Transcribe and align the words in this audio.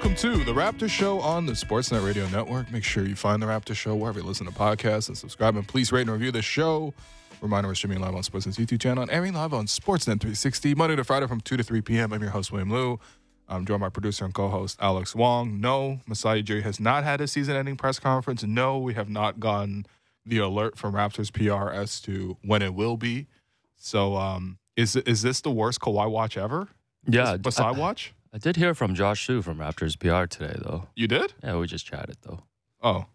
welcome 0.00 0.16
to 0.16 0.42
the 0.44 0.54
Raptor 0.54 0.88
Show 0.88 1.20
on 1.20 1.44
the 1.44 1.52
Sportsnet 1.52 2.02
Radio 2.02 2.26
Network. 2.28 2.72
Make 2.72 2.84
sure 2.84 3.04
you 3.04 3.14
find 3.14 3.42
the 3.42 3.46
Raptor 3.46 3.74
Show 3.74 3.94
wherever 3.94 4.18
you 4.18 4.24
listen 4.24 4.46
to 4.46 4.52
podcasts 4.52 5.08
and 5.08 5.18
subscribe. 5.18 5.56
And 5.56 5.68
please 5.68 5.92
rate 5.92 6.00
and 6.02 6.10
review 6.10 6.32
the 6.32 6.40
show. 6.40 6.94
Reminder, 7.42 7.68
we're 7.68 7.74
streaming 7.74 8.00
live 8.00 8.14
on 8.14 8.22
Sportsnet's 8.22 8.56
YouTube 8.56 8.80
channel 8.80 9.02
and 9.02 9.12
airing 9.12 9.34
live 9.34 9.52
on 9.52 9.66
Sportsnet 9.66 10.18
360 10.18 10.74
Monday 10.74 10.96
to 10.96 11.04
Friday 11.04 11.26
from 11.26 11.42
2 11.42 11.58
to 11.58 11.62
3 11.62 11.82
p.m. 11.82 12.14
I'm 12.14 12.22
your 12.22 12.30
host, 12.30 12.50
William 12.50 12.70
Lou. 12.72 12.98
I'm 13.46 13.66
joined 13.66 13.82
by 13.82 13.90
producer 13.90 14.24
and 14.24 14.32
co-host 14.32 14.78
Alex 14.80 15.14
Wong. 15.14 15.60
No, 15.60 16.00
Masai 16.06 16.42
Ujiri 16.42 16.62
has 16.62 16.80
not 16.80 17.04
had 17.04 17.20
a 17.20 17.28
season-ending 17.28 17.76
press 17.76 17.98
conference. 17.98 18.42
No, 18.42 18.78
we 18.78 18.94
have 18.94 19.10
not 19.10 19.38
gotten 19.38 19.84
the 20.24 20.38
alert 20.38 20.78
from 20.78 20.94
Raptors 20.94 21.30
PR 21.30 21.70
as 21.70 22.00
to 22.02 22.38
when 22.42 22.62
it 22.62 22.72
will 22.72 22.96
be. 22.96 23.26
So, 23.76 24.16
um, 24.16 24.56
is 24.76 24.96
is 24.96 25.20
this 25.20 25.42
the 25.42 25.50
worst 25.50 25.78
Kawhi 25.78 26.10
watch 26.10 26.38
ever? 26.38 26.68
Yeah, 27.06 27.36
Masai 27.44 27.78
watch. 27.78 28.14
I 28.32 28.38
did 28.38 28.56
hear 28.56 28.74
from 28.74 28.94
Josh 28.94 29.26
Sue 29.26 29.42
from 29.42 29.58
Raptors 29.58 29.98
PR 29.98 30.26
today, 30.26 30.56
though. 30.62 30.86
You 30.94 31.08
did? 31.08 31.34
Yeah, 31.42 31.56
we 31.58 31.66
just 31.66 31.84
chatted 31.86 32.16
though. 32.22 32.40
Oh, 32.82 33.06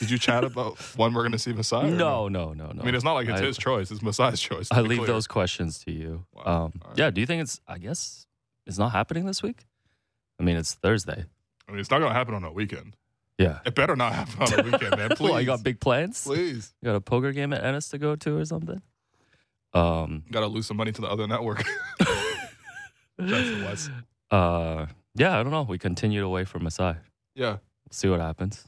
did 0.00 0.10
you 0.10 0.18
chat 0.18 0.44
about 0.44 0.78
when 0.96 1.12
we're 1.12 1.22
going 1.22 1.32
to 1.32 1.38
see 1.38 1.52
Masai? 1.52 1.90
No, 1.90 2.28
no, 2.28 2.52
no, 2.54 2.72
no. 2.72 2.82
I 2.82 2.84
mean, 2.84 2.94
it's 2.94 3.04
not 3.04 3.12
like 3.12 3.28
it's 3.28 3.40
I- 3.40 3.44
his 3.44 3.58
choice; 3.58 3.90
it's 3.90 4.00
Masai's 4.02 4.40
choice. 4.40 4.68
I 4.70 4.80
leave 4.80 4.98
clear. 5.00 5.08
those 5.08 5.26
questions 5.26 5.78
to 5.84 5.92
you. 5.92 6.24
Wow. 6.32 6.42
Um, 6.64 6.72
right. 6.86 6.98
Yeah, 6.98 7.10
do 7.10 7.20
you 7.20 7.26
think 7.26 7.42
it's? 7.42 7.60
I 7.68 7.78
guess 7.78 8.26
it's 8.66 8.78
not 8.78 8.92
happening 8.92 9.26
this 9.26 9.42
week. 9.42 9.66
I 10.40 10.42
mean, 10.42 10.56
it's 10.56 10.74
Thursday. 10.74 11.24
I 11.68 11.70
mean, 11.70 11.80
it's 11.80 11.90
not 11.90 11.98
going 11.98 12.10
to 12.10 12.14
happen 12.14 12.34
on 12.34 12.42
a 12.44 12.50
weekend. 12.52 12.96
Yeah. 13.38 13.60
It 13.64 13.74
better 13.74 13.94
not 13.96 14.12
happen 14.14 14.42
on 14.42 14.60
a 14.60 14.62
weekend, 14.72 14.96
man. 14.96 15.10
Please, 15.10 15.30
Well, 15.30 15.40
you 15.40 15.46
got 15.46 15.62
big 15.62 15.80
plans. 15.80 16.22
please. 16.24 16.72
You 16.82 16.86
got 16.86 16.96
a 16.96 17.00
poker 17.00 17.32
game 17.32 17.52
at 17.52 17.62
Ennis 17.64 17.88
to 17.90 17.98
go 17.98 18.16
to 18.16 18.36
or 18.38 18.44
something. 18.44 18.80
Um. 19.74 20.24
Got 20.30 20.40
to 20.40 20.46
lose 20.46 20.66
some 20.66 20.76
money 20.76 20.92
to 20.92 21.00
the 21.00 21.08
other 21.08 21.26
network. 21.26 21.62
That's 21.98 23.50
the 23.50 23.62
West. 23.64 23.90
Uh. 24.32 24.86
Yeah, 25.14 25.38
I 25.38 25.42
don't 25.42 25.52
know. 25.52 25.62
We 25.62 25.78
continued 25.78 26.24
away 26.24 26.44
from 26.44 26.64
Masai. 26.64 26.94
Yeah, 27.34 27.58
See 27.90 28.08
what 28.08 28.20
happens. 28.20 28.64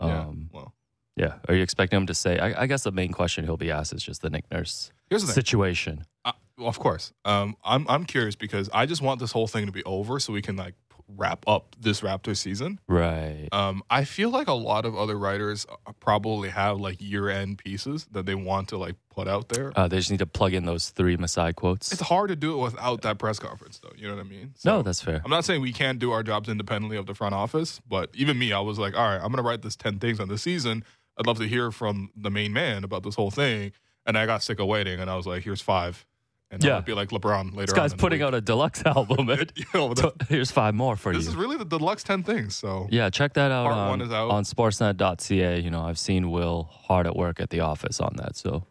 yeah. 0.00 0.20
Um. 0.22 0.48
Well, 0.52 0.72
Yeah. 1.16 1.34
Are 1.48 1.54
you 1.54 1.62
expecting 1.62 1.98
him 1.98 2.06
to 2.06 2.14
say? 2.14 2.38
I, 2.38 2.62
I 2.62 2.66
guess 2.66 2.82
the 2.84 2.92
main 2.92 3.12
question 3.12 3.44
he'll 3.44 3.56
be 3.58 3.70
asked 3.70 3.92
is 3.92 4.02
just 4.02 4.22
the 4.22 4.30
Nick 4.30 4.50
Nurse 4.50 4.90
here's 5.10 5.24
the 5.26 5.32
situation. 5.32 6.04
Uh, 6.24 6.32
well, 6.58 6.68
of 6.68 6.78
course. 6.78 7.12
Um, 7.24 7.56
I'm 7.64 7.86
I'm 7.88 8.04
curious 8.04 8.34
because 8.36 8.70
I 8.72 8.86
just 8.86 9.02
want 9.02 9.20
this 9.20 9.32
whole 9.32 9.46
thing 9.46 9.66
to 9.66 9.72
be 9.72 9.84
over 9.84 10.18
so 10.20 10.32
we 10.32 10.42
can 10.42 10.56
like 10.56 10.74
wrap 11.08 11.44
up 11.46 11.76
this 11.78 12.00
Raptor 12.00 12.36
season. 12.36 12.80
Right. 12.88 13.48
Um, 13.52 13.82
I 13.90 14.04
feel 14.04 14.30
like 14.30 14.48
a 14.48 14.54
lot 14.54 14.84
of 14.84 14.96
other 14.96 15.18
writers 15.18 15.66
uh, 15.70 15.92
probably 16.00 16.48
have 16.50 16.80
like 16.80 17.00
year 17.00 17.28
end 17.28 17.58
pieces 17.58 18.06
that 18.12 18.26
they 18.26 18.34
want 18.34 18.68
to 18.68 18.78
like 18.78 18.96
put 19.10 19.28
out 19.28 19.48
there. 19.48 19.72
Uh, 19.76 19.88
they 19.88 19.98
just 19.98 20.10
need 20.10 20.18
to 20.18 20.26
plug 20.26 20.54
in 20.54 20.64
those 20.64 20.90
three 20.90 21.16
Masai 21.16 21.52
quotes. 21.52 21.92
It's 21.92 22.00
hard 22.02 22.28
to 22.28 22.36
do 22.36 22.58
it 22.58 22.62
without 22.62 23.02
that 23.02 23.18
press 23.18 23.38
conference, 23.38 23.78
though. 23.78 23.92
You 23.96 24.08
know 24.08 24.16
what 24.16 24.26
I 24.26 24.28
mean? 24.28 24.54
So, 24.56 24.76
no, 24.76 24.82
that's 24.82 25.00
fair. 25.02 25.20
I'm 25.24 25.30
not 25.30 25.44
saying 25.44 25.60
we 25.60 25.72
can't 25.72 25.98
do 25.98 26.10
our 26.12 26.22
jobs 26.22 26.48
independently 26.48 26.96
of 26.96 27.06
the 27.06 27.14
front 27.14 27.34
office, 27.34 27.80
but 27.88 28.10
even 28.14 28.38
me, 28.38 28.52
I 28.52 28.60
was 28.60 28.78
like, 28.78 28.96
all 28.96 29.04
right, 29.06 29.16
I'm 29.16 29.30
going 29.30 29.36
to 29.36 29.42
write 29.42 29.62
this 29.62 29.76
10 29.76 29.98
things 29.98 30.20
on 30.20 30.28
the 30.28 30.38
season. 30.38 30.84
I'd 31.18 31.26
love 31.26 31.38
to 31.38 31.46
hear 31.46 31.70
from 31.70 32.10
the 32.16 32.30
main 32.30 32.52
man 32.52 32.82
about 32.82 33.02
this 33.04 33.14
whole 33.14 33.30
thing. 33.30 33.72
And 34.06 34.18
I 34.18 34.26
got 34.26 34.42
sick 34.42 34.58
of 34.60 34.66
waiting, 34.66 35.00
and 35.00 35.08
I 35.08 35.16
was 35.16 35.26
like, 35.26 35.44
here's 35.44 35.62
five. 35.62 36.04
And 36.50 36.62
Yeah. 36.62 36.80
Be 36.80 36.92
like 36.92 37.08
LeBron 37.10 37.52
later 37.54 37.66
This 37.66 37.72
guy's 37.72 37.94
putting 37.94 38.22
out 38.22 38.34
a 38.34 38.40
deluxe 38.40 38.82
album. 38.86 39.26
man. 39.26 39.46
You 39.56 39.64
know, 39.74 39.94
Here's 40.28 40.50
five 40.50 40.74
more 40.74 40.96
for 40.96 41.12
this 41.12 41.20
you. 41.22 41.24
This 41.24 41.28
is 41.30 41.36
really 41.36 41.56
the 41.56 41.64
deluxe 41.64 42.02
10 42.04 42.22
things. 42.22 42.54
So, 42.56 42.86
yeah, 42.90 43.10
check 43.10 43.32
that 43.34 43.50
out 43.50 43.64
Part 43.66 43.76
on, 43.76 43.88
one 43.88 44.00
is 44.02 44.12
out. 44.12 44.30
on 44.30 44.44
sportsnet.ca. 44.44 45.60
You 45.60 45.70
know, 45.70 45.82
I've 45.82 45.98
seen 45.98 46.30
Will 46.30 46.64
hard 46.70 47.06
at 47.06 47.16
work 47.16 47.40
at 47.40 47.50
the 47.50 47.60
office 47.60 48.00
on 48.00 48.14
that. 48.16 48.36
So 48.36 48.64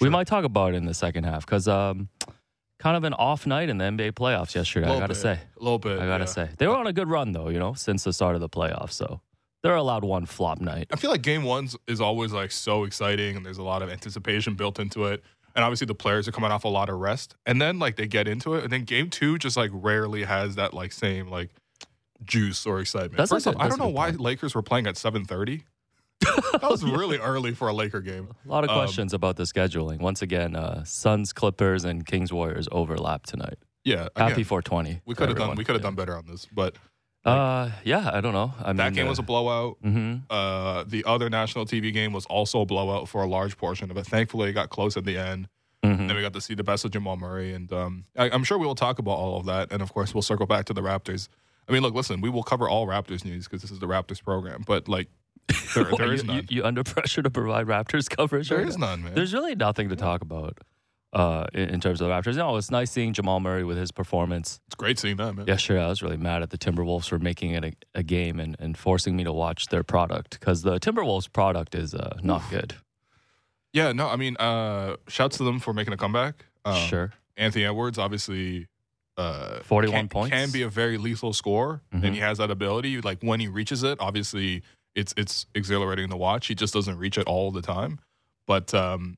we 0.00 0.08
might 0.08 0.26
talk 0.26 0.44
about 0.44 0.74
it 0.74 0.76
in 0.76 0.84
the 0.84 0.94
second 0.94 1.24
half 1.24 1.44
because 1.44 1.68
um, 1.68 2.08
kind 2.78 2.96
of 2.96 3.04
an 3.04 3.14
off 3.14 3.46
night 3.46 3.68
in 3.68 3.78
the 3.78 3.84
NBA 3.84 4.12
playoffs 4.12 4.54
yesterday, 4.54 4.86
I 4.86 4.98
got 4.98 5.06
to 5.06 5.08
bit. 5.08 5.16
say. 5.16 5.40
a 5.58 5.62
little 5.62 5.78
bit. 5.78 5.98
I 6.00 6.06
got 6.06 6.18
to 6.18 6.22
yeah. 6.22 6.26
say. 6.26 6.50
They 6.58 6.66
were 6.66 6.76
on 6.76 6.86
a 6.86 6.92
good 6.92 7.08
run, 7.08 7.32
though, 7.32 7.48
you 7.48 7.58
know, 7.58 7.74
since 7.74 8.04
the 8.04 8.12
start 8.12 8.34
of 8.34 8.40
the 8.40 8.48
playoffs. 8.48 8.92
So 8.92 9.20
they're 9.62 9.74
allowed 9.74 10.04
one 10.04 10.26
flop 10.26 10.60
night. 10.60 10.86
I 10.92 10.96
feel 10.96 11.10
like 11.10 11.22
game 11.22 11.42
ones 11.42 11.76
is 11.86 12.00
always 12.00 12.32
like 12.32 12.52
so 12.52 12.84
exciting 12.84 13.36
and 13.36 13.44
there's 13.44 13.58
a 13.58 13.62
lot 13.62 13.82
of 13.82 13.90
anticipation 13.90 14.54
built 14.54 14.78
into 14.78 15.04
it. 15.06 15.22
And 15.58 15.64
obviously 15.64 15.86
the 15.88 15.94
players 15.96 16.28
are 16.28 16.30
coming 16.30 16.52
off 16.52 16.62
a 16.62 16.68
lot 16.68 16.88
of 16.88 17.00
rest. 17.00 17.34
And 17.44 17.60
then 17.60 17.80
like 17.80 17.96
they 17.96 18.06
get 18.06 18.28
into 18.28 18.54
it. 18.54 18.62
And 18.62 18.72
then 18.72 18.84
game 18.84 19.10
two 19.10 19.38
just 19.38 19.56
like 19.56 19.72
rarely 19.74 20.22
has 20.22 20.54
that 20.54 20.72
like 20.72 20.92
same 20.92 21.26
like 21.28 21.50
juice 22.24 22.64
or 22.64 22.78
excitement. 22.78 23.16
That's 23.16 23.32
First 23.32 23.48
off, 23.48 23.54
good- 23.54 23.62
I 23.62 23.68
don't 23.68 23.80
know 23.80 23.88
why 23.88 24.10
point. 24.10 24.20
Lakers 24.20 24.54
were 24.54 24.62
playing 24.62 24.86
at 24.86 24.96
seven 24.96 25.24
thirty. 25.24 25.64
that 26.20 26.62
was 26.62 26.84
really 26.84 27.18
early 27.18 27.54
for 27.54 27.66
a 27.66 27.72
Laker 27.72 28.00
game. 28.00 28.28
A 28.46 28.48
lot 28.48 28.62
of 28.62 28.70
Um, 28.70 28.76
questions 28.76 29.12
about 29.12 29.34
the 29.34 29.42
scheduling. 29.42 29.98
Once 29.98 30.22
again, 30.22 30.54
uh, 30.54 30.84
Suns, 30.84 31.32
Clippers, 31.32 31.84
and 31.84 32.06
Kings 32.06 32.32
Warriors 32.32 32.68
overlap 32.70 33.26
tonight. 33.26 33.58
Yeah. 33.84 34.08
Happy 34.16 34.44
420. 34.44 35.00
we 35.06 35.14
could 35.16 35.28
have 35.28 35.38
done 35.38 35.56
we 35.56 35.64
could 35.64 35.74
have 35.74 35.82
Yeah. 35.82 35.88
done 35.88 35.94
better 35.96 36.16
on 36.16 36.26
this. 36.26 36.46
But 36.52 36.76
Uh, 37.24 37.70
yeah, 37.84 38.10
I 38.12 38.20
don't 38.20 38.32
know. 38.32 38.54
I 38.62 38.68
mean, 38.68 38.76
that 38.78 38.94
game 38.94 39.06
was 39.08 39.18
a 39.18 39.22
blowout. 39.22 39.76
hmm 39.82 40.16
Uh, 40.30 40.84
the 40.86 41.04
other 41.04 41.28
national 41.28 41.66
TV 41.66 41.92
game 41.92 42.12
was 42.12 42.24
also 42.26 42.60
a 42.62 42.66
blowout 42.66 43.08
for 43.08 43.22
a 43.22 43.26
large 43.26 43.56
portion 43.56 43.90
of 43.90 43.96
it. 43.96 44.06
Thankfully, 44.06 44.50
it 44.50 44.52
got 44.54 44.70
close 44.70 44.96
at 44.96 45.04
the 45.04 45.18
end. 45.18 45.48
hmm 45.84 46.06
Then 46.06 46.16
we 46.16 46.22
got 46.22 46.32
to 46.32 46.40
see 46.40 46.54
the 46.54 46.64
best 46.64 46.84
of 46.84 46.90
Jamal 46.92 47.16
Murray, 47.16 47.52
and 47.52 47.70
um, 47.72 48.04
I, 48.16 48.30
I'm 48.30 48.44
sure 48.44 48.56
we 48.58 48.66
will 48.66 48.74
talk 48.74 48.98
about 48.98 49.12
all 49.18 49.38
of 49.38 49.46
that. 49.46 49.72
And 49.72 49.82
of 49.82 49.92
course, 49.92 50.14
we'll 50.14 50.22
circle 50.22 50.46
back 50.46 50.64
to 50.66 50.72
the 50.72 50.80
Raptors. 50.82 51.28
I 51.68 51.72
mean, 51.72 51.82
look, 51.82 51.94
listen, 51.94 52.20
we 52.22 52.30
will 52.30 52.42
cover 52.42 52.68
all 52.68 52.86
Raptors 52.86 53.24
news 53.24 53.44
because 53.44 53.60
this 53.62 53.70
is 53.70 53.78
the 53.78 53.86
Raptors 53.86 54.22
program. 54.24 54.64
But 54.66 54.88
like, 54.88 55.08
there, 55.74 55.84
there 55.98 56.14
you, 56.14 56.22
none. 56.22 56.36
You, 56.36 56.42
you 56.48 56.64
under 56.64 56.82
pressure 56.84 57.22
to 57.22 57.30
provide 57.30 57.66
Raptors 57.66 58.08
coverage? 58.08 58.48
there 58.48 58.58
right 58.58 58.68
is 58.68 58.78
now? 58.78 58.86
none, 58.90 59.02
man. 59.04 59.14
There's 59.14 59.34
really 59.34 59.54
nothing 59.54 59.88
to 59.90 59.96
talk 59.96 60.22
about 60.22 60.58
uh, 61.12 61.46
in, 61.54 61.70
in 61.70 61.80
terms 61.80 62.00
of 62.00 62.08
the 62.08 62.12
Raptors. 62.12 62.36
No, 62.36 62.56
it's 62.56 62.70
nice 62.70 62.90
seeing 62.90 63.12
Jamal 63.12 63.40
Murray 63.40 63.64
with 63.64 63.76
his 63.78 63.90
performance. 63.90 64.60
it's 64.66 64.74
great 64.76 64.98
seeing 64.98 65.16
that, 65.16 65.34
man. 65.34 65.46
Yesterday, 65.46 65.82
I 65.82 65.88
was 65.88 66.02
really 66.02 66.16
mad 66.16 66.42
at 66.42 66.50
the 66.50 66.58
Timberwolves 66.58 67.08
for 67.08 67.18
making 67.18 67.52
it 67.52 67.64
a, 67.64 67.72
a 67.94 68.02
game 68.02 68.38
and, 68.40 68.56
and 68.58 68.76
forcing 68.76 69.16
me 69.16 69.24
to 69.24 69.32
watch 69.32 69.66
their 69.68 69.82
product 69.82 70.38
because 70.38 70.62
the 70.62 70.78
Timberwolves 70.78 71.32
product 71.32 71.74
is 71.74 71.94
uh, 71.94 72.18
not 72.22 72.42
good. 72.50 72.74
Yeah, 73.72 73.92
no, 73.92 74.08
I 74.08 74.16
mean, 74.16 74.36
uh, 74.38 74.96
shouts 75.08 75.36
to 75.38 75.44
them 75.44 75.60
for 75.60 75.72
making 75.74 75.92
a 75.92 75.96
comeback. 75.96 76.46
Um, 76.64 76.76
sure. 76.88 77.12
Anthony 77.36 77.64
Edwards, 77.64 77.98
obviously, 77.98 78.66
uh, 79.16 79.60
41 79.62 79.92
can, 79.94 80.08
points. 80.08 80.30
can 80.34 80.50
be 80.50 80.62
a 80.62 80.68
very 80.68 80.96
lethal 80.98 81.32
scorer, 81.32 81.82
Mhm. 81.94 82.04
and 82.04 82.14
he 82.14 82.20
has 82.20 82.38
that 82.38 82.50
ability. 82.50 83.00
Like 83.00 83.22
when 83.22 83.40
he 83.40 83.48
reaches 83.48 83.82
it, 83.82 83.98
obviously, 84.00 84.62
it's 84.94 85.12
it's 85.16 85.46
exhilarating 85.54 86.08
to 86.10 86.16
watch. 86.16 86.46
He 86.48 86.54
just 86.54 86.72
doesn't 86.74 86.96
reach 86.98 87.18
it 87.18 87.26
all 87.26 87.50
the 87.50 87.62
time, 87.62 88.00
but 88.46 88.72
um, 88.74 89.16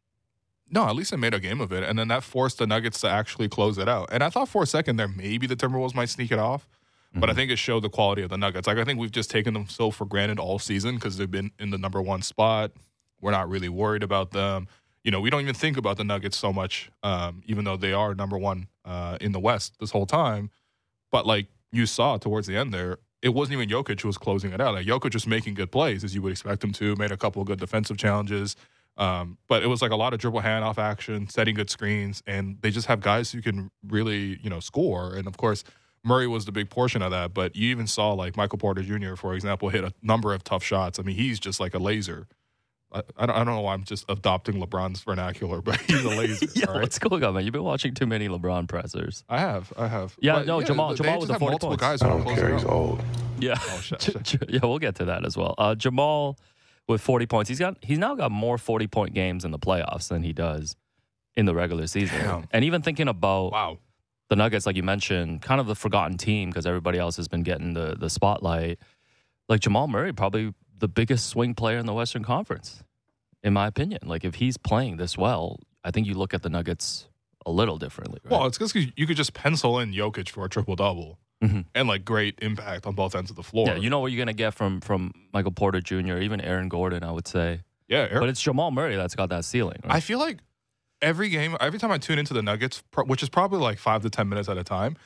no, 0.70 0.88
at 0.88 0.94
least 0.94 1.10
they 1.10 1.16
made 1.16 1.34
a 1.34 1.40
game 1.40 1.60
of 1.60 1.72
it, 1.72 1.82
and 1.82 1.98
then 1.98 2.08
that 2.08 2.22
forced 2.22 2.58
the 2.58 2.66
Nuggets 2.66 3.00
to 3.00 3.08
actually 3.08 3.48
close 3.48 3.78
it 3.78 3.88
out. 3.88 4.08
And 4.12 4.22
I 4.22 4.30
thought 4.30 4.48
for 4.48 4.62
a 4.62 4.66
second 4.66 4.96
there 4.96 5.08
maybe 5.08 5.46
the 5.46 5.56
Timberwolves 5.56 5.94
might 5.94 6.08
sneak 6.08 6.30
it 6.30 6.38
off, 6.38 6.68
but 7.12 7.22
Mm-hmm. 7.22 7.30
I 7.30 7.34
think 7.34 7.50
it 7.50 7.56
showed 7.56 7.82
the 7.82 7.88
quality 7.88 8.22
of 8.22 8.30
the 8.30 8.38
Nuggets. 8.38 8.68
Like 8.68 8.78
I 8.78 8.84
think 8.84 9.00
we've 9.00 9.10
just 9.10 9.30
taken 9.30 9.52
them 9.52 9.66
so 9.68 9.90
for 9.90 10.04
granted 10.04 10.38
all 10.38 10.58
season 10.58 10.94
because 10.94 11.16
they've 11.16 11.30
been 11.30 11.50
in 11.58 11.70
the 11.70 11.78
number 11.78 12.00
one 12.00 12.22
spot. 12.22 12.70
We're 13.20 13.32
not 13.32 13.48
really 13.48 13.68
worried 13.68 14.02
about 14.02 14.30
them. 14.30 14.68
You 15.02 15.10
know, 15.10 15.20
we 15.20 15.30
don't 15.30 15.40
even 15.40 15.54
think 15.54 15.76
about 15.76 15.96
the 15.96 16.04
Nuggets 16.04 16.36
so 16.36 16.52
much, 16.52 16.90
um, 17.02 17.42
even 17.46 17.64
though 17.64 17.76
they 17.76 17.92
are 17.92 18.14
number 18.14 18.38
one 18.38 18.68
uh, 18.84 19.18
in 19.20 19.32
the 19.32 19.40
West 19.40 19.74
this 19.80 19.90
whole 19.90 20.06
time. 20.06 20.50
But 21.10 21.26
like 21.26 21.46
you 21.72 21.86
saw 21.86 22.16
towards 22.16 22.46
the 22.46 22.56
end 22.56 22.72
there, 22.72 22.98
it 23.22 23.30
wasn't 23.30 23.60
even 23.60 23.68
Jokic 23.68 24.00
who 24.00 24.08
was 24.08 24.18
closing 24.18 24.52
it 24.52 24.60
out. 24.60 24.74
Like 24.74 24.86
Jokic 24.86 25.14
was 25.14 25.26
making 25.26 25.54
good 25.54 25.72
plays 25.72 26.04
as 26.04 26.14
you 26.14 26.22
would 26.22 26.32
expect 26.32 26.62
him 26.62 26.72
to, 26.74 26.94
made 26.96 27.12
a 27.12 27.16
couple 27.16 27.42
of 27.42 27.48
good 27.48 27.58
defensive 27.58 27.96
challenges. 27.96 28.56
Um, 29.00 29.38
but 29.48 29.62
it 29.62 29.66
was 29.66 29.80
like 29.82 29.90
a 29.92 29.96
lot 29.96 30.12
of 30.12 30.20
dribble 30.20 30.42
handoff 30.42 30.76
action, 30.78 31.26
setting 31.28 31.54
good 31.54 31.70
screens, 31.70 32.22
and 32.26 32.58
they 32.60 32.70
just 32.70 32.86
have 32.86 33.00
guys 33.00 33.32
who 33.32 33.40
can 33.40 33.70
really, 33.88 34.38
you 34.42 34.50
know, 34.50 34.60
score. 34.60 35.14
And 35.14 35.26
of 35.26 35.36
course, 35.38 35.64
Murray 36.04 36.26
was 36.26 36.44
the 36.44 36.52
big 36.52 36.68
portion 36.70 37.00
of 37.00 37.10
that. 37.10 37.32
But 37.34 37.56
you 37.56 37.70
even 37.70 37.86
saw 37.86 38.12
like 38.12 38.36
Michael 38.36 38.58
Porter 38.58 38.82
Jr., 38.82 39.14
for 39.16 39.34
example, 39.34 39.70
hit 39.70 39.84
a 39.84 39.92
number 40.02 40.34
of 40.34 40.44
tough 40.44 40.62
shots. 40.62 40.98
I 40.98 41.02
mean, 41.02 41.16
he's 41.16 41.40
just 41.40 41.58
like 41.60 41.72
a 41.74 41.78
laser. 41.78 42.26
I, 42.92 43.02
I, 43.16 43.24
don't, 43.26 43.36
I 43.36 43.44
don't 43.44 43.54
know 43.54 43.60
why 43.60 43.72
I'm 43.74 43.84
just 43.84 44.04
adopting 44.08 44.56
LeBron's 44.56 45.00
vernacular, 45.02 45.62
but 45.62 45.80
he's 45.86 46.04
a 46.04 46.08
laser. 46.10 46.46
yeah, 46.54 46.66
all 46.66 46.74
right? 46.74 46.82
what's 46.82 46.98
going 46.98 47.24
on, 47.24 47.34
man? 47.34 47.44
You've 47.44 47.52
been 47.52 47.62
watching 47.62 47.94
too 47.94 48.04
many 48.06 48.28
LeBron 48.28 48.68
pressers. 48.68 49.24
I 49.30 49.38
have, 49.38 49.72
I 49.78 49.86
have. 49.86 50.14
Yeah, 50.20 50.34
But, 50.40 50.46
no, 50.46 50.60
Jamal- 50.60 50.94
Jamal 50.94 51.20
just 51.20 51.20
with 51.20 51.28
the 51.28 51.32
have 51.34 51.40
40 51.40 51.50
multiple 51.52 51.68
points. 51.70 51.82
guys 51.82 52.02
I 52.02 52.08
don't 52.08 52.24
care. 52.34 52.52
He's 52.52 52.64
old. 52.64 53.02
Yeah, 53.38 53.54
Oh, 53.58 53.80
shit, 53.80 54.00
J- 54.00 54.12
shit. 54.24 54.50
Yeah, 54.50 54.60
we'll 54.64 54.78
get 54.80 54.96
to 54.96 55.04
that 55.06 55.24
as 55.24 55.36
well. 55.36 55.54
Uh, 55.56 55.74
Jamal 55.74 56.36
with 56.90 57.00
40 57.00 57.26
points. 57.26 57.48
He's 57.48 57.58
got 57.58 57.78
he's 57.82 57.98
now 57.98 58.14
got 58.14 58.30
more 58.30 58.58
40 58.58 58.86
point 58.88 59.14
games 59.14 59.44
in 59.44 59.50
the 59.50 59.58
playoffs 59.58 60.08
than 60.08 60.22
he 60.22 60.32
does 60.34 60.76
in 61.36 61.46
the 61.46 61.54
regular 61.54 61.86
season. 61.86 62.18
Damn. 62.20 62.48
And 62.50 62.64
even 62.64 62.82
thinking 62.82 63.08
about 63.08 63.52
Wow. 63.52 63.78
the 64.28 64.36
Nuggets, 64.36 64.66
like 64.66 64.76
you 64.76 64.82
mentioned, 64.82 65.40
kind 65.42 65.60
of 65.60 65.66
the 65.66 65.74
forgotten 65.74 66.18
team 66.18 66.50
because 66.50 66.66
everybody 66.66 66.98
else 66.98 67.16
has 67.16 67.28
been 67.28 67.42
getting 67.42 67.72
the 67.72 67.96
the 67.98 68.10
spotlight. 68.10 68.78
Like 69.48 69.60
Jamal 69.60 69.88
Murray, 69.88 70.12
probably 70.12 70.52
the 70.78 70.88
biggest 70.88 71.28
swing 71.28 71.54
player 71.54 71.78
in 71.78 71.86
the 71.86 71.94
Western 71.94 72.22
Conference, 72.24 72.82
in 73.42 73.52
my 73.52 73.66
opinion. 73.66 74.00
Like 74.04 74.24
if 74.24 74.36
he's 74.36 74.56
playing 74.56 74.96
this 74.96 75.16
well, 75.16 75.58
I 75.84 75.90
think 75.90 76.06
you 76.06 76.14
look 76.14 76.34
at 76.34 76.42
the 76.42 76.50
Nuggets 76.50 77.08
a 77.46 77.50
little 77.50 77.78
differently. 77.78 78.20
Right? 78.24 78.30
Well, 78.32 78.46
it's 78.46 78.58
because 78.58 78.74
you 78.96 79.06
could 79.06 79.16
just 79.16 79.32
pencil 79.34 79.78
in 79.78 79.92
Jokic 79.92 80.28
for 80.28 80.44
a 80.44 80.48
triple 80.48 80.76
double 80.76 81.18
Mhm. 81.42 81.64
and 81.74 81.88
like 81.88 82.04
great 82.04 82.38
impact 82.42 82.86
on 82.86 82.94
both 82.94 83.14
ends 83.14 83.30
of 83.30 83.36
the 83.36 83.42
floor. 83.42 83.66
yeah, 83.68 83.76
you 83.76 83.88
know 83.90 84.00
what 84.00 84.12
you're 84.12 84.18
gonna 84.18 84.32
get 84.34 84.52
from 84.54 84.80
from 84.80 85.12
Michael 85.32 85.52
Porter 85.52 85.80
Jr., 85.80 86.18
even 86.18 86.40
Aaron 86.40 86.68
Gordon, 86.68 87.02
I 87.02 87.10
would 87.12 87.26
say. 87.26 87.60
yeah. 87.88 87.98
Eric- 88.10 88.20
But 88.20 88.28
it's 88.28 88.42
Jamal 88.42 88.70
Murray 88.70 88.96
that's 88.96 89.14
got 89.14 89.28
that 89.30 89.44
ceiling. 89.44 89.78
Right? 89.84 89.94
I 89.94 90.00
feel 90.00 90.18
like 90.18 90.38
every 91.02 91.28
game, 91.30 91.56
every 91.60 91.78
time 91.78 91.90
I 91.90 91.98
tune 91.98 92.18
into 92.18 92.34
the 92.34 92.42
Nuggets, 92.42 92.82
which 93.06 93.22
is 93.22 93.28
probably 93.30 93.58
like 93.60 93.78
five 93.78 94.02
to 94.02 94.10
ten 94.10 94.28
minutes 94.28 94.48
at 94.48 94.58
a 94.58 94.64
time, 94.64 94.96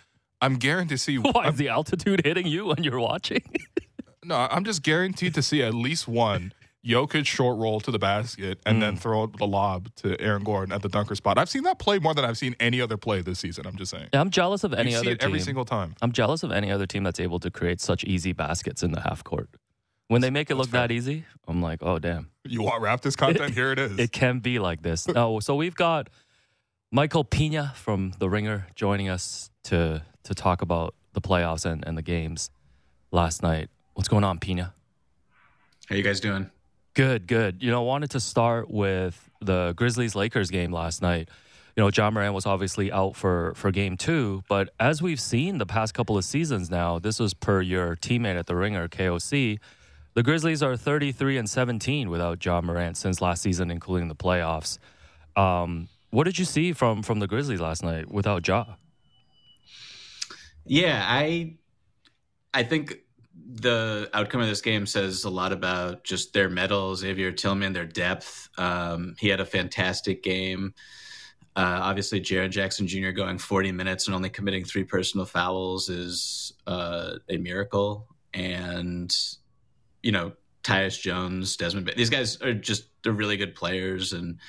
I'm 0.40 0.56
guaranteed 0.56 0.98
to 0.98 0.98
see. 0.98 1.18
Why 1.18 1.30
I'm- 1.44 1.52
is 1.52 1.58
the 1.58 1.68
altitude 1.68 2.22
hitting 2.24 2.46
you 2.46 2.66
when 2.66 2.82
you're 2.82 3.00
watching? 3.00 3.42
No, 4.26 4.48
I'm 4.50 4.64
just 4.64 4.82
guaranteed 4.82 5.34
to 5.34 5.42
see 5.42 5.62
at 5.62 5.74
least 5.74 6.08
one 6.08 6.54
Jokic 6.84 7.24
short 7.24 7.58
roll 7.58 7.80
to 7.80 7.90
the 7.90 7.98
basket 7.98 8.58
and 8.66 8.82
then 8.82 8.96
mm. 8.96 8.98
throw 8.98 9.26
the 9.26 9.46
lob 9.46 9.88
to 9.96 10.20
Aaron 10.20 10.44
Gordon 10.44 10.72
at 10.72 10.82
the 10.82 10.88
dunker 10.88 11.14
spot. 11.14 11.38
I've 11.38 11.48
seen 11.48 11.62
that 11.62 11.78
play 11.78 11.98
more 11.98 12.12
than 12.12 12.26
I've 12.26 12.36
seen 12.36 12.54
any 12.60 12.80
other 12.80 12.98
play 12.98 13.22
this 13.22 13.38
season. 13.38 13.66
I'm 13.66 13.76
just 13.76 13.90
saying. 13.90 14.08
Yeah, 14.12 14.20
I'm 14.20 14.28
jealous 14.28 14.64
of 14.64 14.74
any 14.74 14.90
you 14.90 14.96
see 14.98 15.06
other 15.06 15.10
it 15.12 15.22
every 15.22 15.38
team. 15.38 15.46
single 15.46 15.64
time. 15.64 15.94
I'm 16.02 16.12
jealous 16.12 16.42
of 16.42 16.52
any 16.52 16.70
other 16.70 16.86
team 16.86 17.02
that's 17.02 17.20
able 17.20 17.40
to 17.40 17.50
create 17.50 17.80
such 17.80 18.04
easy 18.04 18.32
baskets 18.32 18.82
in 18.82 18.92
the 18.92 19.00
half 19.00 19.24
court. 19.24 19.48
When 20.08 20.20
they 20.20 20.28
make 20.28 20.50
it 20.50 20.56
look 20.56 20.68
fair. 20.68 20.82
that 20.82 20.90
easy, 20.92 21.24
I'm 21.48 21.62
like, 21.62 21.78
oh 21.82 21.98
damn, 21.98 22.30
You 22.44 22.62
want 22.62 22.82
Raptors 22.82 23.16
content? 23.16 23.54
Here 23.54 23.72
it 23.72 23.78
is. 23.78 23.98
it 23.98 24.12
can 24.12 24.40
be 24.40 24.58
like 24.58 24.82
this. 24.82 25.06
Oh, 25.16 25.40
so 25.40 25.54
we've 25.54 25.74
got 25.74 26.10
Michael 26.92 27.24
Pina 27.24 27.72
from 27.76 28.12
The 28.18 28.28
Ringer 28.28 28.66
joining 28.74 29.08
us 29.08 29.50
to 29.64 30.02
to 30.24 30.34
talk 30.34 30.60
about 30.60 30.94
the 31.14 31.20
playoffs 31.20 31.64
and, 31.64 31.82
and 31.86 31.96
the 31.96 32.02
games 32.02 32.50
last 33.10 33.42
night. 33.42 33.70
What's 33.94 34.08
going 34.08 34.24
on, 34.24 34.38
Pina? 34.38 34.74
How 35.86 35.96
you 35.96 36.02
guys 36.02 36.20
doing? 36.20 36.50
Good, 36.94 37.26
good. 37.26 37.60
You 37.60 37.72
know, 37.72 37.82
I 37.82 37.86
wanted 37.86 38.10
to 38.12 38.20
start 38.20 38.70
with 38.70 39.28
the 39.40 39.72
Grizzlies 39.76 40.14
Lakers 40.14 40.50
game 40.50 40.70
last 40.70 41.02
night. 41.02 41.28
You 41.76 41.82
know, 41.82 41.90
Ja 41.90 42.08
Morant 42.08 42.34
was 42.34 42.46
obviously 42.46 42.92
out 42.92 43.16
for 43.16 43.52
for 43.56 43.72
game 43.72 43.96
two, 43.96 44.44
but 44.48 44.72
as 44.78 45.02
we've 45.02 45.18
seen 45.20 45.58
the 45.58 45.66
past 45.66 45.92
couple 45.92 46.16
of 46.16 46.24
seasons 46.24 46.70
now, 46.70 47.00
this 47.00 47.18
was 47.18 47.34
per 47.34 47.60
your 47.60 47.96
teammate 47.96 48.38
at 48.38 48.46
the 48.46 48.54
Ringer, 48.54 48.86
KOC. 48.88 49.58
The 50.14 50.22
Grizzlies 50.22 50.62
are 50.62 50.76
33 50.76 51.36
and 51.36 51.50
17 51.50 52.08
without 52.08 52.44
Ja 52.44 52.60
Morant 52.60 52.96
since 52.96 53.20
last 53.20 53.42
season, 53.42 53.72
including 53.72 54.06
the 54.06 54.14
playoffs. 54.14 54.78
Um, 55.34 55.88
what 56.10 56.24
did 56.24 56.38
you 56.38 56.44
see 56.44 56.72
from 56.72 57.02
from 57.02 57.18
the 57.18 57.26
Grizzlies 57.26 57.60
last 57.60 57.82
night 57.82 58.08
without 58.08 58.46
Ja? 58.46 58.66
Yeah, 60.64 61.04
I 61.04 61.56
I 62.52 62.62
think 62.62 62.98
the 63.54 64.10
outcome 64.12 64.40
of 64.40 64.48
this 64.48 64.60
game 64.60 64.84
says 64.84 65.24
a 65.24 65.30
lot 65.30 65.52
about 65.52 66.02
just 66.02 66.32
their 66.32 66.50
mettle, 66.50 66.96
Xavier 66.96 67.30
Tillman, 67.30 67.72
their 67.72 67.86
depth. 67.86 68.48
Um, 68.58 69.14
he 69.18 69.28
had 69.28 69.40
a 69.40 69.46
fantastic 69.46 70.22
game. 70.22 70.74
Uh, 71.56 71.78
obviously, 71.82 72.20
Jaren 72.20 72.50
Jackson 72.50 72.88
Jr. 72.88 73.10
going 73.10 73.38
40 73.38 73.70
minutes 73.70 74.06
and 74.06 74.14
only 74.14 74.28
committing 74.28 74.64
three 74.64 74.82
personal 74.82 75.24
fouls 75.24 75.88
is 75.88 76.52
uh, 76.66 77.12
a 77.28 77.36
miracle. 77.36 78.08
And, 78.32 79.16
you 80.02 80.10
know, 80.10 80.32
Tyus 80.64 81.00
Jones, 81.00 81.56
Desmond, 81.56 81.92
these 81.96 82.10
guys 82.10 82.40
are 82.42 82.54
just, 82.54 82.88
they're 83.04 83.12
really 83.12 83.36
good 83.36 83.54
players. 83.54 84.12
And 84.12 84.40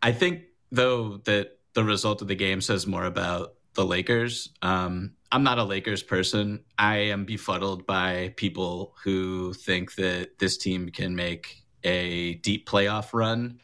I 0.00 0.12
think, 0.12 0.44
though, 0.72 1.18
that 1.24 1.58
the 1.74 1.84
result 1.84 2.22
of 2.22 2.28
the 2.28 2.34
game 2.34 2.62
says 2.62 2.86
more 2.86 3.04
about 3.04 3.54
the 3.74 3.84
Lakers. 3.84 4.48
Um, 4.62 5.12
I'm 5.34 5.42
not 5.42 5.58
a 5.58 5.64
Lakers 5.64 6.04
person. 6.04 6.60
I 6.78 6.96
am 6.96 7.24
befuddled 7.24 7.88
by 7.88 8.34
people 8.36 8.94
who 9.02 9.52
think 9.52 9.96
that 9.96 10.38
this 10.38 10.56
team 10.56 10.90
can 10.90 11.16
make 11.16 11.64
a 11.82 12.34
deep 12.34 12.68
playoff 12.68 13.12
run, 13.12 13.58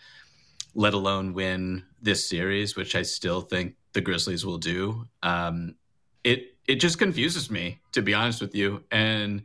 let 0.75 0.95
alone 0.95 1.33
win 1.33 1.85
this 2.03 2.29
series, 2.29 2.75
which 2.75 2.97
I 2.97 3.03
still 3.03 3.41
think 3.41 3.77
the 3.93 4.01
Grizzlies 4.01 4.45
will 4.45 4.59
do. 4.59 5.07
Um, 5.23 5.77
it 6.25 6.57
it 6.67 6.81
just 6.81 6.99
confuses 6.99 7.53
me, 7.53 7.79
to 7.93 8.03
be 8.03 8.15
honest 8.15 8.41
with 8.41 8.57
you. 8.57 8.83
And 8.91 9.45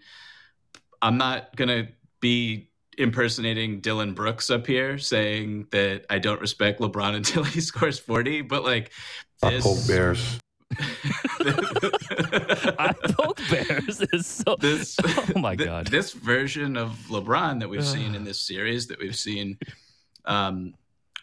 I'm 1.04 1.20
not 1.20 1.56
gonna 1.56 1.90
be 2.22 2.72
impersonating 2.98 3.82
Dillon 3.82 4.16
Brooks 4.16 4.50
up 4.50 4.66
here, 4.66 4.98
saying 4.98 5.68
that 5.70 6.08
I 6.10 6.18
don't 6.18 6.42
respect 6.42 6.80
LeBron 6.80 7.14
until 7.18 7.44
he 7.44 7.62
scores 7.62 8.00
40. 8.00 8.42
But 8.42 8.64
like 8.64 8.90
this, 9.44 9.88
bears. 9.88 10.40
I 12.80 12.94
poke 13.12 13.40
bears 13.50 14.02
is 14.14 14.26
so. 14.28 14.56
this 14.60 14.98
Oh 15.36 15.40
my 15.40 15.56
th- 15.56 15.68
god. 15.68 15.88
this 15.88 16.12
version 16.12 16.78
of 16.78 16.92
LeBron 17.10 17.60
that 17.60 17.70
we've 17.70 17.86
seen 17.86 18.16
in 18.16 18.24
this 18.24 18.40
series 18.40 18.88
that 18.88 19.00
we've 19.00 19.16
seen 19.16 19.58
um, 20.26 20.74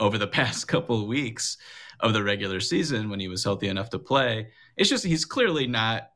over 0.01 0.19
the 0.19 0.27
past 0.39 0.69
couple 0.69 1.01
of 1.01 1.07
weeks 1.07 1.57
of 2.01 2.13
the 2.13 2.23
regular 2.23 2.61
season 2.61 3.09
when 3.11 3.21
he 3.21 3.29
was 3.29 3.45
healthy 3.45 3.69
enough 3.69 3.91
to 3.91 3.99
play 3.99 4.49
it's 4.77 4.89
just 4.89 5.05
he's 5.05 5.25
clearly 5.25 5.67
not 5.67 6.11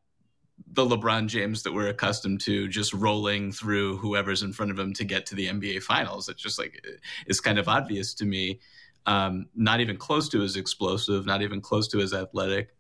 the 0.73 0.85
LeBron 0.85 1.29
James 1.29 1.63
that 1.63 1.73
we're 1.73 1.89
accustomed 1.89 2.41
to 2.41 2.67
just 2.67 2.93
rolling 2.93 3.53
through 3.53 3.97
whoever's 3.99 4.43
in 4.43 4.53
front 4.53 4.71
of 4.73 4.79
him 4.79 4.93
to 4.95 5.05
get 5.05 5.27
to 5.27 5.35
the 5.35 5.47
NBA 5.49 5.83
finals 5.83 6.29
it's 6.29 6.43
just 6.43 6.59
like 6.59 6.85
it's 7.27 7.41
kind 7.41 7.59
of 7.59 7.69
obvious 7.69 8.15
to 8.15 8.25
me 8.25 8.61
um, 9.07 9.47
not 9.55 9.79
even 9.81 9.97
close 9.97 10.29
to 10.31 10.43
as 10.43 10.57
explosive 10.57 11.25
not 11.27 11.43
even 11.43 11.61
close 11.61 11.87
to 11.89 12.01
as 12.01 12.13
athletic 12.13 12.75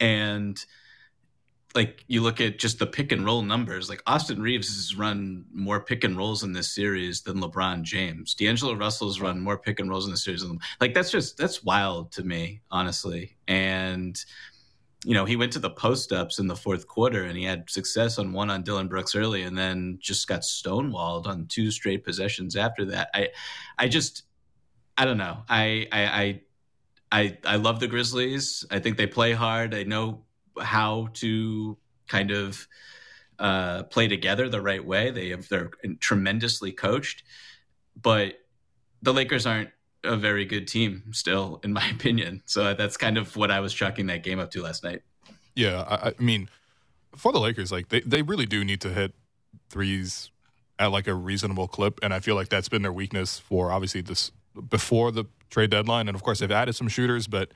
and 0.00 0.64
like 1.74 2.04
you 2.06 2.20
look 2.20 2.40
at 2.40 2.58
just 2.58 2.78
the 2.78 2.86
pick 2.86 3.10
and 3.10 3.24
roll 3.24 3.42
numbers, 3.42 3.88
like 3.88 4.02
Austin 4.06 4.40
Reaves 4.40 4.68
has 4.68 4.96
run 4.96 5.44
more 5.52 5.80
pick 5.80 6.04
and 6.04 6.16
rolls 6.16 6.44
in 6.44 6.52
this 6.52 6.72
series 6.72 7.22
than 7.22 7.40
LeBron 7.40 7.82
James. 7.82 8.34
D'Angelo 8.34 8.74
Russell's 8.74 9.20
run 9.20 9.40
more 9.40 9.58
pick 9.58 9.80
and 9.80 9.90
rolls 9.90 10.04
in 10.04 10.12
this 10.12 10.22
series. 10.24 10.42
Than, 10.42 10.60
like 10.80 10.94
that's 10.94 11.10
just 11.10 11.36
that's 11.36 11.64
wild 11.64 12.12
to 12.12 12.22
me, 12.22 12.60
honestly. 12.70 13.36
And 13.48 14.16
you 15.04 15.12
know, 15.12 15.26
he 15.26 15.36
went 15.36 15.52
to 15.52 15.58
the 15.58 15.70
post 15.70 16.12
ups 16.12 16.38
in 16.38 16.46
the 16.46 16.56
fourth 16.56 16.86
quarter 16.86 17.24
and 17.24 17.36
he 17.36 17.44
had 17.44 17.68
success 17.68 18.18
on 18.18 18.32
one 18.32 18.50
on 18.50 18.62
Dillon 18.62 18.88
Brooks 18.88 19.14
early, 19.14 19.42
and 19.42 19.58
then 19.58 19.98
just 20.00 20.28
got 20.28 20.40
stonewalled 20.40 21.26
on 21.26 21.46
two 21.46 21.70
straight 21.70 22.04
possessions 22.04 22.56
after 22.56 22.84
that. 22.86 23.10
I, 23.12 23.28
I 23.78 23.88
just, 23.88 24.22
I 24.96 25.04
don't 25.04 25.18
know. 25.18 25.42
I, 25.48 25.88
I, 25.92 26.04
I 26.04 26.40
I 27.14 27.38
I 27.44 27.56
love 27.56 27.78
the 27.78 27.86
Grizzlies. 27.86 28.64
I 28.72 28.80
think 28.80 28.96
they 28.96 29.06
play 29.06 29.32
hard. 29.32 29.72
I 29.72 29.84
know 29.84 30.24
how 30.60 31.08
to 31.14 31.78
kind 32.08 32.32
of 32.32 32.66
uh, 33.38 33.84
play 33.84 34.08
together 34.08 34.48
the 34.48 34.60
right 34.60 34.84
way. 34.84 35.12
They 35.12 35.28
have 35.28 35.48
they're 35.48 35.70
tremendously 36.00 36.72
coached, 36.72 37.22
but 38.00 38.40
the 39.00 39.14
Lakers 39.14 39.46
aren't 39.46 39.70
a 40.02 40.16
very 40.16 40.44
good 40.44 40.66
team 40.66 41.04
still, 41.12 41.60
in 41.62 41.72
my 41.72 41.88
opinion. 41.90 42.42
So 42.46 42.74
that's 42.74 42.96
kind 42.96 43.16
of 43.16 43.36
what 43.36 43.52
I 43.52 43.60
was 43.60 43.72
chalking 43.72 44.06
that 44.06 44.24
game 44.24 44.40
up 44.40 44.50
to 44.50 44.62
last 44.62 44.82
night. 44.82 45.02
Yeah, 45.54 45.82
I, 45.88 46.08
I 46.08 46.12
mean, 46.18 46.48
for 47.14 47.30
the 47.30 47.38
Lakers, 47.38 47.70
like 47.70 47.90
they, 47.90 48.00
they 48.00 48.22
really 48.22 48.46
do 48.46 48.64
need 48.64 48.80
to 48.80 48.88
hit 48.88 49.14
threes 49.70 50.32
at 50.80 50.90
like 50.90 51.06
a 51.06 51.14
reasonable 51.14 51.68
clip, 51.68 52.00
and 52.02 52.12
I 52.12 52.18
feel 52.18 52.34
like 52.34 52.48
that's 52.48 52.68
been 52.68 52.82
their 52.82 52.92
weakness 52.92 53.38
for 53.38 53.70
obviously 53.70 54.00
this 54.00 54.32
before 54.68 55.12
the 55.12 55.26
trade 55.54 55.70
deadline, 55.70 56.08
and 56.08 56.14
of 56.14 56.22
course 56.22 56.40
they've 56.40 56.50
added 56.50 56.74
some 56.74 56.88
shooters, 56.88 57.26
but 57.28 57.52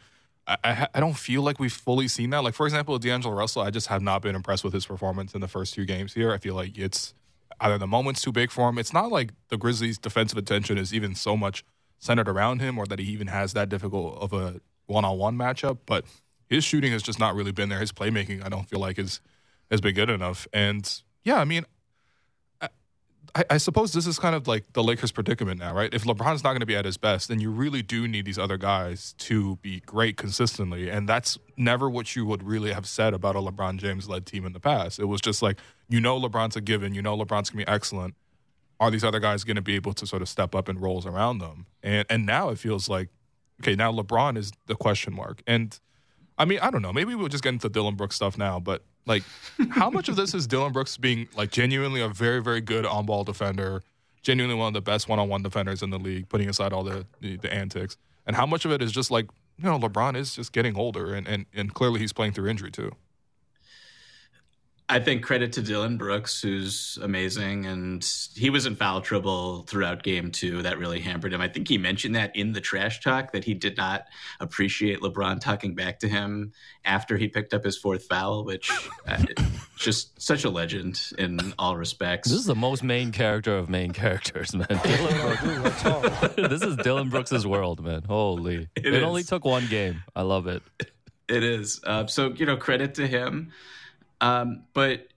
I, 0.47 0.87
I, 0.95 1.01
don't 1.01 1.17
feel 1.17 1.43
like 1.43 1.59
we've 1.59 1.73
fully 1.73 2.09
seen 2.09 2.31
that. 2.31 2.43
Like 2.43 2.55
for 2.55 2.65
example, 2.65 2.99
D'Angelo 2.99 3.35
Russell, 3.35 3.61
I 3.63 3.71
just 3.71 3.89
have 3.89 4.01
not 4.01 4.23
been 4.23 4.35
impressed 4.35 4.65
with 4.65 4.73
his 4.73 4.87
performance 4.87 5.35
in 5.35 5.43
the 5.43 5.49
first 5.49 5.75
two 5.75 5.85
games 5.85 6.15
here. 6.15 6.33
I 6.33 6.39
feel 6.39 6.55
like 6.55 6.79
it's 6.79 7.13
either 7.61 7.77
the 7.77 7.89
moment's 7.89 8.23
too 8.23 8.33
big 8.33 8.51
for 8.51 8.69
him. 8.69 8.79
It's 8.79 8.93
not 8.93 9.11
like 9.11 9.33
the 9.49 9.59
Grizzlies' 9.59 9.99
defensive 9.99 10.39
attention 10.39 10.79
is 10.79 10.95
even 10.95 11.15
so 11.15 11.37
much 11.37 11.65
centered 11.99 12.29
around 12.29 12.61
him, 12.61 12.79
or 12.79 12.87
that 12.87 12.99
he 12.99 13.07
even 13.11 13.27
has 13.27 13.53
that 13.55 13.69
difficult 13.69 14.17
of 14.23 14.33
a 14.33 14.61
one-on-one 14.87 15.37
matchup, 15.37 15.79
but 15.85 16.05
his 16.49 16.65
shooting 16.65 16.93
has 16.93 17.03
just 17.03 17.19
not 17.19 17.35
really 17.35 17.53
been 17.53 17.69
there. 17.69 17.81
His 17.81 17.93
playmaking, 17.93 18.43
I 18.45 18.49
don't 18.49 18.67
feel 18.67 18.81
like 18.81 18.99
is 18.99 19.21
has 19.71 19.81
been 19.83 19.95
good 19.95 20.09
enough. 20.09 20.47
And 20.53 21.03
yeah, 21.25 21.37
I 21.37 21.45
mean, 21.45 21.67
I, 23.35 23.45
I 23.51 23.57
suppose 23.59 23.93
this 23.93 24.07
is 24.07 24.19
kind 24.19 24.35
of 24.35 24.47
like 24.47 24.73
the 24.73 24.83
Lakers' 24.83 25.13
predicament 25.13 25.61
now, 25.61 25.75
right? 25.75 25.93
If 25.93 26.05
LeBron's 26.05 26.43
not 26.43 26.51
going 26.51 26.61
to 26.61 26.67
be 26.67 26.77
at 26.77 26.85
his 26.85 26.97
best, 26.97 27.29
then 27.29 27.41
you 27.41 27.51
really 27.51 27.83
do 27.83 28.09
need 28.09 28.25
these 28.25 28.39
other 28.39 28.57
guys 28.57 29.15
to 29.19 29.57
be 29.57 29.81
great 29.81 30.17
consistently, 30.17 30.89
and 30.89 31.09
that's 31.09 31.39
never 31.57 31.89
what 31.91 32.15
you 32.17 32.25
would 32.27 32.43
really 32.43 32.73
have 32.73 32.87
said 32.87 33.15
about 33.15 33.37
a 33.37 33.41
LeBron 33.41 33.79
James-led 33.79 34.27
team 34.27 34.47
in 34.47 34.53
the 34.53 34.61
past. 34.61 34.99
It 34.99 35.07
was 35.07 35.21
just 35.21 35.43
like 35.43 35.59
you 35.89 36.01
know 36.01 36.21
LeBron's 36.21 36.57
a 36.57 36.61
given, 36.61 36.95
you 36.95 37.03
know 37.03 37.17
LeBron's 37.17 37.51
going 37.51 37.65
to 37.65 37.67
be 37.67 37.69
excellent. 37.69 38.15
Are 38.81 38.91
these 38.91 39.05
other 39.05 39.21
guys 39.21 39.45
going 39.45 39.57
to 39.57 39.63
be 39.63 39.75
able 39.75 39.93
to 39.95 40.07
sort 40.07 40.23
of 40.23 40.29
step 40.29 40.55
up 40.55 40.69
in 40.69 40.79
roles 40.79 41.07
around 41.07 41.39
them? 41.39 41.67
And 41.83 42.07
and 42.09 42.27
now 42.27 42.51
it 42.51 42.59
feels 42.59 42.89
like 42.89 43.09
okay, 43.61 43.75
now 43.75 43.93
LeBron 43.93 44.37
is 44.37 44.53
the 44.67 44.75
question 44.75 45.15
mark. 45.15 45.43
And 45.47 45.79
I 46.39 46.45
mean, 46.45 46.61
I 46.61 46.71
don't 46.71 46.83
know. 46.83 46.93
Maybe 46.93 47.15
we'll 47.15 47.29
just 47.29 47.43
get 47.43 47.53
into 47.53 47.69
Dillon 47.69 47.97
Brooks 47.97 48.17
stuff 48.17 48.39
now, 48.39 48.61
but 48.61 48.85
like, 49.09 49.25
how 49.71 49.91
much 49.91 50.09
of 50.09 50.17
this 50.17 50.35
is 50.35 50.47
Dillon 50.47 50.73
Brooks 50.73 50.97
being 50.97 51.29
like 51.37 51.51
genuinely 51.51 52.01
a 52.01 52.09
very, 52.09 52.41
very 52.43 52.61
good 52.61 52.87
on 52.87 53.07
ball 53.07 53.25
defender, 53.25 53.83
genuinely 54.23 54.57
one 54.57 54.69
of 54.69 54.75
the 54.75 54.81
best 54.81 55.09
one 55.09 55.19
on 55.19 55.29
one 55.29 55.43
defenders 55.43 55.83
in 55.83 55.91
the 55.91 55.99
league, 55.99 56.29
putting 56.29 56.49
aside 56.49 56.73
all 56.73 56.85
the, 56.85 57.07
the, 57.21 57.37
the 57.37 57.53
antics? 57.53 57.97
And 58.27 58.37
how 58.37 58.47
much 58.47 58.65
of 58.65 58.71
it 58.71 58.83
is 58.83 58.93
just 58.93 59.11
like, 59.11 59.27
you 59.59 59.65
know, 59.65 59.79
LeBron 59.79 60.17
is 60.17 60.37
just 60.37 60.53
getting 60.53 60.77
older 60.77 61.15
and, 61.15 61.27
and, 61.27 61.47
and 61.55 61.75
clearly 61.75 61.99
he's 61.99 62.13
playing 62.13 62.33
through 62.33 62.49
injury 62.49 62.71
too. 62.71 62.93
I 64.91 65.01
think 65.01 65.23
credit 65.23 65.53
to 65.53 65.63
Dillon 65.63 65.99
Brooks, 65.99 66.41
who's 66.41 66.99
amazing, 67.03 67.67
and 67.67 68.03
he 68.35 68.49
was 68.49 68.65
in 68.65 68.75
foul 68.75 69.03
trouble 69.03 69.65
throughout 69.65 70.03
game 70.03 70.31
two. 70.31 70.63
That 70.63 70.79
really 70.79 70.99
hampered 71.01 71.35
him. 71.35 71.43
I 71.43 71.49
think 71.49 71.69
he 71.69 71.77
mentioned 71.77 72.15
that 72.15 72.35
in 72.35 72.53
the 72.53 72.61
trash 72.63 73.01
talk 73.01 73.33
that 73.33 73.45
he 73.45 73.53
did 73.53 73.77
not 73.77 74.07
appreciate 74.41 75.01
LeBron 75.01 75.41
talking 75.41 75.75
back 75.75 75.99
to 75.99 76.09
him 76.09 76.53
after 76.87 77.19
he 77.19 77.29
picked 77.29 77.53
up 77.53 77.65
his 77.65 77.77
fourth 77.77 78.05
foul, 78.05 78.45
which 78.45 78.73
uh, 79.07 79.23
just 79.77 80.21
such 80.21 80.45
a 80.45 80.51
legend 80.51 80.99
in 81.19 81.53
all 81.59 81.77
respects. 81.77 82.31
This 82.31 82.39
is 82.39 82.47
the 82.47 82.55
most 82.55 82.83
main 82.83 83.13
character 83.13 83.59
of 83.59 83.69
main 83.69 83.93
characters, 83.93 84.55
man. 84.55 84.67
Dillon, 84.85 85.73
this 86.49 86.63
is 86.63 86.77
Dillon 86.77 87.11
Brooks's 87.11 87.47
world, 87.47 87.85
man. 87.85 88.05
Holy! 88.05 88.69
It, 88.75 88.87
It 88.87 89.03
only 89.03 89.23
took 89.23 89.45
one 89.45 89.67
game. 89.67 90.03
I 90.17 90.23
love 90.23 90.47
it. 90.47 90.63
It 91.29 91.45
is. 91.45 91.79
Uh, 91.85 92.07
so, 92.07 92.31
you 92.31 92.47
know, 92.47 92.57
credit 92.57 92.95
to 92.95 93.07
him. 93.07 93.53
Um, 94.21 94.65
but 94.75 95.09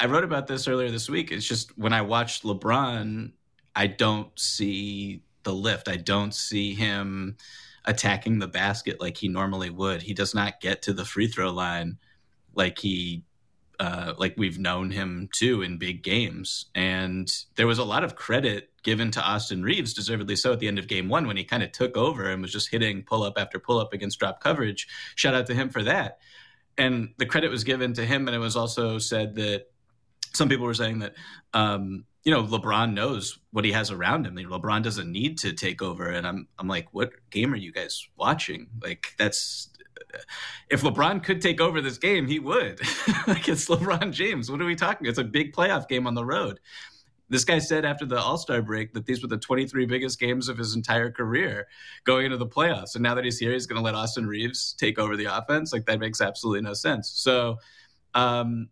I 0.00 0.06
wrote 0.06 0.24
about 0.24 0.46
this 0.46 0.68
earlier 0.68 0.90
this 0.90 1.08
week. 1.08 1.32
It's 1.32 1.46
just 1.46 1.76
when 1.78 1.92
I 1.92 2.02
watch 2.02 2.42
LeBron, 2.42 3.32
I 3.74 3.86
don't 3.86 4.38
see 4.38 5.22
the 5.42 5.54
lift. 5.54 5.88
I 5.88 5.96
don't 5.96 6.34
see 6.34 6.74
him 6.74 7.36
attacking 7.84 8.38
the 8.38 8.48
basket 8.48 9.00
like 9.00 9.16
he 9.16 9.28
normally 9.28 9.70
would. 9.70 10.02
He 10.02 10.14
does 10.14 10.34
not 10.34 10.60
get 10.60 10.82
to 10.82 10.92
the 10.92 11.04
free 11.04 11.26
throw 11.26 11.50
line 11.50 11.98
like 12.54 12.78
he 12.78 13.24
uh, 13.80 14.14
like 14.18 14.34
we've 14.36 14.58
known 14.58 14.90
him 14.90 15.28
to 15.34 15.62
in 15.62 15.78
big 15.78 16.02
games. 16.02 16.66
And 16.74 17.30
there 17.56 17.66
was 17.66 17.78
a 17.78 17.84
lot 17.84 18.04
of 18.04 18.14
credit 18.14 18.70
given 18.82 19.10
to 19.12 19.20
Austin 19.22 19.62
Reaves, 19.62 19.94
deservedly 19.94 20.36
so, 20.36 20.52
at 20.52 20.60
the 20.60 20.68
end 20.68 20.78
of 20.78 20.86
game 20.86 21.08
one 21.08 21.26
when 21.26 21.36
he 21.36 21.44
kind 21.44 21.62
of 21.62 21.72
took 21.72 21.96
over 21.96 22.30
and 22.30 22.40
was 22.42 22.52
just 22.52 22.70
hitting 22.70 23.02
pull 23.02 23.22
up 23.22 23.34
after 23.36 23.58
pull 23.58 23.78
up 23.78 23.92
against 23.92 24.18
drop 24.18 24.40
coverage. 24.40 24.86
Shout 25.16 25.34
out 25.34 25.46
to 25.46 25.54
him 25.54 25.70
for 25.70 25.82
that. 25.82 26.18
And 26.76 27.10
the 27.18 27.26
credit 27.26 27.50
was 27.50 27.64
given 27.64 27.92
to 27.94 28.04
him. 28.04 28.26
And 28.26 28.34
it 28.34 28.40
was 28.40 28.56
also 28.56 28.98
said 28.98 29.34
that 29.36 29.66
some 30.32 30.48
people 30.48 30.66
were 30.66 30.74
saying 30.74 31.00
that, 31.00 31.14
um, 31.52 32.04
you 32.24 32.32
know, 32.32 32.42
LeBron 32.42 32.94
knows 32.94 33.38
what 33.52 33.64
he 33.64 33.72
has 33.72 33.90
around 33.90 34.26
him. 34.26 34.36
LeBron 34.36 34.82
doesn't 34.82 35.10
need 35.10 35.38
to 35.38 35.52
take 35.52 35.82
over. 35.82 36.10
And 36.10 36.26
I'm, 36.26 36.48
I'm 36.58 36.66
like, 36.66 36.88
what 36.92 37.12
game 37.30 37.52
are 37.52 37.56
you 37.56 37.72
guys 37.72 38.08
watching? 38.16 38.68
Like, 38.82 39.08
that's 39.18 39.68
if 40.70 40.82
LeBron 40.82 41.22
could 41.22 41.40
take 41.40 41.60
over 41.60 41.80
this 41.80 41.98
game, 41.98 42.26
he 42.26 42.38
would. 42.38 42.80
like 43.26 43.48
it's 43.48 43.68
LeBron 43.68 44.12
James. 44.12 44.50
What 44.50 44.60
are 44.60 44.66
we 44.66 44.76
talking? 44.76 45.06
It's 45.06 45.18
a 45.18 45.24
big 45.24 45.52
playoff 45.52 45.88
game 45.88 46.06
on 46.06 46.14
the 46.14 46.24
road. 46.24 46.60
This 47.28 47.44
guy 47.44 47.58
said 47.58 47.84
after 47.84 48.04
the 48.04 48.18
All 48.18 48.36
Star 48.36 48.62
break 48.62 48.92
that 48.92 49.06
these 49.06 49.22
were 49.22 49.28
the 49.28 49.38
23 49.38 49.86
biggest 49.86 50.20
games 50.20 50.48
of 50.48 50.58
his 50.58 50.74
entire 50.74 51.10
career 51.10 51.66
going 52.04 52.26
into 52.26 52.36
the 52.36 52.46
playoffs. 52.46 52.94
And 52.94 53.02
now 53.02 53.14
that 53.14 53.24
he's 53.24 53.38
here, 53.38 53.52
he's 53.52 53.66
going 53.66 53.78
to 53.78 53.84
let 53.84 53.94
Austin 53.94 54.26
Reaves 54.26 54.74
take 54.78 54.98
over 54.98 55.16
the 55.16 55.36
offense. 55.36 55.72
Like 55.72 55.86
that 55.86 55.98
makes 55.98 56.20
absolutely 56.20 56.62
no 56.62 56.74
sense. 56.74 57.10
So, 57.14 57.58
um, 58.14 58.68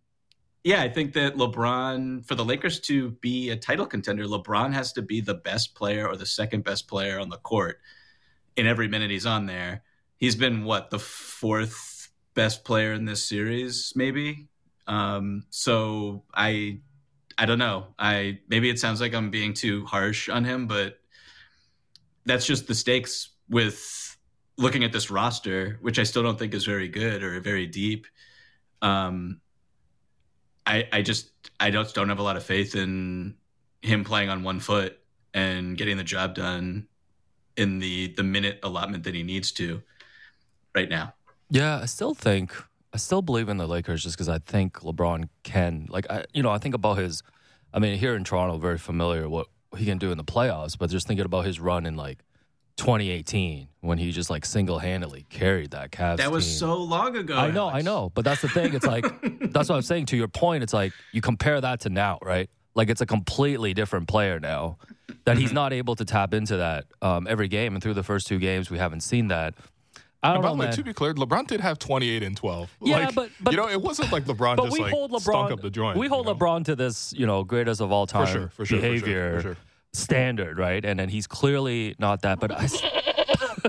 yeah, 0.65 0.83
I 0.83 0.89
think 0.89 1.15
that 1.15 1.35
LeBron, 1.37 2.27
for 2.27 2.35
the 2.35 2.45
Lakers 2.45 2.79
to 2.81 3.11
be 3.11 3.51
a 3.51 3.57
title 3.57 3.87
contender, 3.87 4.25
LeBron 4.27 4.73
has 4.75 4.93
to 4.93 5.03
be 5.03 5.21
the 5.21 5.35
best 5.35 5.75
player 5.75 6.07
or 6.07 6.17
the 6.17 6.27
second 6.27 6.63
best 6.63 6.87
player 6.87 7.19
on 7.19 7.31
the 7.31 7.39
court 7.39 7.81
in 8.57 8.67
every 8.67 8.87
minute 8.87 9.11
he's 9.11 9.27
on 9.27 9.47
there 9.47 9.83
he's 10.23 10.37
been 10.37 10.63
what 10.63 10.89
the 10.91 11.01
fourth 11.01 12.09
best 12.35 12.65
player 12.65 12.93
in 12.93 13.05
this 13.05 13.25
series, 13.25 13.93
maybe. 13.97 14.47
Um, 14.87 15.43
so 15.51 16.23
I, 16.33 16.79
I 17.39 17.47
don't 17.47 17.59
know. 17.59 17.89
I 17.99 18.39
maybe 18.49 18.71
it 18.71 18.79
sounds 18.79 19.01
like 19.01 19.15
I'm 19.15 19.31
being 19.31 19.55
too 19.55 19.85
harsh 19.87 20.29
on 20.29 20.45
him, 20.45 20.67
but 20.67 20.99
that's 22.25 22.47
just 22.47 22.67
the 22.67 22.75
stakes 22.75 23.31
with 23.49 24.17
looking 24.57 24.85
at 24.85 24.93
this 24.93 25.11
roster, 25.11 25.79
which 25.81 25.99
I 25.99 26.05
still 26.05 26.23
don't 26.23 26.39
think 26.39 26.55
is 26.55 26.65
very 26.65 26.89
good 26.89 27.23
or 27.23 27.41
very 27.41 27.67
deep. 27.67 28.07
Um, 28.81 29.41
I 30.67 30.89
I 30.93 31.03
just 31.03 31.31
I 31.59 31.71
don't 31.71 31.93
don't 31.95 32.09
have 32.09 32.19
a 32.19 32.23
lot 32.23 32.37
of 32.37 32.45
faith 32.45 32.75
in 32.75 33.35
him 33.83 34.05
playing 34.05 34.29
on 34.29 34.43
one 34.43 34.61
foot 34.61 34.99
and 35.35 35.77
getting 35.77 35.97
the 35.97 36.05
job 36.05 36.35
done 36.35 36.87
in 37.57 37.79
the 37.79 38.09
the 38.15 38.23
minute 38.23 38.61
allotment 38.63 39.05
that 39.05 39.15
he 39.15 39.23
needs 39.23 39.53
to 39.53 39.83
right 40.75 40.89
now. 40.89 41.15
Yeah, 41.51 41.81
I 41.81 41.87
still 41.87 42.15
think 42.15 42.55
I 42.93 42.99
still 42.99 43.23
believe 43.23 43.49
in 43.49 43.57
the 43.57 43.67
Lakers 43.67 44.03
just 44.03 44.17
because 44.17 44.29
I 44.29 44.39
think 44.39 44.81
LeBron 44.81 45.29
can. 45.43 45.87
Like, 45.89 46.11
I 46.11 46.25
you 46.33 46.43
know, 46.43 46.51
I 46.51 46.59
think 46.59 46.75
about 46.75 46.99
his. 46.99 47.23
I 47.73 47.79
mean, 47.79 47.99
here 47.99 48.15
in 48.15 48.25
Toronto, 48.25 48.59
very 48.59 48.79
familiar 48.79 49.29
what 49.29 49.47
he 49.77 49.87
can 49.87 49.99
do 49.99 50.11
in 50.11 50.19
the 50.19 50.25
playoffs, 50.25 50.77
but 50.79 50.91
just 50.91 51.07
thinking 51.07 51.25
about 51.25 51.47
his 51.47 51.59
run 51.59 51.87
in 51.87 51.97
like 51.97 52.19
2018 52.77 53.69
when 53.81 53.99
he 53.99 54.13
just 54.13 54.29
like 54.29 54.45
single 54.45 54.79
handedly 54.79 55.25
carried 55.31 55.71
that 55.71 55.91
Cavs. 55.91 56.19
That 56.19 56.31
was 56.31 56.45
team. 56.47 56.55
so 56.55 56.77
long 56.77 57.17
ago. 57.17 57.37
I 57.37 57.51
know, 57.51 57.71
Alex. 57.71 57.77
I 57.77 57.83
know, 57.83 58.11
but 58.15 58.25
that's 58.25 58.43
the 58.43 58.49
thing. 58.49 58.75
It's 58.75 58.87
like 58.87 59.05
that's 59.53 59.69
what 59.69 59.77
I'm 59.77 59.83
saying. 59.83 60.07
To 60.07 60.17
your 60.17 60.29
point, 60.29 60.63
it's 60.63 60.75
like 60.75 60.93
you 61.13 61.21
compare 61.21 61.61
that 61.61 61.81
to 61.81 61.91
now, 61.91 62.19
right? 62.23 62.51
Like 62.75 62.91
it's 62.91 63.01
a 63.01 63.07
completely 63.07 63.75
different 63.75 64.09
player 64.09 64.41
now 64.41 64.79
that 65.25 65.39
he's 65.39 65.53
not 65.53 65.73
able 65.73 65.95
to 65.97 66.05
tap 66.05 66.35
into 66.35 66.57
that 66.57 66.87
um, 67.01 67.27
every 67.29 67.49
game. 67.49 67.75
And 67.75 67.83
through 67.83 67.95
the 67.95 68.03
first 68.03 68.27
two 68.27 68.39
games, 68.39 68.71
we 68.71 68.79
haven't 68.79 69.03
seen 69.03 69.29
that. 69.29 69.55
I 70.23 70.33
don't 70.33 70.43
know, 70.43 70.55
way, 70.55 70.71
to 70.71 70.85
be 70.85 70.93
clear, 70.93 71.15
LeBron 71.15 71.49
did 71.49 71.61
have 71.61 71.81
28 71.81 72.23
and 72.23 72.37
12. 72.37 72.77
Yeah, 72.83 73.07
like, 73.07 73.15
but, 73.15 73.31
but 73.41 73.51
you 73.53 73.57
know, 73.57 73.69
it 73.69 73.83
wasn't 73.83 74.13
like 74.13 74.25
LeBron 74.25 74.57
but 74.57 74.65
just 74.67 74.79
we 74.79 74.85
like 74.85 74.93
hold 74.93 75.11
LeBron, 75.11 75.21
stunk 75.21 75.51
up 75.51 75.61
the 75.61 75.71
joint. 75.71 75.99
We 75.99 76.07
hold 76.07 76.27
you 76.27 76.35
know? 76.35 76.39
LeBron 76.39 76.65
to 76.67 76.77
this, 76.77 77.13
you 77.17 77.27
know, 77.27 77.43
greatest 77.43 77.81
of 77.81 77.91
all 77.91 78.07
time 78.07 78.27
for 78.27 78.33
sure, 78.33 78.49
for 78.51 78.67
sure, 78.67 78.81
behavior 78.81 79.37
for 79.37 79.43
sure. 79.43 79.57
standard, 79.93 80.59
right? 80.59 80.85
And 80.85 81.01
then 81.01 81.09
he's 81.09 81.27
clearly 81.27 81.97
not 81.99 82.23
that, 82.23 82.39
but 82.39 82.53
I, 82.53 82.69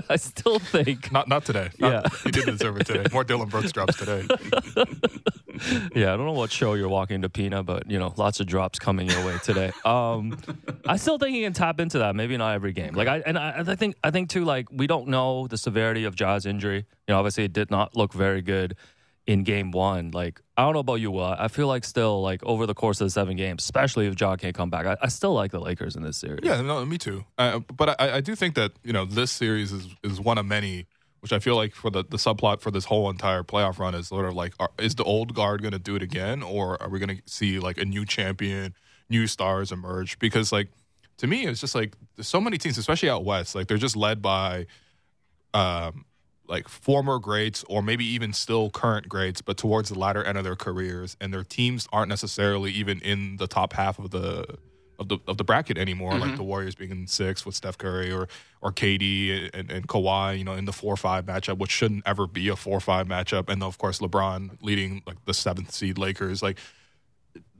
I 0.10 0.16
still 0.16 0.60
think 0.60 1.10
not 1.10 1.28
not 1.28 1.44
today. 1.44 1.70
Not, 1.78 1.92
yeah, 1.92 2.18
he 2.22 2.30
didn't 2.30 2.58
deserve 2.58 2.76
it 2.76 2.86
today. 2.86 3.04
More 3.12 3.24
Dillon 3.24 3.48
Brooks 3.48 3.72
drops 3.72 3.96
today. 3.96 4.26
yeah, 5.94 6.12
I 6.12 6.16
don't 6.16 6.26
know 6.26 6.32
what 6.32 6.50
show 6.50 6.74
you're 6.74 6.88
walking 6.88 7.22
to, 7.22 7.28
Pina, 7.28 7.62
but 7.62 7.90
you 7.90 7.98
know, 7.98 8.12
lots 8.16 8.40
of 8.40 8.46
drops 8.46 8.78
coming 8.78 9.08
your 9.08 9.24
way 9.24 9.38
today. 9.42 9.72
Um, 9.84 10.38
I 10.86 10.96
still 10.96 11.18
think 11.18 11.36
he 11.36 11.42
can 11.42 11.52
tap 11.52 11.78
into 11.78 11.98
that. 11.98 12.16
Maybe 12.16 12.36
not 12.36 12.54
every 12.54 12.72
game. 12.72 12.94
Like 12.94 13.06
I 13.06 13.18
and 13.18 13.38
I, 13.38 13.62
I 13.66 13.74
think 13.76 13.96
I 14.02 14.10
think 14.10 14.30
too. 14.30 14.44
Like 14.44 14.66
we 14.72 14.86
don't 14.86 15.08
know 15.08 15.46
the 15.46 15.58
severity 15.58 16.04
of 16.04 16.16
Ja's 16.16 16.46
injury. 16.46 16.78
You 16.78 17.12
know, 17.12 17.18
obviously 17.18 17.44
it 17.44 17.52
did 17.52 17.70
not 17.70 17.94
look 17.94 18.12
very 18.12 18.40
good 18.40 18.76
in 19.26 19.42
game 19.42 19.70
one. 19.70 20.10
Like, 20.10 20.40
I 20.56 20.62
don't 20.62 20.74
know 20.74 20.80
about 20.80 20.96
you, 20.96 21.10
Will. 21.10 21.24
I 21.24 21.48
feel 21.48 21.66
like 21.66 21.84
still, 21.84 22.20
like, 22.22 22.42
over 22.44 22.66
the 22.66 22.74
course 22.74 23.00
of 23.00 23.06
the 23.06 23.10
seven 23.10 23.36
games, 23.36 23.62
especially 23.62 24.06
if 24.06 24.20
Ja 24.20 24.36
can't 24.36 24.54
come 24.54 24.70
back, 24.70 24.86
I, 24.86 24.96
I 25.02 25.08
still 25.08 25.32
like 25.32 25.50
the 25.50 25.60
Lakers 25.60 25.96
in 25.96 26.02
this 26.02 26.16
series. 26.16 26.40
Yeah, 26.42 26.60
no, 26.60 26.84
me 26.84 26.98
too. 26.98 27.24
Uh, 27.38 27.60
but 27.60 28.00
I, 28.00 28.16
I 28.16 28.20
do 28.20 28.34
think 28.34 28.54
that, 28.56 28.72
you 28.82 28.92
know, 28.92 29.04
this 29.04 29.30
series 29.30 29.72
is, 29.72 29.88
is 30.02 30.20
one 30.20 30.38
of 30.38 30.46
many, 30.46 30.86
which 31.24 31.32
I 31.32 31.38
feel 31.38 31.56
like 31.56 31.74
for 31.74 31.88
the, 31.88 32.04
the 32.04 32.18
subplot 32.18 32.60
for 32.60 32.70
this 32.70 32.84
whole 32.84 33.08
entire 33.08 33.42
playoff 33.42 33.78
run 33.78 33.94
is 33.94 34.08
sort 34.08 34.26
of 34.26 34.34
like, 34.34 34.52
are, 34.60 34.68
is 34.78 34.94
the 34.94 35.04
old 35.04 35.34
guard 35.34 35.62
going 35.62 35.72
to 35.72 35.78
do 35.78 35.96
it 35.96 36.02
again? 36.02 36.42
Or 36.42 36.80
are 36.82 36.90
we 36.90 36.98
going 36.98 37.16
to 37.16 37.22
see, 37.24 37.58
like, 37.58 37.78
a 37.78 37.86
new 37.86 38.04
champion, 38.04 38.74
new 39.08 39.26
stars 39.26 39.72
emerge? 39.72 40.18
Because, 40.18 40.52
like, 40.52 40.68
to 41.16 41.26
me, 41.26 41.46
it's 41.46 41.62
just 41.62 41.74
like 41.74 41.96
there's 42.14 42.28
so 42.28 42.42
many 42.42 42.58
teams, 42.58 42.76
especially 42.76 43.08
out 43.08 43.24
west, 43.24 43.54
like, 43.54 43.68
they're 43.68 43.78
just 43.78 43.96
led 43.96 44.20
by, 44.20 44.66
um, 45.54 46.04
like 46.46 46.68
former 46.68 47.18
greats 47.18 47.64
or 47.70 47.80
maybe 47.80 48.04
even 48.04 48.34
still 48.34 48.68
current 48.68 49.08
greats, 49.08 49.40
but 49.40 49.56
towards 49.56 49.88
the 49.88 49.98
latter 49.98 50.22
end 50.22 50.36
of 50.36 50.44
their 50.44 50.56
careers, 50.56 51.16
and 51.22 51.32
their 51.32 51.42
teams 51.42 51.88
aren't 51.90 52.10
necessarily 52.10 52.70
even 52.70 53.00
in 53.00 53.38
the 53.38 53.46
top 53.46 53.72
half 53.72 53.98
of 53.98 54.10
the 54.10 54.58
of 54.98 55.08
the 55.08 55.18
of 55.26 55.36
the 55.36 55.44
bracket 55.44 55.78
anymore. 55.78 56.12
Mm-hmm. 56.12 56.20
Like 56.20 56.36
the 56.36 56.42
Warriors 56.42 56.74
being 56.74 56.90
in 56.90 57.06
six 57.06 57.44
with 57.44 57.54
Steph 57.54 57.78
Curry 57.78 58.12
or 58.12 58.28
or 58.60 58.72
KD 58.72 59.50
and, 59.52 59.70
and 59.70 59.88
Kawhi, 59.88 60.38
you 60.38 60.44
know, 60.44 60.54
in 60.54 60.64
the 60.64 60.72
four 60.72 60.96
five 60.96 61.26
matchup, 61.26 61.58
which 61.58 61.70
shouldn't 61.70 62.02
ever 62.06 62.26
be 62.26 62.48
a 62.48 62.56
four 62.56 62.80
five 62.80 63.06
matchup, 63.06 63.48
and 63.48 63.62
of 63.62 63.78
course 63.78 63.98
LeBron 63.98 64.58
leading 64.62 65.02
like 65.06 65.24
the 65.24 65.34
seventh 65.34 65.72
seed 65.72 65.98
Lakers. 65.98 66.42
Like 66.42 66.58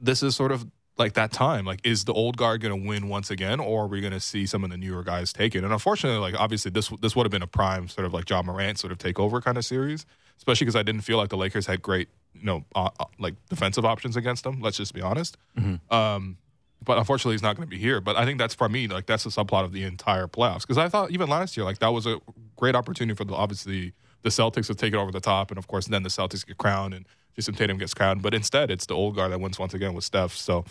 this 0.00 0.22
is 0.22 0.36
sort 0.36 0.52
of 0.52 0.66
like 0.98 1.14
that 1.14 1.32
time. 1.32 1.64
Like, 1.64 1.80
is 1.84 2.04
the 2.04 2.12
old 2.12 2.36
guard 2.36 2.60
going 2.60 2.82
to 2.82 2.88
win 2.88 3.08
once 3.08 3.30
again, 3.30 3.60
or 3.60 3.84
are 3.84 3.86
we 3.86 4.00
going 4.00 4.12
to 4.12 4.20
see 4.20 4.46
some 4.46 4.64
of 4.64 4.70
the 4.70 4.76
newer 4.76 5.02
guys 5.02 5.32
take 5.32 5.54
it? 5.54 5.64
And 5.64 5.72
unfortunately, 5.72 6.20
like 6.20 6.38
obviously 6.40 6.70
this 6.70 6.88
this 7.00 7.16
would 7.16 7.24
have 7.24 7.32
been 7.32 7.42
a 7.42 7.46
prime 7.46 7.88
sort 7.88 8.06
of 8.06 8.12
like 8.12 8.28
Ja 8.28 8.42
Morant 8.42 8.78
sort 8.78 8.92
of 8.92 8.98
takeover 8.98 9.42
kind 9.42 9.58
of 9.58 9.64
series, 9.64 10.06
especially 10.38 10.66
because 10.66 10.76
I 10.76 10.82
didn't 10.82 11.02
feel 11.02 11.16
like 11.16 11.30
the 11.30 11.36
Lakers 11.36 11.66
had 11.66 11.82
great 11.82 12.08
you 12.34 12.44
know 12.44 12.64
uh, 12.74 12.90
uh, 12.98 13.04
like 13.18 13.34
defensive 13.48 13.84
options 13.84 14.16
against 14.16 14.44
them. 14.44 14.60
Let's 14.60 14.76
just 14.76 14.94
be 14.94 15.00
honest. 15.00 15.36
Mm-hmm. 15.58 15.94
Um, 15.94 16.38
but 16.84 16.98
unfortunately, 16.98 17.34
he's 17.34 17.42
not 17.42 17.56
going 17.56 17.68
to 17.68 17.70
be 17.70 17.78
here. 17.78 18.00
But 18.00 18.16
I 18.16 18.24
think 18.24 18.38
that's 18.38 18.54
for 18.54 18.68
me 18.68 18.88
like 18.88 19.06
that's 19.06 19.24
the 19.24 19.30
subplot 19.30 19.64
of 19.64 19.72
the 19.72 19.82
entire 19.84 20.26
playoffs 20.26 20.62
because 20.62 20.78
I 20.78 20.88
thought 20.88 21.10
even 21.10 21.28
last 21.28 21.56
year 21.56 21.64
like 21.64 21.78
that 21.78 21.88
was 21.88 22.06
a 22.06 22.20
great 22.56 22.74
opportunity 22.74 23.16
for 23.16 23.24
the 23.24 23.34
obviously 23.34 23.92
the 24.22 24.30
Celtics 24.30 24.66
to 24.66 24.74
take 24.74 24.94
it 24.94 24.96
over 24.96 25.12
the 25.12 25.20
top, 25.20 25.50
and 25.50 25.58
of 25.58 25.66
course 25.66 25.86
then 25.86 26.02
the 26.02 26.08
Celtics 26.08 26.46
get 26.46 26.58
crowned 26.58 26.94
and 26.94 27.06
Jayson 27.36 27.54
Tatum 27.56 27.78
gets 27.78 27.94
crowned. 27.94 28.22
But 28.22 28.34
instead, 28.34 28.70
it's 28.70 28.86
the 28.86 28.94
old 28.94 29.16
guard 29.16 29.32
that 29.32 29.40
wins 29.40 29.58
once 29.58 29.74
again 29.74 29.94
with 29.94 30.04
Steph. 30.04 30.34
So. 30.34 30.64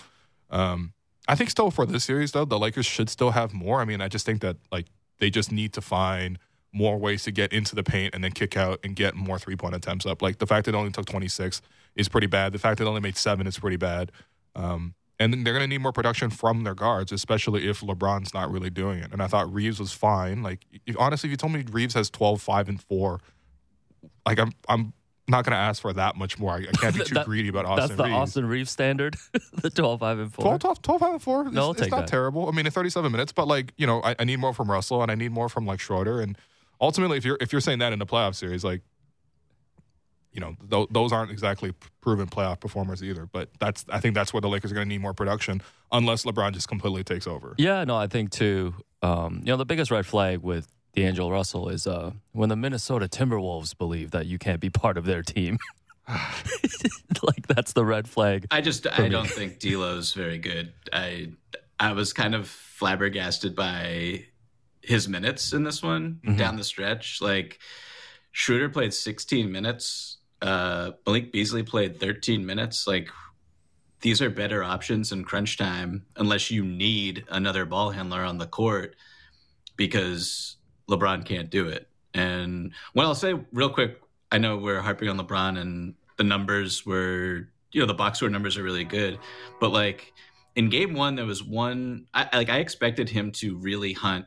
Um, 0.49 0.93
I 1.27 1.35
think 1.35 1.49
still 1.49 1.71
for 1.71 1.85
this 1.85 2.03
series 2.03 2.33
though, 2.33 2.45
the 2.45 2.59
Lakers 2.59 2.85
should 2.85 3.09
still 3.09 3.31
have 3.31 3.53
more. 3.53 3.79
I 3.79 3.85
mean, 3.85 4.01
I 4.01 4.07
just 4.07 4.25
think 4.25 4.41
that 4.41 4.57
like 4.71 4.87
they 5.19 5.29
just 5.29 5.51
need 5.51 5.73
to 5.73 5.81
find 5.81 6.37
more 6.73 6.97
ways 6.97 7.23
to 7.23 7.31
get 7.31 7.53
into 7.53 7.75
the 7.75 7.83
paint 7.83 8.13
and 8.13 8.23
then 8.23 8.31
kick 8.31 8.57
out 8.57 8.79
and 8.83 8.95
get 8.95 9.15
more 9.15 9.37
three 9.37 9.55
point 9.55 9.75
attempts 9.75 10.05
up. 10.05 10.21
Like 10.21 10.39
the 10.39 10.47
fact 10.47 10.65
that 10.65 10.73
it 10.73 10.77
only 10.77 10.91
took 10.91 11.05
26 11.05 11.61
is 11.95 12.09
pretty 12.09 12.27
bad. 12.27 12.51
The 12.51 12.59
fact 12.59 12.79
that 12.79 12.85
it 12.85 12.87
only 12.87 13.01
made 13.01 13.15
seven 13.15 13.47
is 13.47 13.57
pretty 13.57 13.77
bad. 13.77 14.11
Um, 14.55 14.95
and 15.23 15.33
then 15.33 15.43
they're 15.43 15.53
going 15.53 15.63
to 15.63 15.67
need 15.67 15.81
more 15.81 15.93
production 15.93 16.29
from 16.29 16.63
their 16.63 16.75
guards, 16.75 17.11
especially 17.11 17.67
if 17.69 17.79
LeBron's 17.79 18.33
not 18.33 18.51
really 18.51 18.69
doing 18.69 18.99
it. 18.99 19.11
And 19.11 19.21
I 19.21 19.27
thought 19.27 19.51
Reaves 19.51 19.79
was 19.79 19.93
fine. 19.93 20.43
Like 20.43 20.65
if, 20.85 20.95
honestly, 20.99 21.27
if 21.27 21.31
you 21.31 21.37
told 21.37 21.53
me 21.53 21.63
Reaves 21.71 21.93
has 21.93 22.09
12, 22.09 22.41
5, 22.41 22.69
and 22.69 22.81
4, 22.81 23.19
like 24.25 24.39
I'm 24.39 24.51
I'm 24.67 24.93
not 25.27 25.45
going 25.45 25.51
to 25.51 25.57
ask 25.57 25.81
for 25.81 25.93
that 25.93 26.17
much 26.17 26.37
more. 26.37 26.51
I, 26.51 26.57
I 26.57 26.71
can't 26.79 26.93
be 26.95 27.03
too 27.05 27.15
that, 27.15 27.25
greedy 27.25 27.47
about 27.47 27.65
Austin 27.65 27.87
That's 27.87 27.97
the 27.97 28.03
Reaves. 28.03 28.15
Austin 28.15 28.45
Reaves 28.45 28.71
standard, 28.71 29.15
the 29.61 29.69
12, 29.69 29.99
5, 29.99 30.19
and 30.19 30.33
4. 30.33 30.43
12, 30.43 30.59
12, 30.59 30.81
12 30.81 30.99
5 30.99 31.11
and 31.13 31.21
4. 31.21 31.41
It's, 31.47 31.51
No, 31.53 31.71
it's 31.71 31.81
take 31.81 31.91
not 31.91 32.01
that. 32.01 32.07
terrible. 32.07 32.47
I 32.47 32.51
mean, 32.51 32.65
in 32.65 32.71
37 32.71 33.11
minutes, 33.11 33.31
but 33.31 33.47
like, 33.47 33.73
you 33.77 33.87
know, 33.87 34.01
I, 34.03 34.15
I 34.19 34.23
need 34.25 34.39
more 34.39 34.53
from 34.53 34.69
Russell 34.69 35.01
and 35.01 35.11
I 35.11 35.15
need 35.15 35.31
more 35.31 35.47
from 35.47 35.65
like 35.65 35.79
Schroeder. 35.79 36.19
And 36.19 36.37
ultimately, 36.81 37.17
if 37.17 37.25
you're 37.25 37.37
if 37.39 37.51
you're 37.51 37.61
saying 37.61 37.79
that 37.79 37.93
in 37.93 37.99
the 37.99 38.05
playoff 38.05 38.35
series, 38.35 38.63
like, 38.63 38.81
you 40.33 40.41
know, 40.41 40.55
th- 40.69 40.87
those 40.91 41.11
aren't 41.11 41.31
exactly 41.31 41.73
proven 42.01 42.27
playoff 42.27 42.59
performers 42.59 43.03
either. 43.03 43.27
But 43.31 43.49
that's 43.59 43.85
I 43.89 43.99
think 43.99 44.15
that's 44.15 44.33
where 44.33 44.41
the 44.41 44.49
Lakers 44.49 44.71
are 44.71 44.75
going 44.75 44.87
to 44.87 44.89
need 44.89 45.01
more 45.01 45.13
production 45.13 45.61
unless 45.91 46.25
LeBron 46.25 46.53
just 46.53 46.67
completely 46.67 47.03
takes 47.03 47.27
over. 47.27 47.55
Yeah, 47.57 47.83
no, 47.83 47.95
I 47.95 48.07
think 48.07 48.31
too. 48.31 48.73
Um, 49.01 49.41
you 49.43 49.51
know, 49.51 49.57
the 49.57 49.65
biggest 49.65 49.91
red 49.91 50.05
flag 50.05 50.39
with 50.39 50.67
D'Angelo 50.95 51.29
Russell 51.29 51.69
is 51.69 51.87
uh, 51.87 52.11
when 52.31 52.49
the 52.49 52.55
Minnesota 52.55 53.07
Timberwolves 53.07 53.77
believe 53.77 54.11
that 54.11 54.25
you 54.25 54.37
can't 54.37 54.59
be 54.59 54.69
part 54.69 54.97
of 54.97 55.05
their 55.05 55.21
team. 55.21 55.57
like 56.07 57.47
that's 57.47 57.73
the 57.73 57.85
red 57.85 58.07
flag. 58.07 58.45
I 58.51 58.61
just 58.61 58.87
I 58.87 59.07
don't 59.07 59.29
think 59.29 59.59
D'Lo's 59.59 60.13
very 60.13 60.37
good. 60.37 60.73
I 60.91 61.31
I 61.79 61.93
was 61.93 62.11
kind 62.13 62.35
of 62.35 62.47
flabbergasted 62.47 63.55
by 63.55 64.25
his 64.81 65.07
minutes 65.07 65.53
in 65.53 65.63
this 65.63 65.81
one 65.81 66.19
mm-hmm. 66.25 66.35
down 66.37 66.57
the 66.57 66.63
stretch. 66.63 67.21
Like 67.21 67.59
Schroeder 68.31 68.69
played 68.69 68.93
16 68.93 69.51
minutes. 69.51 70.17
Uh, 70.43 70.91
Malik 71.07 71.31
Beasley 71.31 71.63
played 71.63 71.99
13 71.99 72.45
minutes. 72.45 72.85
Like 72.85 73.09
these 74.01 74.21
are 74.21 74.29
better 74.29 74.61
options 74.61 75.13
in 75.13 75.23
crunch 75.23 75.57
time 75.57 76.05
unless 76.17 76.51
you 76.51 76.65
need 76.65 77.23
another 77.29 77.65
ball 77.65 77.91
handler 77.91 78.21
on 78.21 78.37
the 78.37 78.45
court 78.45 78.97
because 79.77 80.57
LeBron 80.89 81.25
can't 81.25 81.49
do 81.49 81.69
it. 81.69 81.87
And 82.13 82.73
what 82.91 83.05
I'll 83.05 83.15
say 83.15 83.33
real 83.53 83.69
quick, 83.69 84.01
I 84.31 84.37
know 84.37 84.57
we're 84.57 84.81
harping 84.81 85.07
on 85.07 85.17
LeBron 85.17 85.57
and 85.57 85.95
the 86.17 86.25
numbers 86.25 86.85
were, 86.85 87.47
you 87.71 87.79
know, 87.79 87.87
the 87.87 87.93
box 87.93 88.19
score 88.19 88.29
numbers 88.29 88.57
are 88.57 88.63
really 88.63 88.83
good, 88.83 89.17
but 89.61 89.71
like 89.71 90.11
in 90.57 90.69
game 90.69 90.93
one, 90.93 91.15
there 91.15 91.25
was 91.25 91.41
one, 91.41 92.07
I, 92.13 92.27
like 92.33 92.49
I 92.49 92.57
expected 92.57 93.09
him 93.09 93.31
to 93.33 93.55
really 93.55 93.93
hunt 93.93 94.25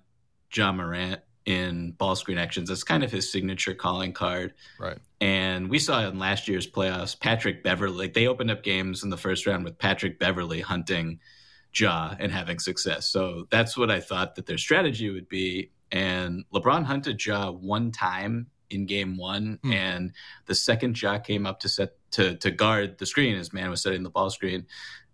Ja 0.52 0.73
Morant 0.73 1.20
in 1.46 1.92
ball 1.92 2.16
screen 2.16 2.38
actions. 2.38 2.68
That's 2.68 2.84
kind 2.84 3.04
of 3.04 3.10
his 3.10 3.30
signature 3.30 3.72
calling 3.72 4.12
card. 4.12 4.52
Right. 4.78 4.98
And 5.20 5.70
we 5.70 5.78
saw 5.78 6.06
in 6.06 6.18
last 6.18 6.48
year's 6.48 6.68
playoffs, 6.70 7.18
Patrick 7.18 7.62
Beverley, 7.62 7.96
like 7.96 8.14
they 8.14 8.26
opened 8.26 8.50
up 8.50 8.62
games 8.62 9.02
in 9.02 9.10
the 9.10 9.16
first 9.16 9.46
round 9.46 9.64
with 9.64 9.78
Patrick 9.78 10.18
Beverley 10.18 10.60
hunting 10.60 11.20
Ja 11.74 12.14
and 12.18 12.32
having 12.32 12.58
success. 12.58 13.08
So 13.08 13.46
that's 13.50 13.76
what 13.76 13.90
I 13.90 14.00
thought 14.00 14.34
that 14.34 14.46
their 14.46 14.58
strategy 14.58 15.08
would 15.08 15.28
be. 15.28 15.70
And 15.92 16.44
LeBron 16.52 16.84
hunted 16.84 17.24
Ja 17.24 17.50
one 17.50 17.92
time 17.92 18.48
in 18.70 18.86
game 18.86 19.16
one, 19.16 19.60
mm. 19.64 19.72
and 19.72 20.12
the 20.46 20.54
second 20.54 21.00
Ja 21.00 21.18
came 21.18 21.46
up 21.46 21.60
to 21.60 21.68
set 21.68 21.92
to 22.12 22.36
to 22.38 22.50
guard 22.50 22.98
the 22.98 23.06
screen 23.06 23.36
as 23.36 23.52
man 23.52 23.70
was 23.70 23.82
setting 23.82 24.02
the 24.02 24.10
ball 24.10 24.30
screen. 24.30 24.66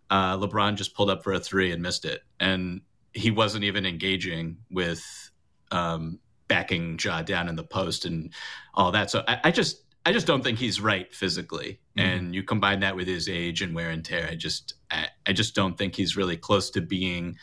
Uh, 0.08 0.38
LeBron 0.38 0.76
just 0.76 0.94
pulled 0.94 1.10
up 1.10 1.22
for 1.22 1.34
a 1.34 1.40
three 1.40 1.72
and 1.72 1.82
missed 1.82 2.06
it, 2.06 2.22
and 2.40 2.80
he 3.12 3.30
wasn't 3.30 3.64
even 3.64 3.84
engaging 3.84 4.56
with 4.70 5.30
um, 5.72 6.18
backing 6.48 6.98
Ja 7.02 7.22
down 7.22 7.48
in 7.48 7.56
the 7.56 7.64
post 7.64 8.04
and 8.04 8.32
all 8.74 8.92
that. 8.92 9.10
So 9.10 9.24
I, 9.26 9.40
I 9.44 9.50
just 9.50 9.82
I 10.04 10.12
just 10.12 10.26
don't 10.26 10.42
think 10.42 10.58
he's 10.58 10.80
right 10.80 11.12
physically. 11.14 11.80
Mm-hmm. 11.96 12.08
And 12.08 12.34
you 12.34 12.42
combine 12.42 12.80
that 12.80 12.94
with 12.94 13.06
his 13.06 13.28
age 13.28 13.62
and 13.62 13.74
wear 13.74 13.90
and 13.90 14.04
tear, 14.04 14.28
I 14.30 14.34
just 14.34 14.74
I, 14.90 15.08
I 15.26 15.32
just 15.32 15.54
don't 15.54 15.76
think 15.76 15.96
he's 15.96 16.16
really 16.16 16.36
close 16.36 16.70
to 16.70 16.80
being 16.80 17.36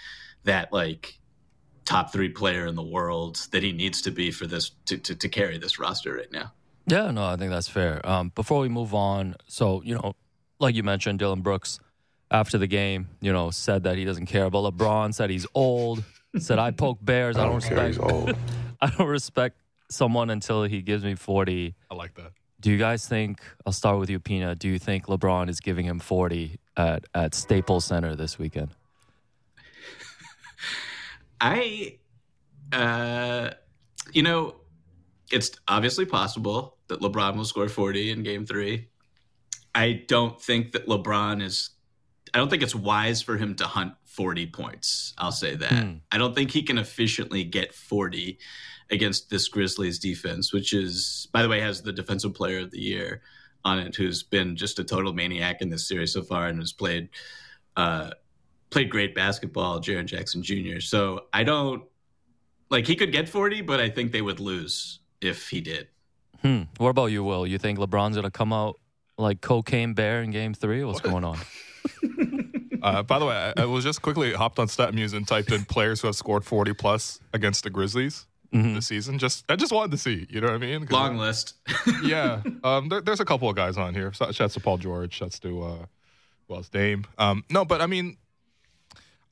that 0.43 0.71
like 0.71 1.19
top 1.85 2.13
three 2.13 2.29
player 2.29 2.67
in 2.67 2.75
the 2.75 2.83
world 2.83 3.47
that 3.51 3.63
he 3.63 3.71
needs 3.71 4.01
to 4.03 4.11
be 4.11 4.29
for 4.29 4.45
this 4.45 4.71
to, 4.85 4.97
to, 4.97 5.15
to 5.15 5.27
carry 5.27 5.57
this 5.57 5.79
roster 5.79 6.13
right 6.13 6.31
now. 6.31 6.53
Yeah, 6.85 7.11
no, 7.11 7.25
I 7.25 7.35
think 7.35 7.51
that's 7.51 7.67
fair. 7.67 7.99
Um, 8.07 8.31
before 8.35 8.61
we 8.61 8.69
move 8.69 8.93
on, 8.93 9.35
so 9.47 9.81
you 9.83 9.95
know, 9.95 10.13
like 10.59 10.75
you 10.75 10.83
mentioned, 10.83 11.19
Dillon 11.19 11.41
Brooks 11.41 11.79
after 12.31 12.57
the 12.57 12.67
game, 12.67 13.07
you 13.21 13.33
know, 13.33 13.49
said 13.49 13.83
that 13.83 13.97
he 13.97 14.05
doesn't 14.05 14.27
care 14.27 14.45
about 14.45 14.71
LeBron, 14.73 15.13
said 15.13 15.29
he's 15.29 15.47
old, 15.55 16.03
said 16.37 16.59
I 16.59 16.71
poke 16.71 16.99
bears, 17.01 17.37
I 17.37 17.45
don't, 17.45 17.63
I 17.71 17.91
don't 17.91 17.97
respect 17.97 18.39
I 18.81 18.89
don't 18.89 19.07
respect 19.07 19.57
someone 19.89 20.29
until 20.29 20.63
he 20.63 20.81
gives 20.81 21.03
me 21.03 21.15
40. 21.15 21.75
I 21.89 21.95
like 21.95 22.15
that. 22.15 22.31
Do 22.61 22.71
you 22.71 22.77
guys 22.77 23.07
think 23.07 23.41
I'll 23.65 23.73
start 23.73 23.99
with 23.99 24.09
you, 24.09 24.19
Pina? 24.19 24.55
Do 24.55 24.67
you 24.67 24.79
think 24.79 25.07
LeBron 25.07 25.49
is 25.49 25.59
giving 25.59 25.85
him 25.85 25.99
40 25.99 26.59
at, 26.75 27.05
at 27.13 27.33
Staples 27.33 27.85
Center 27.85 28.15
this 28.15 28.37
weekend? 28.37 28.69
I 31.41 31.97
uh 32.73 33.51
you 34.13 34.23
know, 34.23 34.55
it's 35.31 35.51
obviously 35.67 36.05
possible 36.05 36.77
that 36.87 36.99
LeBron 36.99 37.37
will 37.37 37.45
score 37.45 37.69
40 37.69 38.11
in 38.11 38.23
game 38.23 38.45
3. 38.45 38.87
I 39.73 40.03
don't 40.07 40.41
think 40.41 40.73
that 40.73 40.87
LeBron 40.87 41.41
is 41.41 41.69
I 42.33 42.39
don't 42.39 42.49
think 42.49 42.61
it's 42.61 42.75
wise 42.75 43.21
for 43.21 43.37
him 43.37 43.55
to 43.55 43.65
hunt 43.65 43.93
40 44.19 44.47
points. 44.47 45.13
I'll 45.17 45.31
say 45.31 45.55
that. 45.55 45.71
Mm. 45.71 46.01
I 46.11 46.17
don't 46.17 46.35
think 46.35 46.51
he 46.51 46.61
can 46.61 46.77
efficiently 46.77 47.45
get 47.45 47.73
40 47.73 48.37
against 48.91 49.29
this 49.29 49.47
Grizzlies 49.47 49.97
defense, 49.97 50.51
which 50.51 50.73
is, 50.73 51.29
by 51.31 51.41
the 51.41 51.47
way, 51.47 51.61
has 51.61 51.81
the 51.81 51.93
defensive 51.93 52.33
player 52.33 52.59
of 52.59 52.69
the 52.69 52.81
year 52.81 53.21
on 53.63 53.79
it, 53.79 53.95
who's 53.95 54.23
been 54.23 54.57
just 54.57 54.77
a 54.77 54.83
total 54.83 55.13
maniac 55.13 55.61
in 55.61 55.69
this 55.69 55.87
series 55.87 56.11
so 56.11 56.21
far 56.21 56.47
and 56.47 56.59
has 56.59 56.73
played 56.73 57.07
uh, 57.77 58.09
played 58.71 58.89
great 58.89 59.15
basketball, 59.15 59.79
Jaren 59.79 60.05
Jackson 60.05 60.43
Jr. 60.43 60.81
So 60.81 61.27
I 61.31 61.45
don't 61.45 61.83
like 62.69 62.87
he 62.87 62.97
could 62.97 63.13
get 63.13 63.29
40, 63.29 63.61
but 63.61 63.79
I 63.79 63.89
think 63.89 64.11
they 64.11 64.21
would 64.21 64.41
lose 64.41 64.99
if 65.21 65.47
he 65.47 65.61
did. 65.61 65.87
Hmm. 66.41 66.63
What 66.75 66.89
about 66.89 67.05
you, 67.05 67.23
Will? 67.23 67.47
You 67.47 67.57
think 67.57 67.79
LeBron's 67.79 68.17
gonna 68.17 68.31
come 68.31 68.51
out 68.51 68.81
like 69.17 69.39
cocaine 69.39 69.93
bear 69.93 70.21
in 70.23 70.31
game 70.31 70.53
three? 70.53 70.83
What's 70.83 71.01
what? 71.03 71.09
going 71.09 71.23
on? 71.23 71.37
Uh, 72.81 73.03
by 73.03 73.19
the 73.19 73.25
way, 73.25 73.53
I, 73.57 73.61
I, 73.61 73.65
was 73.65 73.83
just 73.83 74.01
quickly 74.01 74.33
hopped 74.33 74.59
on 74.59 74.67
StatMuse 74.67 75.13
and 75.13 75.27
typed 75.27 75.51
in 75.51 75.65
players 75.65 76.01
who 76.01 76.07
have 76.07 76.15
scored 76.15 76.43
40 76.43 76.73
plus 76.73 77.19
against 77.33 77.63
the 77.63 77.69
Grizzlies 77.69 78.25
mm-hmm. 78.53 78.75
this 78.75 78.87
season. 78.87 79.19
Just 79.19 79.45
I 79.49 79.55
just 79.55 79.71
wanted 79.71 79.91
to 79.91 79.97
see, 79.97 80.27
you 80.29 80.41
know 80.41 80.47
what 80.47 80.55
I 80.55 80.59
mean? 80.59 80.85
Long 80.89 81.17
list. 81.17 81.55
yeah, 82.03 82.41
um, 82.63 82.89
there, 82.89 83.01
there's 83.01 83.19
a 83.19 83.25
couple 83.25 83.49
of 83.49 83.55
guys 83.55 83.77
on 83.77 83.93
here. 83.93 84.11
Shouts 84.13 84.53
to 84.53 84.59
Paul 84.59 84.77
George. 84.77 85.13
Shouts 85.13 85.39
to 85.39 85.63
uh, 85.63 85.85
well, 86.47 86.59
it's 86.59 86.69
Dame. 86.69 87.05
Um, 87.17 87.43
no, 87.49 87.63
but 87.63 87.81
I 87.81 87.87
mean, 87.87 88.17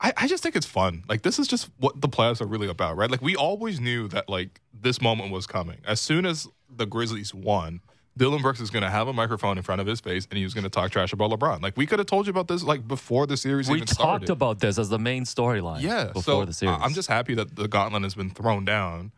I, 0.00 0.12
I 0.16 0.26
just 0.28 0.42
think 0.42 0.56
it's 0.56 0.66
fun. 0.66 1.04
Like 1.08 1.22
this 1.22 1.38
is 1.38 1.48
just 1.48 1.68
what 1.78 2.00
the 2.00 2.08
playoffs 2.08 2.40
are 2.40 2.46
really 2.46 2.68
about, 2.68 2.96
right? 2.96 3.10
Like 3.10 3.22
we 3.22 3.36
always 3.36 3.80
knew 3.80 4.08
that 4.08 4.28
like 4.28 4.60
this 4.72 5.02
moment 5.02 5.32
was 5.32 5.46
coming. 5.46 5.78
As 5.86 6.00
soon 6.00 6.24
as 6.24 6.46
the 6.70 6.86
Grizzlies 6.86 7.34
won 7.34 7.80
Dillon 8.18 8.42
Brooks 8.42 8.60
is 8.60 8.70
going 8.70 8.82
to 8.82 8.90
have 8.90 9.08
a 9.08 9.12
microphone 9.12 9.56
in 9.56 9.62
front 9.62 9.80
of 9.80 9.86
his 9.86 10.00
face 10.00 10.26
and 10.30 10.36
he 10.36 10.44
was 10.44 10.52
going 10.52 10.64
to 10.64 10.70
talk 10.70 10.90
trash 10.90 11.12
about 11.12 11.30
LeBron. 11.30 11.62
Like 11.62 11.76
we 11.76 11.86
could 11.86 11.98
have 11.98 12.06
told 12.06 12.26
you 12.26 12.30
about 12.30 12.48
this 12.48 12.62
like 12.62 12.86
before 12.86 13.26
the 13.26 13.36
series. 13.36 13.68
We 13.70 13.76
even 13.76 13.86
talked 13.86 14.00
started. 14.00 14.30
about 14.30 14.60
this 14.60 14.78
as 14.78 14.88
the 14.88 14.98
main 14.98 15.24
storyline. 15.24 15.80
Yeah, 15.80 16.06
before 16.06 16.22
so 16.22 16.44
the 16.44 16.52
series. 16.52 16.76
I'm 16.80 16.92
just 16.92 17.08
happy 17.08 17.34
that 17.34 17.56
the 17.56 17.68
gauntlet 17.68 18.02
has 18.02 18.14
been 18.14 18.30
thrown 18.30 18.64
down. 18.64 19.12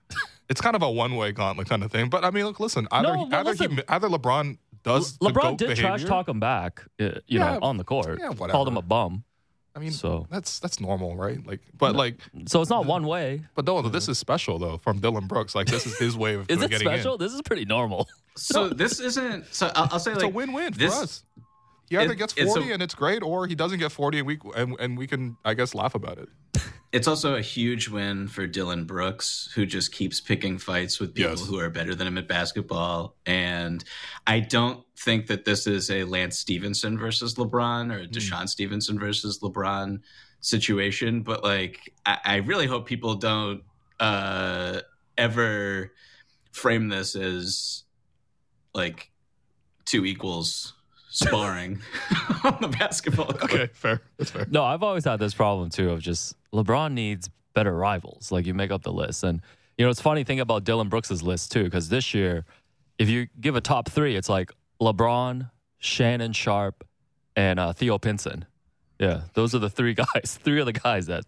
it's 0.48 0.60
kind 0.60 0.76
of 0.76 0.82
a 0.82 0.90
one 0.90 1.16
way 1.16 1.32
gauntlet 1.32 1.68
kind 1.68 1.82
of 1.82 1.90
thing. 1.90 2.10
But 2.10 2.24
I 2.24 2.30
mean, 2.30 2.44
look, 2.44 2.60
listen, 2.60 2.86
either 2.92 3.16
no, 3.16 3.28
either, 3.32 3.50
listen. 3.50 3.70
He, 3.72 3.82
either 3.88 4.08
LeBron 4.08 4.58
does 4.82 5.18
LeBron 5.18 5.56
did 5.56 5.68
behavior. 5.68 5.82
trash 5.82 6.04
talk 6.04 6.28
him 6.28 6.40
back, 6.40 6.82
uh, 7.00 7.04
you 7.04 7.38
yeah, 7.38 7.52
know, 7.52 7.58
on 7.62 7.76
the 7.78 7.84
court. 7.84 8.18
Yeah, 8.20 8.28
whatever. 8.28 8.52
Called 8.52 8.68
him 8.68 8.76
a 8.76 8.82
bum. 8.82 9.24
I 9.74 9.78
mean, 9.78 9.92
so 9.92 10.26
that's 10.30 10.58
that's 10.58 10.80
normal, 10.80 11.16
right? 11.16 11.44
Like, 11.46 11.60
but 11.78 11.94
like, 11.94 12.16
so 12.46 12.60
it's 12.60 12.70
not 12.70 12.86
one 12.86 13.06
way. 13.06 13.42
But 13.54 13.66
no, 13.66 13.82
this 13.82 14.08
is 14.08 14.18
special 14.18 14.58
though 14.58 14.78
from 14.78 14.98
Dillon 14.98 15.26
Brooks. 15.26 15.54
Like, 15.54 15.68
this 15.68 15.86
is 15.86 15.96
his 15.98 16.16
way 16.16 16.34
of 16.34 16.46
is 16.50 16.60
it 16.60 16.72
special? 16.72 17.14
In. 17.14 17.20
This 17.20 17.32
is 17.32 17.42
pretty 17.42 17.64
normal. 17.64 18.08
So 18.36 18.68
this 18.68 19.00
isn't. 19.00 19.52
So 19.52 19.70
I'll, 19.74 19.88
I'll 19.92 19.98
say 19.98 20.12
it's 20.12 20.22
like 20.22 20.32
a 20.32 20.34
win-win 20.34 20.72
this, 20.74 20.94
for 20.94 21.02
us. 21.02 21.24
He 21.90 21.96
either 21.96 22.12
it, 22.12 22.16
gets 22.16 22.32
forty 22.32 22.70
a, 22.70 22.74
and 22.74 22.82
it's 22.82 22.94
great, 22.94 23.22
or 23.22 23.46
he 23.46 23.56
doesn't 23.56 23.80
get 23.80 23.90
forty 23.90 24.18
and 24.18 24.26
we 24.26 24.38
and, 24.56 24.76
and 24.78 24.96
we 24.96 25.08
can, 25.08 25.36
I 25.44 25.52
guess, 25.54 25.74
laugh 25.74 25.94
about 25.96 26.18
it. 26.18 26.28
It's 26.92 27.06
also 27.06 27.36
a 27.36 27.40
huge 27.40 27.88
win 27.88 28.26
for 28.26 28.48
Dillon 28.48 28.84
Brooks, 28.84 29.50
who 29.54 29.64
just 29.64 29.92
keeps 29.92 30.20
picking 30.20 30.58
fights 30.58 30.98
with 30.98 31.14
people 31.14 31.36
yes. 31.36 31.46
who 31.46 31.58
are 31.60 31.70
better 31.70 31.94
than 31.94 32.08
him 32.08 32.18
at 32.18 32.26
basketball. 32.26 33.16
And 33.26 33.84
I 34.26 34.40
don't 34.40 34.84
think 34.96 35.28
that 35.28 35.44
this 35.44 35.68
is 35.68 35.88
a 35.90 36.02
Lance 36.02 36.38
Stephenson 36.38 36.98
versus 36.98 37.36
LeBron 37.36 37.94
or 37.94 38.06
DeShawn 38.06 38.42
mm. 38.42 38.48
Stevenson 38.48 38.98
versus 38.98 39.38
LeBron 39.38 40.00
situation. 40.40 41.22
But 41.22 41.44
like, 41.44 41.92
I, 42.04 42.18
I 42.24 42.36
really 42.36 42.66
hope 42.66 42.86
people 42.86 43.14
don't 43.14 43.62
uh, 44.00 44.80
ever 45.16 45.92
frame 46.50 46.88
this 46.88 47.14
as 47.14 47.84
like 48.74 49.10
two 49.84 50.04
equals 50.04 50.74
sparring 51.10 51.80
on 52.44 52.58
the 52.60 52.68
basketball 52.68 53.26
court. 53.26 53.44
Okay, 53.44 53.70
fair. 53.74 54.02
That's 54.16 54.30
fair. 54.30 54.46
No, 54.50 54.64
I've 54.64 54.82
always 54.82 55.04
had 55.04 55.20
this 55.20 55.34
problem 55.34 55.70
too 55.70 55.90
of 55.90 56.00
just 56.00 56.34
LeBron 56.54 56.92
needs 56.92 57.30
better 57.54 57.74
rivals. 57.74 58.32
Like 58.32 58.46
you 58.46 58.54
make 58.54 58.70
up 58.70 58.82
the 58.82 58.92
list, 58.92 59.22
and 59.24 59.40
you 59.78 59.84
know 59.84 59.90
it's 59.90 60.00
funny 60.00 60.24
thing 60.24 60.40
about 60.40 60.64
Dillon 60.64 60.88
Brooks's 60.88 61.22
list 61.22 61.52
too, 61.52 61.64
because 61.64 61.88
this 61.88 62.14
year, 62.14 62.44
if 62.98 63.08
you 63.08 63.28
give 63.40 63.56
a 63.56 63.60
top 63.60 63.88
three, 63.88 64.16
it's 64.16 64.28
like 64.28 64.52
LeBron, 64.80 65.50
Shannon 65.78 66.32
Sharpe, 66.32 66.84
and 67.36 67.60
uh, 67.60 67.72
Theo 67.72 67.98
Pinson. 67.98 68.44
Yeah, 68.98 69.22
those 69.34 69.54
are 69.54 69.58
the 69.58 69.70
three 69.70 69.94
guys. 70.14 70.38
Three 70.42 70.60
of 70.60 70.66
the 70.66 70.72
guys 70.72 71.06
that 71.06 71.24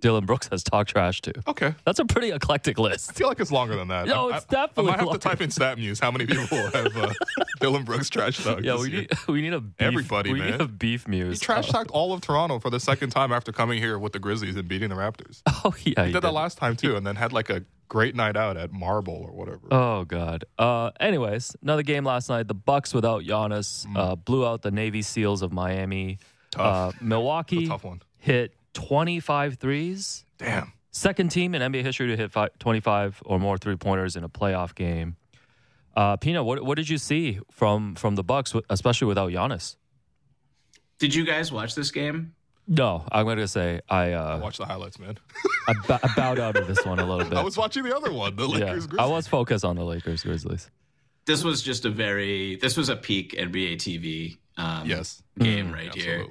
Dillon 0.00 0.24
Brooks 0.26 0.48
has 0.48 0.62
talked 0.62 0.90
trash 0.90 1.20
to. 1.22 1.32
Okay. 1.46 1.74
That's 1.84 1.98
a 1.98 2.04
pretty 2.04 2.30
eclectic 2.30 2.78
list. 2.78 3.10
I 3.10 3.12
feel 3.14 3.28
like 3.28 3.40
it's 3.40 3.50
longer 3.52 3.76
than 3.76 3.88
that. 3.88 4.06
No, 4.06 4.28
it's 4.28 4.44
definitely 4.44 4.84
I 4.84 4.86
might 4.92 4.98
have 5.00 5.06
longer. 5.06 5.18
to 5.20 5.28
type 5.28 5.40
in 5.40 5.50
StatMuse 5.50 6.00
how 6.00 6.10
many 6.10 6.26
people 6.26 6.56
have 6.72 6.96
uh, 6.96 7.12
Dillon 7.60 7.84
Brooks 7.84 8.08
trash 8.08 8.42
talked. 8.42 8.62
Yeah, 8.62 8.78
we 8.78 8.88
need 8.90 9.10
we 9.28 9.40
need 9.42 9.52
a 9.54 9.60
beef, 9.60 9.74
Everybody, 9.80 10.32
we 10.32 10.38
man. 10.40 10.52
need 10.52 10.60
a 10.60 10.68
beef 10.68 11.08
muse. 11.08 11.40
He 11.40 11.44
trash 11.44 11.68
talked 11.68 11.90
all 11.90 12.12
of 12.12 12.20
Toronto 12.20 12.58
for 12.58 12.70
the 12.70 12.80
second 12.80 13.10
time 13.10 13.32
after 13.32 13.52
coming 13.52 13.78
here 13.78 13.98
with 13.98 14.12
the 14.12 14.18
Grizzlies 14.18 14.56
and 14.56 14.68
beating 14.68 14.88
the 14.90 14.94
Raptors. 14.96 15.42
Oh 15.64 15.74
yeah, 15.84 16.04
he, 16.06 16.12
did 16.12 16.22
that 16.22 16.32
last 16.32 16.56
time 16.58 16.76
too, 16.76 16.94
and 16.96 17.04
then 17.06 17.16
had 17.16 17.32
like 17.32 17.50
a 17.50 17.64
great 17.88 18.14
night 18.14 18.36
out 18.36 18.56
at 18.56 18.70
Marble 18.72 19.14
or 19.14 19.32
whatever. 19.32 19.60
Oh 19.72 20.04
god. 20.04 20.44
Uh, 20.58 20.90
anyways, 21.00 21.56
another 21.62 21.82
game 21.82 22.04
last 22.04 22.28
night. 22.28 22.46
The 22.46 22.54
Bucks 22.54 22.94
without 22.94 23.22
Giannis 23.24 23.86
Mm. 23.86 23.96
uh, 23.96 24.14
blew 24.16 24.46
out 24.46 24.62
the 24.62 24.70
Navy 24.70 25.00
SEAls 25.02 25.42
of 25.42 25.52
Miami. 25.52 26.18
Tough. 26.52 26.94
Uh, 26.94 26.98
Milwaukee 27.00 27.66
tough 27.66 27.82
one. 27.84 28.00
hit 28.18 28.54
25 28.74 29.54
threes. 29.54 30.24
Damn. 30.38 30.72
Second 30.90 31.30
team 31.30 31.54
in 31.54 31.62
NBA 31.62 31.82
history 31.84 32.08
to 32.08 32.16
hit 32.16 32.32
fi 32.32 32.48
25 32.58 33.22
or 33.24 33.38
more 33.38 33.58
three 33.58 33.76
pointers 33.76 34.16
in 34.16 34.24
a 34.24 34.28
playoff 34.28 34.74
game. 34.74 35.16
Uh, 35.96 36.16
Pina, 36.16 36.42
what 36.44 36.62
what 36.64 36.76
did 36.76 36.88
you 36.88 36.98
see 36.98 37.40
from 37.50 37.94
from 37.94 38.14
the 38.14 38.22
Bucks, 38.24 38.54
especially 38.70 39.06
without 39.08 39.30
Giannis? 39.30 39.76
Did 40.98 41.14
you 41.14 41.24
guys 41.24 41.52
watch 41.52 41.74
this 41.74 41.90
game? 41.90 42.34
No, 42.66 43.04
I'm 43.10 43.24
going 43.24 43.38
to 43.38 43.48
say 43.48 43.80
I 43.88 44.12
uh, 44.12 44.38
Watch 44.40 44.58
the 44.58 44.66
highlights, 44.66 44.98
man. 44.98 45.16
I, 45.68 45.98
bowed 46.16 46.38
out 46.38 46.56
of 46.56 46.66
this 46.66 46.84
one 46.84 46.98
a 46.98 47.06
little 47.06 47.24
bit. 47.28 47.38
I 47.38 47.42
was 47.42 47.56
watching 47.56 47.82
the 47.82 47.96
other 47.96 48.12
one, 48.12 48.36
the 48.36 48.46
Lakers. 48.46 48.60
yeah, 48.60 48.72
Lakers. 48.72 48.98
I 48.98 49.06
was 49.06 49.26
focused 49.26 49.64
on 49.64 49.76
the 49.76 49.84
Lakers 49.84 50.22
Grizzlies. 50.22 50.70
This 51.24 51.42
was 51.44 51.62
just 51.62 51.84
a 51.84 51.90
very 51.90 52.56
this 52.56 52.76
was 52.76 52.88
a 52.88 52.96
peak 52.96 53.34
NBA 53.38 53.76
TV 53.76 54.38
um, 54.56 54.86
Yes, 54.86 55.22
game 55.38 55.68
Mm, 55.70 55.74
right 55.74 55.94
here. 55.94 56.26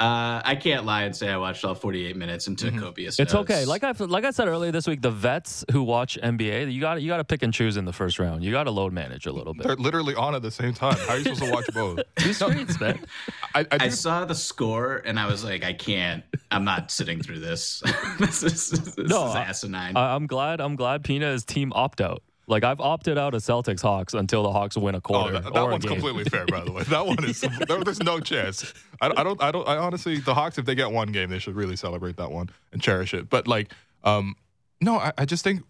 Absolutely. 0.00 0.38
Uh, 0.38 0.42
I 0.44 0.56
can't 0.56 0.84
lie 0.84 1.02
and 1.02 1.14
say 1.14 1.28
I 1.28 1.36
watched 1.36 1.64
all 1.64 1.74
48 1.74 2.16
minutes 2.16 2.46
and 2.46 2.58
took 2.58 2.76
copious 2.78 3.18
It's 3.18 3.32
notes. 3.32 3.50
okay. 3.50 3.64
Like 3.64 3.84
I 3.84 3.92
like 3.98 4.24
I 4.24 4.30
said 4.30 4.48
earlier 4.48 4.70
this 4.72 4.86
week, 4.86 5.02
the 5.02 5.10
vets 5.10 5.64
who 5.72 5.82
watch 5.82 6.18
NBA, 6.22 6.72
you 6.72 6.80
got 6.80 7.02
you 7.02 7.08
got 7.08 7.18
to 7.18 7.24
pick 7.24 7.42
and 7.42 7.52
choose 7.52 7.76
in 7.76 7.84
the 7.84 7.92
first 7.92 8.18
round. 8.18 8.44
You 8.44 8.52
got 8.52 8.64
to 8.64 8.70
load 8.70 8.92
manage 8.92 9.26
a 9.26 9.32
little 9.32 9.54
bit. 9.54 9.66
They're 9.66 9.76
literally 9.76 10.14
on 10.14 10.34
at 10.34 10.42
the 10.42 10.50
same 10.50 10.74
time. 10.74 10.96
How 10.96 11.14
are 11.14 11.18
you 11.18 11.24
supposed 11.24 11.42
to 11.42 11.50
watch 11.50 11.66
both? 11.74 12.00
Two 12.16 12.32
screens, 12.32 12.80
man. 12.80 13.00
I, 13.54 13.60
I, 13.60 13.66
I 13.80 13.88
saw 13.88 14.24
the 14.24 14.34
score 14.34 14.96
and 15.04 15.18
I 15.18 15.26
was 15.26 15.44
like, 15.44 15.64
I 15.64 15.72
can't. 15.72 16.22
I'm 16.50 16.64
not 16.64 16.90
sitting 16.90 17.20
through 17.22 17.40
this. 17.40 17.82
this 18.18 18.42
is, 18.42 18.70
this 18.70 18.96
No, 19.10 19.28
is 19.30 19.34
asinine. 19.34 19.96
I, 19.96 20.14
I'm 20.14 20.26
glad. 20.26 20.60
I'm 20.60 20.76
glad 20.76 21.04
Pina 21.04 21.26
is 21.26 21.44
team 21.44 21.72
opt 21.74 22.00
out. 22.00 22.22
Like 22.48 22.64
I've 22.64 22.80
opted 22.80 23.18
out 23.18 23.34
of 23.34 23.42
Celtics 23.42 23.82
Hawks 23.82 24.14
until 24.14 24.42
the 24.42 24.50
Hawks 24.50 24.76
win 24.76 24.94
a 24.94 24.98
oh, 24.98 25.00
quarter. 25.02 25.40
that, 25.40 25.52
that 25.52 25.60
or 25.60 25.68
a 25.68 25.72
one's 25.72 25.84
completely 25.84 26.24
fair, 26.24 26.46
by 26.46 26.64
the 26.64 26.72
way. 26.72 26.82
That 26.84 27.06
one 27.06 27.22
is. 27.24 27.40
there, 27.68 27.84
there's 27.84 28.02
no 28.02 28.20
chance. 28.20 28.72
I, 29.00 29.12
I 29.14 29.22
don't. 29.22 29.40
I 29.42 29.52
don't. 29.52 29.68
I 29.68 29.76
honestly, 29.76 30.18
the 30.18 30.34
Hawks, 30.34 30.56
if 30.56 30.64
they 30.64 30.74
get 30.74 30.90
one 30.90 31.12
game, 31.12 31.28
they 31.28 31.38
should 31.38 31.54
really 31.54 31.76
celebrate 31.76 32.16
that 32.16 32.30
one 32.30 32.48
and 32.72 32.80
cherish 32.80 33.12
it. 33.12 33.28
But 33.28 33.46
like, 33.46 33.72
um, 34.02 34.34
no, 34.80 34.98
I, 34.98 35.12
I 35.18 35.24
just 35.26 35.44
think 35.44 35.62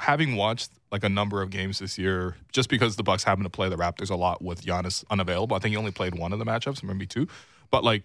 having 0.00 0.36
watched 0.36 0.70
like 0.90 1.04
a 1.04 1.08
number 1.08 1.42
of 1.42 1.50
games 1.50 1.78
this 1.78 1.98
year, 1.98 2.36
just 2.52 2.70
because 2.70 2.96
the 2.96 3.02
Bucks 3.02 3.24
happen 3.24 3.44
to 3.44 3.50
play 3.50 3.68
the 3.68 3.76
Raptors 3.76 4.10
a 4.10 4.16
lot 4.16 4.42
with 4.42 4.64
Giannis 4.64 5.04
unavailable. 5.10 5.56
I 5.56 5.60
think 5.60 5.72
he 5.72 5.76
only 5.76 5.92
played 5.92 6.18
one 6.18 6.32
of 6.32 6.38
the 6.38 6.46
matchups, 6.46 6.82
maybe 6.82 7.06
two. 7.06 7.28
But 7.70 7.84
like, 7.84 8.04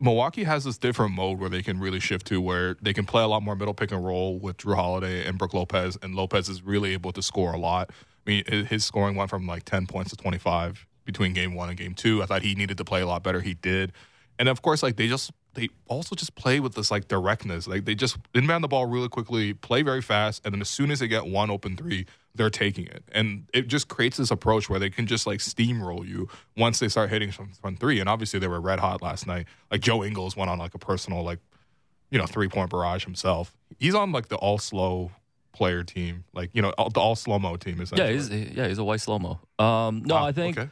Milwaukee 0.00 0.44
has 0.44 0.64
this 0.64 0.78
different 0.78 1.14
mode 1.14 1.40
where 1.40 1.50
they 1.50 1.62
can 1.62 1.80
really 1.80 1.98
shift 1.98 2.26
to 2.28 2.40
where 2.40 2.76
they 2.80 2.92
can 2.92 3.04
play 3.04 3.22
a 3.22 3.26
lot 3.26 3.42
more 3.42 3.56
middle 3.56 3.74
pick 3.74 3.90
and 3.90 4.04
roll 4.04 4.38
with 4.38 4.58
Jrue 4.58 4.76
Holiday 4.76 5.26
and 5.26 5.38
Brook 5.38 5.54
Lopez, 5.54 5.98
and 6.02 6.14
Lopez 6.14 6.48
is 6.48 6.62
really 6.62 6.92
able 6.92 7.12
to 7.12 7.22
score 7.22 7.52
a 7.52 7.58
lot. 7.58 7.90
I 8.26 8.30
mean, 8.30 8.44
his 8.66 8.84
scoring 8.84 9.16
went 9.16 9.30
from 9.30 9.46
like 9.46 9.64
10 9.64 9.86
points 9.86 10.10
to 10.10 10.16
25 10.16 10.86
between 11.04 11.32
game 11.32 11.54
one 11.54 11.68
and 11.68 11.78
game 11.78 11.94
two. 11.94 12.22
I 12.22 12.26
thought 12.26 12.42
he 12.42 12.54
needed 12.54 12.76
to 12.78 12.84
play 12.84 13.00
a 13.00 13.06
lot 13.06 13.22
better. 13.22 13.40
He 13.40 13.54
did. 13.54 13.92
And 14.38 14.48
of 14.48 14.62
course, 14.62 14.82
like 14.82 14.96
they 14.96 15.08
just, 15.08 15.32
they 15.58 15.68
also 15.88 16.14
just 16.14 16.34
play 16.34 16.60
with 16.60 16.74
this 16.74 16.90
like 16.90 17.08
directness. 17.08 17.66
Like 17.66 17.84
they 17.84 17.94
just 17.94 18.16
inbound 18.34 18.62
the 18.62 18.68
ball 18.68 18.86
really 18.86 19.08
quickly, 19.08 19.54
play 19.54 19.82
very 19.82 20.02
fast, 20.02 20.42
and 20.44 20.54
then 20.54 20.60
as 20.60 20.70
soon 20.70 20.90
as 20.90 21.00
they 21.00 21.08
get 21.08 21.26
one 21.26 21.50
open 21.50 21.76
three, 21.76 22.06
they're 22.34 22.50
taking 22.50 22.86
it. 22.86 23.02
And 23.10 23.48
it 23.52 23.66
just 23.66 23.88
creates 23.88 24.16
this 24.16 24.30
approach 24.30 24.70
where 24.70 24.78
they 24.78 24.90
can 24.90 25.06
just 25.06 25.26
like 25.26 25.40
steamroll 25.40 26.06
you 26.06 26.28
once 26.56 26.78
they 26.78 26.88
start 26.88 27.10
hitting 27.10 27.32
from, 27.32 27.52
from 27.60 27.76
three. 27.76 27.98
And 28.00 28.08
obviously, 28.08 28.38
they 28.38 28.46
were 28.48 28.60
red 28.60 28.78
hot 28.78 29.02
last 29.02 29.26
night. 29.26 29.46
Like 29.70 29.80
Joe 29.80 30.04
Ingles 30.04 30.36
went 30.36 30.50
on 30.50 30.58
like 30.58 30.74
a 30.74 30.78
personal, 30.78 31.22
like, 31.24 31.40
you 32.10 32.18
know, 32.18 32.26
three 32.26 32.48
point 32.48 32.70
barrage 32.70 33.04
himself. 33.04 33.54
He's 33.78 33.94
on 33.94 34.12
like 34.12 34.28
the 34.28 34.36
all 34.36 34.58
slow 34.58 35.10
player 35.52 35.82
team, 35.82 36.24
like, 36.32 36.50
you 36.52 36.62
know, 36.62 36.70
all, 36.78 36.90
the 36.90 37.00
all 37.00 37.16
slow 37.16 37.38
mo 37.38 37.56
team. 37.56 37.80
Is 37.80 37.92
yeah, 37.96 38.08
he's 38.08 38.30
yeah 38.30 38.68
he's 38.68 38.78
a 38.78 38.84
white 38.84 39.00
slow 39.00 39.18
mo. 39.18 39.40
Um, 39.58 40.02
no, 40.04 40.14
Wow, 40.14 40.26
I 40.26 40.32
think 40.32 40.56
okay. 40.56 40.70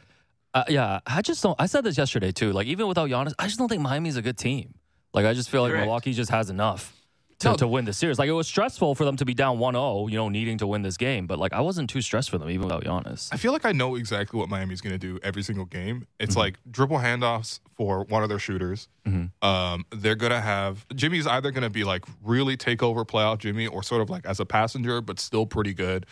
uh, 0.53 0.63
yeah, 0.69 1.01
I 1.05 1.21
just 1.21 1.43
don't. 1.43 1.59
I 1.59 1.65
said 1.65 1.83
this 1.83 1.97
yesterday 1.97 2.31
too. 2.31 2.53
Like 2.53 2.67
even 2.67 2.87
without 2.87 3.09
Giannis, 3.09 3.33
I 3.37 3.47
just 3.47 3.59
don't 3.59 3.67
think 3.67 3.81
Miami's 3.81 4.15
a 4.15 4.21
good 4.21 4.37
team. 4.37 4.75
Like 5.17 5.25
I 5.25 5.33
just 5.33 5.49
feel 5.49 5.61
like 5.63 5.71
Correct. 5.71 5.85
Milwaukee 5.85 6.13
just 6.13 6.29
has 6.31 6.49
enough 6.49 6.93
to, 7.39 7.49
No. 7.49 7.55
to 7.57 7.67
win 7.67 7.85
the 7.85 7.93
series. 7.93 8.17
Like 8.17 8.29
it 8.29 8.33
was 8.33 8.47
stressful 8.47 8.95
for 8.95 9.03
them 9.05 9.15
to 9.17 9.25
be 9.25 9.33
down 9.33 9.57
1-0, 9.59 10.09
you 10.09 10.15
know, 10.17 10.27
needing 10.29 10.57
to 10.59 10.65
win 10.67 10.81
this 10.81 10.97
game. 10.97 11.27
But 11.27 11.37
like 11.39 11.53
I 11.53 11.61
wasn't 11.61 11.89
too 11.89 12.01
stressed 12.01 12.29
for 12.29 12.37
them 12.37 12.49
even 12.49 12.63
without 12.65 12.83
Giannis. 12.83 13.29
I 13.31 13.37
feel 13.37 13.51
like 13.51 13.65
I 13.65 13.71
know 13.73 13.95
exactly 13.95 14.39
what 14.39 14.49
Miami's 14.49 14.81
going 14.81 14.93
to 14.93 14.97
do 14.99 15.19
every 15.23 15.41
single 15.43 15.65
game. 15.65 16.07
It's 16.19 16.31
Mm-hmm. 16.31 16.39
like 16.39 16.55
dribble 16.71 16.97
handoffs 16.99 17.59
for 17.75 18.03
one 18.05 18.23
of 18.23 18.29
their 18.29 18.39
shooters. 18.39 18.87
Mm-hmm. 19.05 19.47
Um, 19.47 19.85
they're 19.91 20.15
going 20.15 20.31
to 20.31 20.39
have 20.41 20.85
Jimmy's 20.95 21.27
either 21.27 21.51
going 21.51 21.63
to 21.63 21.69
be 21.69 21.83
like 21.83 22.05
really 22.23 22.57
take 22.57 22.81
over 22.81 23.05
playoff 23.05 23.39
Jimmy 23.39 23.67
or 23.67 23.83
sort 23.83 24.01
of 24.01 24.09
like 24.09 24.25
as 24.25 24.39
a 24.39 24.45
passenger, 24.45 24.99
but 25.01 25.19
still 25.19 25.45
pretty 25.45 25.73
good. 25.75 26.05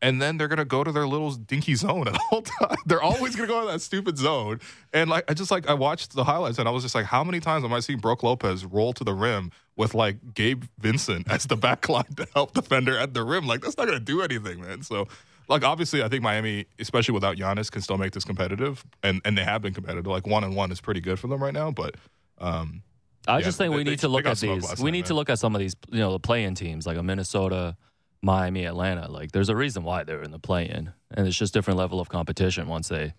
And 0.00 0.22
then 0.22 0.36
they're 0.38 0.46
going 0.48 0.58
to 0.58 0.64
go 0.64 0.84
to 0.84 0.92
their 0.92 1.08
little 1.08 1.32
dinky 1.32 1.74
zone 1.74 2.06
at 2.06 2.16
all 2.30 2.42
time. 2.60 2.76
They're 2.86 3.02
always 3.02 3.34
going 3.34 3.48
to 3.48 3.52
go 3.52 3.60
to 3.66 3.72
that 3.72 3.80
stupid 3.80 4.16
zone. 4.16 4.60
And 4.92 5.10
like, 5.10 5.24
I 5.28 5.34
just 5.34 5.50
like, 5.50 5.68
I 5.68 5.74
watched 5.74 6.14
the 6.14 6.22
highlights 6.22 6.58
and 6.60 6.68
I 6.68 6.70
was 6.70 6.84
just 6.84 6.94
like, 6.94 7.04
how 7.06 7.24
many 7.24 7.40
times 7.40 7.64
am 7.64 7.72
I 7.72 7.80
seeing 7.80 7.98
Brook 7.98 8.22
Lopez 8.22 8.64
roll 8.64 8.92
to 8.92 9.02
the 9.02 9.12
rim 9.12 9.50
with 9.76 9.94
like 9.94 10.34
Gabe 10.34 10.62
Vincent 10.78 11.28
as 11.28 11.46
the 11.46 11.56
backline 11.56 12.14
to 12.16 12.28
help 12.32 12.54
defender 12.54 12.96
at 12.96 13.12
the 13.12 13.24
rim? 13.24 13.46
Like, 13.48 13.60
that's 13.60 13.76
not 13.76 13.86
going 13.88 13.98
to 13.98 14.04
do 14.04 14.22
anything, 14.22 14.60
man. 14.60 14.82
So, 14.82 15.08
like 15.48 15.64
obviously, 15.64 16.02
I 16.04 16.08
think 16.08 16.22
Miami, 16.22 16.66
especially 16.78 17.14
without 17.14 17.36
Giannis, 17.36 17.68
can 17.68 17.82
still 17.82 17.98
make 17.98 18.12
this 18.12 18.24
competitive, 18.24 18.84
and 19.02 19.20
and 19.24 19.36
they 19.36 19.42
have 19.44 19.62
been 19.62 19.72
competitive. 19.74 20.06
Like 20.06 20.26
one 20.26 20.44
and 20.44 20.54
one 20.54 20.70
is 20.70 20.80
pretty 20.80 21.00
good 21.00 21.18
for 21.18 21.26
them 21.26 21.42
right 21.42 21.54
now, 21.54 21.70
but 21.70 21.94
um, 22.38 22.82
I 23.26 23.38
Yeah, 23.38 23.44
just 23.46 23.58
think 23.58 23.72
they- 23.72 23.76
we 23.78 23.82
they- 23.84 23.90
need 23.90 23.98
to 24.00 24.08
look 24.08 24.26
at 24.26 24.36
these. 24.38 24.78
We 24.80 24.90
need 24.90 25.06
to 25.06 25.14
look 25.14 25.30
at 25.30 25.38
some 25.38 25.54
of 25.54 25.58
these, 25.60 25.74
you 25.90 25.98
know, 26.00 26.12
the 26.12 26.20
play-in 26.20 26.54
teams 26.54 26.86
like 26.86 26.98
a 26.98 27.02
Minnesota, 27.02 27.76
Miami, 28.22 28.64
Atlanta. 28.64 29.10
Like 29.10 29.32
there's 29.32 29.48
a 29.48 29.56
reason 29.56 29.84
why 29.84 30.04
they're 30.04 30.22
in 30.22 30.30
the 30.30 30.38
play-in, 30.38 30.92
and 31.10 31.26
it's 31.26 31.36
just 31.36 31.54
different 31.54 31.78
level 31.78 32.00
of 32.00 32.08
competition 32.08 32.66
once 32.68 32.88
they 32.88 33.14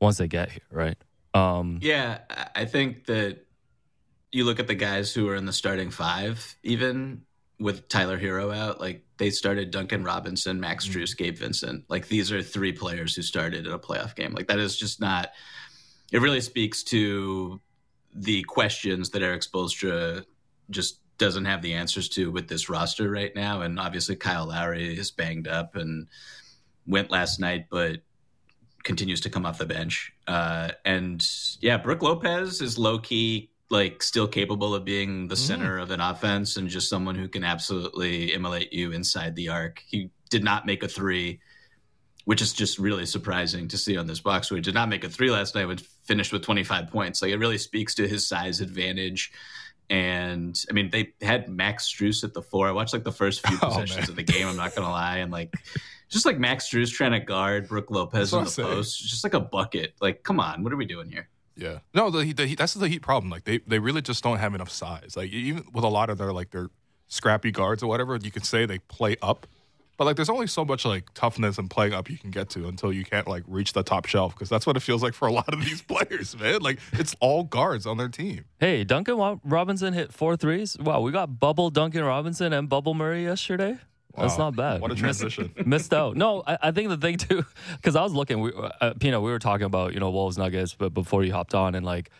once 0.00 0.18
they 0.18 0.28
get 0.28 0.50
here, 0.52 0.60
right? 0.70 0.96
Um, 1.34 1.78
Yeah, 1.82 2.18
I- 2.54 2.64
think 2.66 3.06
that 3.06 3.46
you 4.32 4.44
look 4.44 4.60
at 4.60 4.66
the 4.66 4.74
guys 4.74 5.12
who 5.14 5.28
are 5.28 5.36
in 5.36 5.46
the 5.46 5.52
starting 5.52 5.90
five, 5.90 6.56
even 6.62 7.22
with 7.60 7.88
Tyler 7.88 8.18
Herro 8.18 8.54
out, 8.54 8.80
like 8.80 9.04
they 9.16 9.30
started 9.30 9.70
Duncan 9.70 10.02
Robinson, 10.04 10.60
Max 10.60 10.86
Mm-hmm. 10.88 11.00
Strus, 11.00 11.16
Gabe 11.16 11.36
Vincent. 11.38 11.84
Like 11.88 12.08
these 12.08 12.30
are 12.32 12.42
three 12.42 12.72
players 12.72 13.14
who 13.14 13.22
started 13.22 13.66
in 13.66 13.72
a 13.72 13.78
playoff 13.78 14.14
game. 14.16 14.32
Like 14.32 14.48
that 14.48 14.58
is 14.58 14.76
just 14.76 15.00
not. 15.00 15.30
It 16.12 16.20
really 16.20 16.40
speaks 16.40 16.82
to 16.84 17.60
the 18.12 18.42
questions 18.44 19.10
that 19.10 19.22
Erik 19.22 19.42
Spoelstra 19.42 20.24
just 20.70 21.00
doesn't 21.24 21.46
have 21.46 21.62
the 21.62 21.72
answers 21.72 22.10
to 22.10 22.30
with 22.30 22.48
this 22.48 22.68
roster 22.68 23.10
right 23.10 23.34
now. 23.34 23.62
And 23.62 23.80
obviously, 23.80 24.14
Kyle 24.14 24.46
Lowry 24.46 24.98
is 24.98 25.10
banged 25.10 25.48
up 25.48 25.74
and 25.74 26.06
went 26.86 27.10
last 27.10 27.40
night, 27.40 27.64
but 27.70 28.02
continues 28.82 29.22
to 29.22 29.30
come 29.30 29.46
off 29.46 29.56
the 29.56 29.64
bench. 29.64 30.12
Uh, 30.26 30.72
and 30.84 31.26
yeah, 31.62 31.78
Brook 31.78 32.02
Lopez 32.02 32.60
is 32.60 32.76
low 32.76 32.98
key, 32.98 33.48
like 33.70 34.02
still 34.02 34.28
capable 34.28 34.74
of 34.74 34.84
being 34.84 35.26
the 35.26 35.36
center 35.36 35.78
of 35.78 35.90
an 35.90 36.02
offense 36.02 36.58
and 36.58 36.68
just 36.68 36.90
someone 36.90 37.14
who 37.14 37.26
can 37.26 37.42
absolutely 37.42 38.34
immolate 38.34 38.70
you 38.70 38.92
inside 38.92 39.34
the 39.34 39.48
arc. 39.48 39.82
He 39.86 40.10
did 40.28 40.44
not 40.44 40.66
make 40.66 40.82
a 40.82 40.88
three, 40.88 41.40
which 42.26 42.42
is 42.42 42.52
just 42.52 42.78
really 42.78 43.06
surprising 43.06 43.66
to 43.68 43.78
see 43.78 43.96
on 43.96 44.06
this 44.06 44.20
box 44.20 44.48
score. 44.48 44.56
He 44.56 44.62
did 44.62 44.74
not 44.74 44.90
make 44.90 45.04
a 45.04 45.08
three 45.08 45.30
last 45.30 45.54
night, 45.54 45.68
but 45.68 45.80
finished 46.04 46.34
with 46.34 46.42
25 46.42 46.88
points. 46.88 47.22
Like 47.22 47.30
it 47.30 47.38
really 47.38 47.56
speaks 47.56 47.94
to 47.94 48.06
his 48.06 48.28
size 48.28 48.60
advantage. 48.60 49.32
And 49.90 50.58
I 50.70 50.72
mean, 50.72 50.90
they 50.90 51.12
had 51.20 51.48
Max 51.48 51.92
Strus 51.92 52.24
at 52.24 52.32
the 52.34 52.42
four. 52.42 52.66
I 52.68 52.72
watched 52.72 52.92
like 52.94 53.04
the 53.04 53.12
first 53.12 53.46
few 53.46 53.58
Oh, 53.62 53.68
possessions 53.68 53.96
man. 54.00 54.10
of 54.10 54.16
the 54.16 54.22
game. 54.22 54.46
I'm 54.48 54.56
not 54.56 54.74
gonna 54.74 54.90
lie, 54.90 55.18
and 55.18 55.30
like 55.30 55.54
just 56.08 56.24
like 56.26 56.38
Max 56.38 56.68
Strus 56.68 56.90
trying 56.92 57.12
to 57.12 57.20
guard 57.20 57.68
Brook 57.68 57.90
Lopez 57.90 58.32
in 58.32 58.44
the 58.44 58.50
saying. 58.50 58.68
post, 58.68 59.00
just 59.06 59.24
like 59.24 59.34
a 59.34 59.40
bucket. 59.40 59.94
Like, 60.00 60.22
come 60.22 60.40
on, 60.40 60.62
what 60.62 60.72
are 60.72 60.76
we 60.76 60.86
doing 60.86 61.08
here? 61.10 61.28
Yeah. 61.56 61.78
No, 61.92 62.10
the, 62.10 62.32
the 62.32 62.54
that's 62.54 62.74
the 62.74 62.88
Heat 62.88 63.02
problem. 63.02 63.30
Like 63.30 63.44
they, 63.44 63.58
they 63.58 63.78
really 63.78 64.02
just 64.02 64.24
don't 64.24 64.38
have 64.38 64.54
enough 64.54 64.70
size. 64.70 65.16
Like 65.16 65.30
even 65.30 65.64
with 65.72 65.84
a 65.84 65.88
lot 65.88 66.10
of 66.10 66.18
their 66.18 66.32
like 66.32 66.50
their 66.50 66.68
scrappy 67.08 67.50
guards 67.52 67.82
or 67.82 67.86
whatever, 67.86 68.16
you 68.16 68.30
could 68.30 68.44
say 68.44 68.66
they 68.66 68.78
play 68.80 69.16
up, 69.22 69.46
but 69.96 70.04
like 70.04 70.16
there's 70.16 70.30
only 70.30 70.46
so 70.46 70.64
much 70.64 70.84
like 70.84 71.12
toughness 71.14 71.58
and 71.58 71.70
playing 71.70 71.92
up 71.92 72.10
you 72.10 72.18
can 72.18 72.30
get 72.30 72.50
to 72.50 72.68
until 72.68 72.92
you 72.92 73.04
can't 73.04 73.28
like 73.28 73.44
reach 73.46 73.72
the 73.72 73.82
top 73.82 74.06
shelf 74.06 74.34
because 74.34 74.48
that's 74.48 74.66
what 74.66 74.76
it 74.76 74.80
feels 74.80 75.02
like 75.02 75.14
for 75.14 75.28
a 75.28 75.32
lot 75.32 75.52
of 75.52 75.60
these 75.60 75.82
players, 75.88 76.36
man. 76.38 76.60
Like 76.60 76.78
it's 76.92 77.14
all 77.20 77.44
guards 77.44 77.86
on 77.86 77.96
their 77.96 78.08
team. 78.08 78.44
Hey, 78.58 78.84
Duncan 78.84 79.38
Robinson 79.44 79.92
hit 79.92 80.12
four 80.12 80.36
threes. 80.36 80.76
Wow, 80.78 81.00
we 81.00 81.12
got 81.12 81.38
bubble 81.38 81.70
Duncan 81.70 82.04
Robinson 82.04 82.52
and 82.52 82.68
bubble 82.68 82.94
Murray 82.94 83.24
yesterday. 83.24 83.78
That's 84.16 84.38
not 84.38 84.54
bad. 84.54 84.80
What 84.80 84.92
a 84.92 84.94
transition. 84.94 85.52
missed 85.66 85.92
out. 85.92 86.16
No, 86.16 86.42
I, 86.46 86.58
I 86.62 86.70
think 86.70 86.88
the 86.88 86.96
thing 86.96 87.16
too, 87.16 87.44
because 87.76 87.96
I 87.96 88.02
was 88.02 88.12
looking, 88.12 88.40
we, 88.40 88.52
uh, 88.54 88.94
Pino, 89.00 89.20
we 89.20 89.30
were 89.30 89.38
talking 89.38 89.66
about 89.66 89.92
you 89.92 90.00
know 90.00 90.10
Wolves 90.10 90.38
Nuggets, 90.38 90.74
but 90.74 90.94
before 90.94 91.24
you 91.24 91.32
hopped 91.32 91.54
on, 91.54 91.74
and 91.74 91.84
like, 91.84 92.10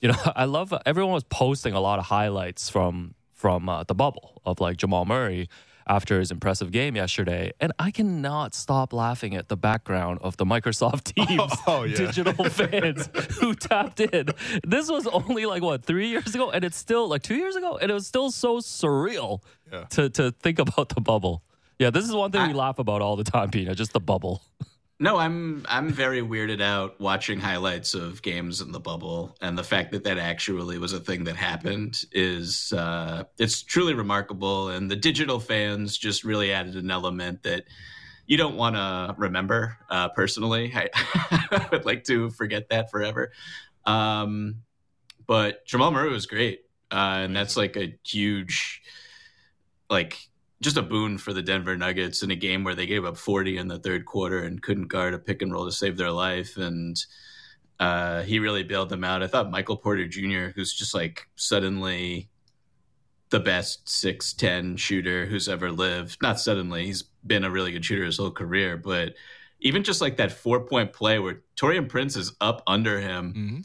you 0.00 0.08
know, 0.08 0.18
I 0.36 0.44
love 0.44 0.72
everyone 0.86 1.12
was 1.12 1.24
posting 1.24 1.74
a 1.74 1.80
lot 1.80 1.98
of 1.98 2.06
highlights 2.06 2.70
from 2.70 3.14
from 3.32 3.68
uh, 3.68 3.84
the 3.84 3.94
bubble 3.94 4.40
of 4.44 4.60
like 4.60 4.76
Jamal 4.76 5.04
Murray 5.04 5.48
after 5.90 6.20
his 6.20 6.30
impressive 6.30 6.70
game 6.70 6.94
yesterday, 6.94 7.52
and 7.60 7.72
I 7.78 7.90
cannot 7.90 8.54
stop 8.54 8.92
laughing 8.92 9.34
at 9.34 9.48
the 9.48 9.56
background 9.56 10.20
of 10.22 10.36
the 10.36 10.44
Microsoft 10.46 11.12
oh, 11.18 11.26
Teams 11.26 11.52
Oh, 11.66 11.82
yeah. 11.82 11.96
digital 11.96 12.44
fans 12.60 13.08
who 13.40 13.54
tapped 13.54 13.98
in. 14.00 14.26
This 14.64 14.88
was 14.88 15.06
only 15.08 15.46
like 15.46 15.62
what 15.62 15.84
three 15.84 16.08
years 16.08 16.32
ago, 16.34 16.50
and 16.50 16.64
it's 16.64 16.76
still 16.76 17.08
like 17.08 17.22
two 17.22 17.34
years 17.34 17.56
ago, 17.56 17.76
and 17.76 17.90
it 17.90 17.94
was 17.94 18.06
still 18.06 18.30
so 18.30 18.58
surreal 18.60 19.40
Yeah. 19.72 19.84
to 19.96 20.08
to 20.10 20.30
think 20.30 20.58
about 20.60 20.88
the 20.90 21.00
bubble. 21.00 21.42
Yeah, 21.80 21.90
this 21.90 22.04
is 22.04 22.14
one 22.14 22.30
thing 22.30 22.46
we 22.46 22.54
laugh 22.54 22.78
about 22.78 23.00
all 23.02 23.16
the 23.16 23.24
time, 23.24 23.50
Pina, 23.50 23.74
just 23.74 23.92
the 23.92 24.00
bubble. 24.00 24.42
No, 25.02 25.16
I'm 25.16 25.64
I'm 25.66 25.90
very 25.90 26.20
weirded 26.20 26.60
out 26.60 27.00
watching 27.00 27.40
highlights 27.40 27.94
of 27.94 28.20
games 28.20 28.60
in 28.60 28.70
the 28.70 28.80
bubble, 28.80 29.34
and 29.40 29.56
the 29.56 29.64
fact 29.64 29.92
that 29.92 30.04
that 30.04 30.18
actually 30.18 30.76
was 30.76 30.92
a 30.92 31.00
thing 31.00 31.24
that 31.24 31.36
happened 31.36 32.02
is 32.12 32.74
uh, 32.74 33.24
it's 33.38 33.62
truly 33.62 33.94
remarkable. 33.94 34.68
And 34.68 34.90
the 34.90 34.96
digital 34.96 35.40
fans 35.40 35.96
just 35.96 36.22
really 36.22 36.52
added 36.52 36.76
an 36.76 36.90
element 36.90 37.44
that 37.44 37.64
you 38.26 38.36
don't 38.36 38.56
want 38.56 38.76
to 38.76 39.14
remember 39.16 39.78
uh, 39.88 40.10
personally. 40.10 40.70
I, 40.74 40.90
I, 41.50 41.66
would 41.72 41.86
like 41.86 42.04
to 42.04 42.28
forget 42.28 42.68
that 42.68 42.90
forever. 42.90 43.32
Um, 43.86 44.56
but 45.26 45.64
Jamal 45.64 45.92
Murray 45.92 46.10
was 46.10 46.26
great, 46.26 46.66
uh, 46.90 47.24
and 47.24 47.34
that's 47.34 47.56
like 47.56 47.74
a 47.78 47.98
huge, 48.04 48.82
like 49.88 50.18
just 50.62 50.76
a 50.76 50.82
boon 50.82 51.16
for 51.18 51.32
the 51.32 51.42
Denver 51.42 51.76
Nuggets 51.76 52.22
in 52.22 52.30
a 52.30 52.36
game 52.36 52.64
where 52.64 52.74
they 52.74 52.86
gave 52.86 53.04
up 53.04 53.16
40 53.16 53.56
in 53.56 53.68
the 53.68 53.78
third 53.78 54.04
quarter 54.04 54.42
and 54.42 54.62
couldn't 54.62 54.88
guard 54.88 55.14
a 55.14 55.18
pick 55.18 55.42
and 55.42 55.52
roll 55.52 55.64
to 55.64 55.72
save 55.72 55.96
their 55.96 56.10
life. 56.10 56.56
And 56.56 57.02
uh, 57.78 58.22
he 58.22 58.38
really 58.38 58.62
bailed 58.62 58.90
them 58.90 59.04
out. 59.04 59.22
I 59.22 59.26
thought 59.26 59.50
Michael 59.50 59.78
Porter 59.78 60.06
Jr., 60.06 60.48
who's 60.54 60.74
just 60.74 60.94
like 60.94 61.28
suddenly 61.36 62.28
the 63.30 63.40
best 63.40 63.86
6'10 63.86 64.76
shooter 64.76 65.24
who's 65.24 65.48
ever 65.48 65.70
lived, 65.70 66.18
not 66.20 66.38
suddenly, 66.38 66.84
he's 66.84 67.04
been 67.26 67.44
a 67.44 67.50
really 67.50 67.72
good 67.72 67.84
shooter 67.84 68.04
his 68.04 68.18
whole 68.18 68.30
career, 68.30 68.76
but 68.76 69.14
even 69.60 69.82
just 69.82 70.00
like 70.00 70.16
that 70.16 70.32
four 70.32 70.66
point 70.66 70.92
play 70.92 71.18
where 71.18 71.42
Taurean 71.56 71.88
Prince 71.88 72.16
is 72.16 72.32
up 72.40 72.62
under 72.66 73.00
him. 73.00 73.34
Mm-hmm 73.34 73.60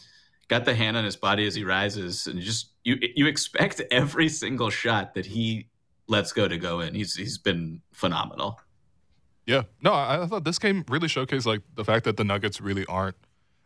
got 0.47 0.65
the 0.65 0.75
hand 0.75 0.95
on 0.95 1.03
his 1.03 1.15
body 1.15 1.45
as 1.47 1.55
he 1.55 1.63
rises, 1.63 2.27
and 2.27 2.39
just 2.39 2.71
you 2.83 2.97
you 3.15 3.27
expect 3.27 3.81
every 3.91 4.29
single 4.29 4.69
shot 4.69 5.13
that 5.15 5.25
he 5.25 5.67
lets 6.07 6.31
go 6.31 6.47
to 6.47 6.57
go 6.57 6.79
in. 6.79 6.93
He's 6.93 7.15
he's 7.15 7.37
been 7.37 7.81
phenomenal. 7.91 8.59
Yeah, 9.45 9.63
no, 9.81 9.93
I, 9.93 10.23
I 10.23 10.27
thought 10.27 10.43
this 10.43 10.57
game 10.57 10.83
really 10.89 11.07
showcased 11.07 11.45
like 11.45 11.61
the 11.75 11.85
fact 11.85 12.05
that 12.05 12.17
the 12.17 12.23
Nuggets 12.23 12.59
really 12.59 12.85
aren't. 12.87 13.15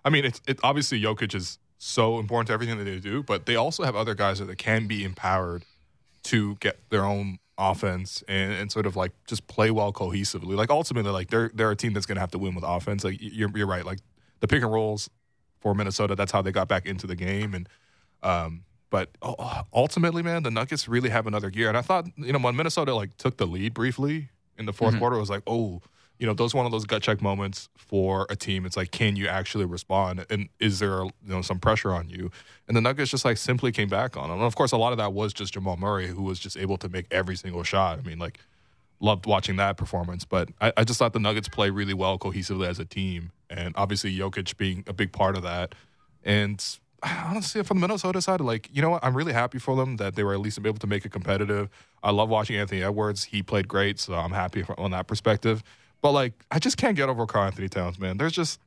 I 0.04 0.10
mean, 0.10 0.26
it's 0.26 0.42
it 0.48 0.60
obviously 0.64 1.02
Jokic 1.02 1.34
is 1.36 1.60
so 1.78 2.20
important 2.20 2.48
to 2.48 2.54
everything 2.54 2.78
that 2.78 2.84
they 2.84 3.00
do, 3.00 3.24
but 3.24 3.46
they 3.46 3.56
also 3.56 3.84
have 3.84 3.96
other 3.96 4.16
guys 4.16 4.40
that 4.40 4.58
can 4.58 4.88
be 4.88 5.04
empowered 5.04 5.64
to 6.24 6.56
get 6.56 6.80
their 6.90 7.06
own 7.06 7.40
offense 7.58 8.24
and, 8.28 8.54
and 8.54 8.72
sort 8.72 8.86
of 8.86 8.96
like 8.96 9.12
just 9.28 9.48
play 9.48 9.72
well 9.72 9.94
cohesively. 9.94 10.56
Like 10.56 10.70
ultimately, 10.70 11.12
like 11.12 11.30
they're 11.30 11.52
they're 11.54 11.72
a 11.72 11.76
team 11.76 11.94
that's 11.94 12.06
to 12.06 12.22
have 12.22 12.32
to 12.32 12.38
win 12.38 12.56
with 12.56 12.64
offense. 12.68 13.04
Like 13.04 13.18
you're 13.20 13.50
you're 13.56 13.68
right. 13.68 13.86
Like 13.86 14.00
the 14.40 14.48
pick 14.48 14.64
and 14.64 14.72
rolls 14.72 15.10
for 15.60 15.74
Minnesota, 15.74 16.16
that's 16.16 16.32
how 16.32 16.42
they 16.42 16.52
got 16.52 16.68
back 16.68 16.86
into 16.86 17.08
the 17.08 17.16
game 17.16 17.54
and. 17.54 17.68
Um, 18.22 18.64
but 18.90 19.10
uh, 19.22 19.64
ultimately, 19.74 20.24
man, 20.24 20.44
the 20.44 20.52
Nuggets 20.52 20.88
really 20.88 21.10
have 21.10 21.28
another 21.28 21.50
gear. 21.50 21.68
And 21.70 21.78
I 21.78 21.82
thought, 21.82 22.06
you 22.18 22.34
know, 22.34 22.40
when 22.40 22.56
Minnesota 22.56 22.94
like 22.94 23.18
took 23.18 23.38
the 23.38 23.46
lead 23.46 23.74
briefly 23.74 24.30
in 24.58 24.66
the 24.66 24.74
4th 24.74 24.90
mm-hmm. 24.90 25.00
quarter, 25.00 25.16
it 25.18 25.20
was 25.20 25.30
like, 25.30 25.44
oh, 25.48 25.82
you 26.18 26.28
know, 26.28 26.34
those 26.34 26.54
one 26.54 26.66
of 26.66 26.72
those 26.72 26.86
gut 26.86 27.02
check 27.02 27.22
moments 27.22 27.70
for 27.78 28.28
a 28.30 28.36
team. 28.36 28.66
It's 28.66 28.76
like, 28.76 28.92
can 28.92 29.16
you 29.16 29.28
actually 29.28 29.66
respond? 29.66 30.26
And 30.30 30.50
is 30.60 30.80
there, 30.80 31.04
you 31.04 31.14
know, 31.24 31.42
some 31.42 31.60
pressure 31.60 31.94
on 31.94 32.10
you? 32.10 32.30
And 32.68 32.76
the 32.76 32.82
Nuggets 32.82 33.10
just 33.10 33.24
like 33.24 33.38
simply 33.38 33.72
came 33.72 33.88
back 33.88 34.18
on 34.18 34.24
them. 34.30 34.40
And 34.40 34.44
of 34.44 34.56
course, 34.56 34.74
a 34.74 34.78
lot 34.78 34.92
of 34.92 34.98
that 34.98 35.14
was 35.14 35.34
just 35.34 35.54
Jamal 35.54 35.78
Murray, 35.78 36.08
who 36.08 36.24
was 36.24 36.38
just 36.38 36.58
able 36.58 36.78
to 36.78 36.90
make 36.90 37.06
every 37.10 37.38
single 37.38 37.64
shot. 37.64 38.00
I 38.00 38.02
mean, 38.02 38.20
like, 38.20 38.40
loved 39.00 39.26
watching 39.26 39.56
that 39.56 39.78
performance. 39.78 40.26
But 40.26 40.50
I, 40.60 40.74
I 40.78 40.84
just 40.84 41.00
thought 41.00 41.14
the 41.14 41.20
Nuggets 41.20 41.48
play 41.48 41.70
really 41.70 41.94
well 41.94 42.20
cohesively 42.20 42.68
as 42.68 42.80
a 42.80 42.86
team. 42.86 43.32
And 43.50 43.74
obviously, 43.78 44.16
Jokic 44.16 44.58
being 44.58 44.84
a 44.88 44.94
big 44.94 45.14
part 45.14 45.38
of 45.38 45.44
that. 45.44 45.74
And 46.24 46.64
honestly, 47.04 47.64
from 47.64 47.80
the 47.80 47.88
Minnesota 47.88 48.22
side, 48.22 48.42
like, 48.42 48.70
you 48.72 48.82
know 48.82 48.92
what? 48.92 49.04
I'm 49.04 49.16
really 49.16 49.34
happy 49.34 49.60
for 49.60 49.76
them 49.76 49.98
that 49.98 50.16
they 50.16 50.24
were 50.24 50.34
at 50.34 50.40
least 50.40 50.60
able 50.60 50.80
to 50.80 50.88
make 50.88 51.06
it 51.06 51.12
competitive. 51.12 51.70
I 52.04 52.12
love 52.12 52.30
watching 52.30 52.56
Anthony 52.56 52.84
Edwards. 52.84 53.26
He 53.26 53.44
played 53.44 53.68
great, 53.68 54.00
so 54.00 54.14
I'm 54.14 54.32
happy 54.32 54.64
on 54.78 54.92
that 54.92 55.08
perspective. 55.08 55.64
But, 56.02 56.12
like, 56.12 56.34
I 56.52 56.60
just 56.60 56.78
can't 56.78 56.96
get 56.96 57.10
over 57.10 57.26
Karl-Anthony 57.26 57.70
Towns, 57.70 58.00
man. 58.00 58.18
There's 58.18 58.34
just. 58.34 58.60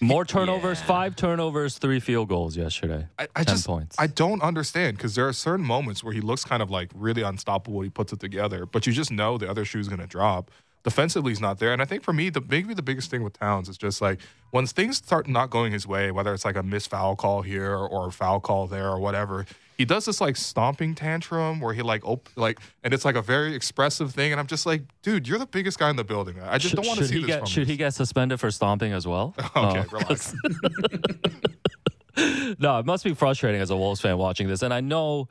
More 0.00 0.24
turnovers, 0.24 0.80
yeah. 0.80 0.86
five 0.86 1.16
turnovers, 1.16 1.78
three 1.78 2.00
field 2.00 2.28
goals 2.28 2.56
yesterday. 2.56 3.06
I, 3.18 3.28
I 3.36 3.44
Ten 3.44 3.54
just, 3.54 3.66
points. 3.66 3.96
I 3.98 4.08
don't 4.08 4.42
understand 4.42 4.96
because 4.96 5.14
there 5.14 5.26
are 5.26 5.32
certain 5.32 5.64
moments 5.64 6.02
where 6.04 6.12
he 6.12 6.20
looks 6.20 6.44
kind 6.44 6.62
of 6.62 6.70
like 6.70 6.90
really 6.94 7.22
unstoppable. 7.22 7.80
He 7.80 7.88
puts 7.90 8.12
it 8.12 8.20
together, 8.20 8.66
but 8.66 8.86
you 8.86 8.92
just 8.92 9.10
know 9.10 9.38
the 9.38 9.48
other 9.48 9.64
shoe's 9.64 9.88
going 9.88 10.00
to 10.00 10.06
drop 10.06 10.50
defensively 10.84 11.32
he's 11.32 11.40
not 11.40 11.58
there. 11.58 11.72
And 11.72 11.82
I 11.82 11.86
think 11.86 12.04
for 12.04 12.12
me, 12.12 12.30
the 12.30 12.40
maybe 12.40 12.74
the 12.74 12.82
biggest 12.82 13.10
thing 13.10 13.24
with 13.24 13.32
Towns 13.38 13.68
is 13.68 13.76
just 13.76 14.00
like 14.00 14.20
when 14.50 14.66
things 14.66 14.98
start 14.98 15.26
not 15.26 15.50
going 15.50 15.72
his 15.72 15.86
way, 15.86 16.12
whether 16.12 16.32
it's 16.32 16.44
like 16.44 16.56
a 16.56 16.62
missed 16.62 16.90
foul 16.90 17.16
call 17.16 17.42
here 17.42 17.74
or 17.74 18.08
a 18.08 18.12
foul 18.12 18.38
call 18.38 18.68
there 18.68 18.88
or 18.88 19.00
whatever, 19.00 19.46
he 19.76 19.84
does 19.84 20.04
this 20.04 20.20
like 20.20 20.36
stomping 20.36 20.94
tantrum 20.94 21.60
where 21.60 21.74
he 21.74 21.82
like 21.82 22.06
op- 22.06 22.28
like 22.36 22.60
and 22.84 22.94
it's 22.94 23.04
like 23.04 23.16
a 23.16 23.22
very 23.22 23.54
expressive 23.54 24.14
thing. 24.14 24.30
And 24.30 24.38
I'm 24.38 24.46
just 24.46 24.66
like, 24.66 24.82
dude, 25.02 25.26
you're 25.26 25.38
the 25.38 25.46
biggest 25.46 25.78
guy 25.78 25.90
in 25.90 25.96
the 25.96 26.04
building. 26.04 26.38
I 26.40 26.58
just 26.58 26.70
should, 26.70 26.76
don't 26.76 26.86
want 26.86 27.00
to 27.00 27.06
see 27.06 27.18
this. 27.18 27.26
Get, 27.26 27.48
should 27.48 27.66
he 27.66 27.76
get 27.76 27.94
suspended 27.94 28.38
for 28.38 28.50
stomping 28.50 28.92
as 28.92 29.06
well? 29.06 29.34
okay, 29.56 29.84
oh. 29.84 29.86
relax. 29.90 30.34
no, 32.58 32.78
it 32.78 32.86
must 32.86 33.04
be 33.04 33.14
frustrating 33.14 33.60
as 33.60 33.70
a 33.70 33.76
Wolves 33.76 34.00
fan 34.00 34.18
watching 34.18 34.48
this, 34.48 34.62
and 34.62 34.72
I 34.72 34.80
know 34.80 35.28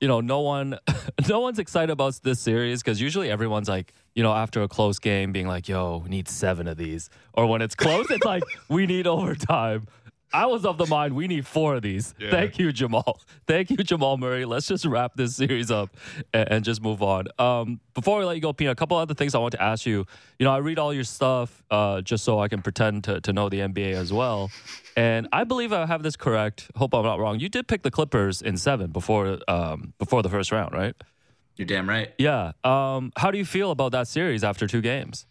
you 0.00 0.08
know, 0.08 0.20
no 0.20 0.40
one, 0.40 0.78
no 1.28 1.40
one's 1.40 1.58
excited 1.58 1.90
about 1.90 2.18
this 2.22 2.40
series 2.40 2.82
because 2.82 3.00
usually 3.00 3.30
everyone's 3.30 3.68
like, 3.68 3.92
you 4.14 4.22
know, 4.22 4.32
after 4.32 4.62
a 4.62 4.68
close 4.68 4.98
game, 4.98 5.32
being 5.32 5.46
like, 5.46 5.68
"Yo, 5.68 5.98
we 5.98 6.08
need 6.10 6.28
seven 6.28 6.66
of 6.68 6.76
these," 6.76 7.10
or 7.32 7.46
when 7.46 7.62
it's 7.62 7.74
close, 7.74 8.10
it's 8.10 8.24
like, 8.24 8.42
"We 8.68 8.86
need 8.86 9.06
overtime." 9.16 9.86
I 10.32 10.46
was 10.46 10.64
of 10.64 10.76
the 10.76 10.86
mind 10.86 11.14
we 11.14 11.28
need 11.28 11.46
four 11.46 11.76
of 11.76 11.82
these. 11.82 12.14
Yeah. 12.18 12.30
Thank 12.30 12.58
you, 12.58 12.72
Jamal. 12.72 13.20
Thank 13.46 13.70
you, 13.70 13.76
Jamal 13.78 14.18
Murray. 14.18 14.44
Let's 14.44 14.66
just 14.66 14.84
wrap 14.84 15.14
this 15.14 15.36
series 15.36 15.70
up 15.70 15.96
and, 16.32 16.50
and 16.50 16.64
just 16.64 16.82
move 16.82 17.02
on. 17.02 17.28
Um, 17.38 17.80
before 17.94 18.18
we 18.18 18.24
let 18.24 18.36
you 18.36 18.42
go, 18.42 18.52
Pina, 18.52 18.72
a 18.72 18.74
couple 18.74 18.96
other 18.96 19.14
things 19.14 19.34
I 19.34 19.38
want 19.38 19.52
to 19.52 19.62
ask 19.62 19.86
you. 19.86 20.04
You 20.38 20.44
know, 20.44 20.52
I 20.52 20.58
read 20.58 20.78
all 20.78 20.92
your 20.92 21.04
stuff 21.04 21.62
uh, 21.70 22.00
just 22.00 22.24
so 22.24 22.40
I 22.40 22.48
can 22.48 22.60
pretend 22.60 23.04
to, 23.04 23.20
to 23.20 23.32
know 23.32 23.48
the 23.48 23.60
NBA 23.60 23.92
as 23.92 24.12
well. 24.12 24.50
And 24.96 25.28
I 25.32 25.44
believe 25.44 25.72
I 25.72 25.86
have 25.86 26.02
this 26.02 26.16
correct. 26.16 26.70
Hope 26.76 26.94
I'm 26.94 27.04
not 27.04 27.18
wrong. 27.18 27.38
You 27.38 27.48
did 27.48 27.68
pick 27.68 27.82
the 27.82 27.90
Clippers 27.90 28.42
in 28.42 28.56
seven 28.56 28.90
before 28.90 29.38
um, 29.48 29.94
before 29.98 30.22
the 30.22 30.28
first 30.28 30.52
round, 30.52 30.72
right? 30.72 30.94
You're 31.56 31.66
damn 31.66 31.88
right. 31.88 32.12
Yeah. 32.18 32.52
Um, 32.64 33.12
how 33.16 33.30
do 33.30 33.38
you 33.38 33.44
feel 33.46 33.70
about 33.70 33.92
that 33.92 34.08
series 34.08 34.44
after 34.44 34.66
two 34.66 34.82
games? 34.82 35.26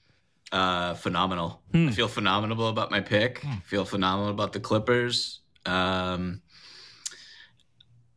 Uh, 0.51 0.93
phenomenal. 0.93 1.62
Hmm. 1.71 1.89
I 1.89 1.91
feel 1.91 2.08
phenomenal 2.08 2.69
about 2.69 2.91
my 2.91 3.01
pick. 3.01 3.39
Hmm. 3.39 3.58
Feel 3.65 3.86
phenomenal 3.86 4.31
about 4.31 4.53
the 4.53 4.60
Clippers. 4.60 5.41
Um, 5.65 6.41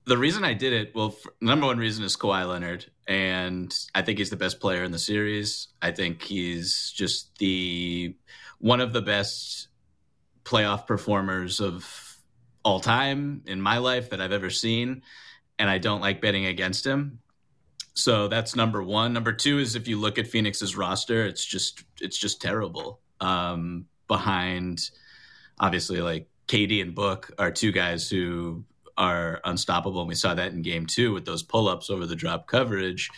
the 0.08 0.18
reason 0.18 0.44
I 0.44 0.54
did 0.54 0.72
it, 0.72 0.94
well, 0.94 1.14
number 1.40 1.66
one 1.66 1.78
reason 1.78 2.02
is 2.04 2.16
Kawhi 2.16 2.48
Leonard, 2.48 2.90
and 3.06 3.74
I 3.94 4.02
think 4.02 4.18
he's 4.18 4.30
the 4.30 4.36
best 4.36 4.58
player 4.58 4.82
in 4.84 4.90
the 4.90 4.98
series. 4.98 5.68
I 5.82 5.90
think 5.90 6.22
he's 6.22 6.92
just 6.96 7.36
the 7.38 8.16
one 8.58 8.80
of 8.80 8.92
the 8.92 9.02
best 9.02 9.68
playoff 10.44 10.86
performers 10.86 11.60
of 11.60 12.16
all 12.64 12.80
time 12.80 13.42
in 13.46 13.60
my 13.60 13.78
life 13.78 14.10
that 14.10 14.20
I've 14.20 14.32
ever 14.32 14.50
seen, 14.50 15.02
and 15.58 15.68
I 15.68 15.78
don't 15.78 16.00
like 16.00 16.22
betting 16.22 16.46
against 16.46 16.86
him. 16.86 17.20
So 17.98 18.28
that's 18.28 18.54
number 18.54 18.80
one. 18.80 19.12
Number 19.12 19.32
two 19.32 19.58
is 19.58 19.74
if 19.74 19.88
you 19.88 19.98
look 19.98 20.18
at 20.18 20.28
Phoenix's 20.28 20.76
roster, 20.76 21.26
it's 21.26 21.44
just 21.44 21.82
it's 22.00 22.16
just 22.16 22.40
terrible. 22.40 23.00
Um, 23.20 23.86
behind, 24.06 24.90
obviously, 25.58 26.00
like 26.00 26.28
KD 26.46 26.80
and 26.80 26.94
Book 26.94 27.32
are 27.40 27.50
two 27.50 27.72
guys 27.72 28.08
who 28.08 28.62
are 28.96 29.40
unstoppable, 29.44 29.98
and 29.98 30.08
we 30.08 30.14
saw 30.14 30.32
that 30.32 30.52
in 30.52 30.62
Game 30.62 30.86
Two 30.86 31.12
with 31.12 31.24
those 31.24 31.42
pull 31.42 31.66
ups 31.66 31.90
over 31.90 32.06
the 32.06 32.14
drop 32.14 32.46
coverage. 32.46 33.10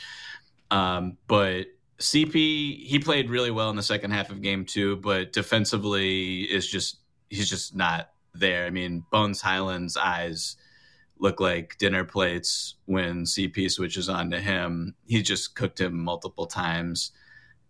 Um, 0.70 1.18
but 1.26 1.66
CP 1.98 2.82
he 2.82 2.98
played 3.04 3.28
really 3.28 3.50
well 3.50 3.68
in 3.68 3.76
the 3.76 3.82
second 3.82 4.12
half 4.12 4.30
of 4.30 4.40
Game 4.40 4.64
Two, 4.64 4.96
but 4.96 5.34
defensively 5.34 6.44
is 6.44 6.66
just 6.66 7.00
he's 7.28 7.50
just 7.50 7.76
not 7.76 8.12
there. 8.34 8.64
I 8.64 8.70
mean, 8.70 9.04
Bones 9.12 9.42
Hyland's 9.42 9.98
eyes 9.98 10.56
look 11.20 11.38
like 11.38 11.76
dinner 11.78 12.04
plates 12.04 12.76
when 12.86 13.24
CP 13.24 13.70
switches 13.70 14.08
on 14.08 14.30
to 14.30 14.40
him. 14.40 14.94
He 15.06 15.22
just 15.22 15.54
cooked 15.54 15.80
him 15.80 16.00
multiple 16.00 16.46
times. 16.46 17.12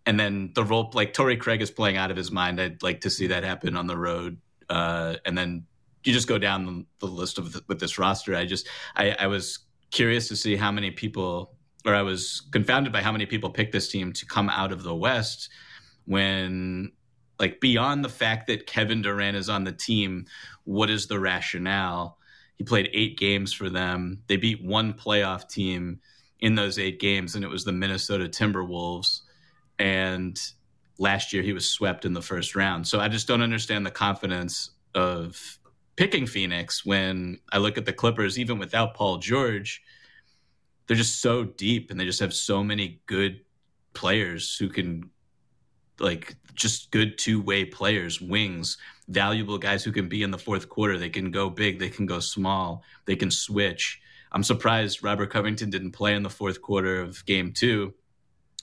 And 0.05 0.19
then 0.19 0.51
the 0.55 0.63
role, 0.63 0.89
like 0.93 1.13
Torrey 1.13 1.37
Craig 1.37 1.61
is 1.61 1.69
playing 1.69 1.97
out 1.97 2.09
of 2.09 2.17
his 2.17 2.31
mind. 2.31 2.59
I'd 2.59 2.81
like 2.81 3.01
to 3.01 3.09
see 3.09 3.27
that 3.27 3.43
happen 3.43 3.75
on 3.75 3.87
the 3.87 3.97
road. 3.97 4.37
Uh, 4.69 5.15
and 5.25 5.37
then 5.37 5.65
you 6.03 6.13
just 6.13 6.27
go 6.27 6.37
down 6.37 6.65
the, 6.65 6.85
the 7.05 7.11
list 7.11 7.37
of 7.37 7.53
the, 7.53 7.63
with 7.67 7.79
this 7.79 7.99
roster. 7.99 8.35
I 8.35 8.45
just, 8.45 8.67
I, 8.95 9.11
I 9.19 9.27
was 9.27 9.59
curious 9.91 10.27
to 10.29 10.35
see 10.35 10.55
how 10.55 10.71
many 10.71 10.89
people, 10.89 11.53
or 11.85 11.93
I 11.93 12.01
was 12.01 12.41
confounded 12.51 12.93
by 12.93 13.01
how 13.01 13.11
many 13.11 13.25
people 13.25 13.49
picked 13.49 13.73
this 13.73 13.89
team 13.89 14.13
to 14.13 14.25
come 14.25 14.49
out 14.49 14.71
of 14.71 14.83
the 14.83 14.95
West 14.95 15.49
when 16.05 16.91
like 17.39 17.59
beyond 17.59 18.05
the 18.05 18.09
fact 18.09 18.47
that 18.47 18.67
Kevin 18.67 19.01
Durant 19.01 19.35
is 19.35 19.49
on 19.49 19.65
the 19.65 19.71
team, 19.71 20.25
what 20.63 20.89
is 20.89 21.07
the 21.07 21.19
rationale? 21.19 22.17
He 22.61 22.65
played 22.65 22.91
eight 22.93 23.17
games 23.17 23.51
for 23.51 23.71
them. 23.71 24.21
They 24.27 24.37
beat 24.37 24.63
one 24.63 24.93
playoff 24.93 25.49
team 25.49 25.99
in 26.41 26.53
those 26.53 26.77
eight 26.77 26.99
games, 26.99 27.33
and 27.33 27.43
it 27.43 27.47
was 27.47 27.63
the 27.63 27.71
Minnesota 27.71 28.25
Timberwolves. 28.25 29.21
And 29.79 30.39
last 30.99 31.33
year 31.33 31.41
he 31.41 31.53
was 31.53 31.67
swept 31.67 32.05
in 32.05 32.13
the 32.13 32.21
first 32.21 32.55
round. 32.55 32.87
So 32.87 32.99
I 32.99 33.07
just 33.07 33.27
don't 33.27 33.41
understand 33.41 33.83
the 33.83 33.89
confidence 33.89 34.69
of 34.93 35.57
picking 35.95 36.27
Phoenix 36.27 36.85
when 36.85 37.39
I 37.51 37.57
look 37.57 37.79
at 37.79 37.87
the 37.87 37.93
Clippers, 37.93 38.37
even 38.37 38.59
without 38.59 38.93
Paul 38.93 39.17
George, 39.17 39.81
they're 40.85 40.95
just 40.95 41.19
so 41.19 41.43
deep 41.43 41.89
and 41.89 41.99
they 41.99 42.05
just 42.05 42.19
have 42.19 42.31
so 42.31 42.63
many 42.63 43.01
good 43.07 43.41
players 43.95 44.55
who 44.55 44.69
can 44.69 45.09
like 45.99 46.35
just 46.53 46.91
good 46.91 47.17
two 47.17 47.41
way 47.41 47.65
players, 47.65 48.21
wings, 48.21 48.77
valuable 49.11 49.57
guys 49.57 49.83
who 49.83 49.91
can 49.91 50.07
be 50.09 50.23
in 50.23 50.31
the 50.31 50.37
fourth 50.37 50.69
quarter. 50.69 50.97
They 50.97 51.09
can 51.09 51.31
go 51.31 51.49
big, 51.49 51.79
they 51.79 51.89
can 51.89 52.05
go 52.05 52.19
small, 52.19 52.83
they 53.05 53.15
can 53.15 53.31
switch. 53.31 54.01
I'm 54.31 54.43
surprised 54.43 55.03
Robert 55.03 55.29
Covington 55.29 55.69
didn't 55.69 55.91
play 55.91 56.15
in 56.15 56.23
the 56.23 56.29
fourth 56.29 56.61
quarter 56.61 57.01
of 57.01 57.25
game 57.25 57.51
two 57.51 57.93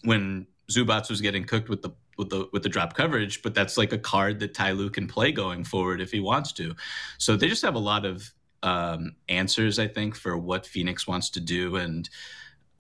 when 0.03 0.47
Zubac 0.71 1.11
was 1.11 1.21
getting 1.21 1.45
cooked 1.45 1.69
with 1.69 1.83
the 1.83 1.91
with 2.17 2.31
the 2.31 2.49
with 2.53 2.63
the 2.63 2.69
drop 2.69 2.95
coverage, 2.95 3.43
but 3.43 3.55
that's 3.55 3.79
like 3.79 3.93
a 3.93 3.99
card 3.99 4.41
that 4.41 4.55
Ty 4.55 4.73
Lue 4.73 4.91
can 4.91 5.07
play 5.07 5.31
going 5.31 5.65
forward 5.65 6.01
if 6.01 6.11
he 6.11 6.21
wants 6.21 6.53
to. 6.55 6.75
So 7.19 7.37
they 7.37 7.49
just 7.49 7.63
have 7.63 7.77
a 7.77 7.81
lot 7.81 8.05
of 8.05 8.33
um, 8.63 9.15
answers, 9.29 9.79
I 9.79 9.87
think, 9.87 10.17
for 10.17 10.37
what 10.37 10.67
Phoenix 10.67 11.07
wants 11.07 11.31
to 11.31 11.41
do. 11.41 11.77
And 11.77 12.09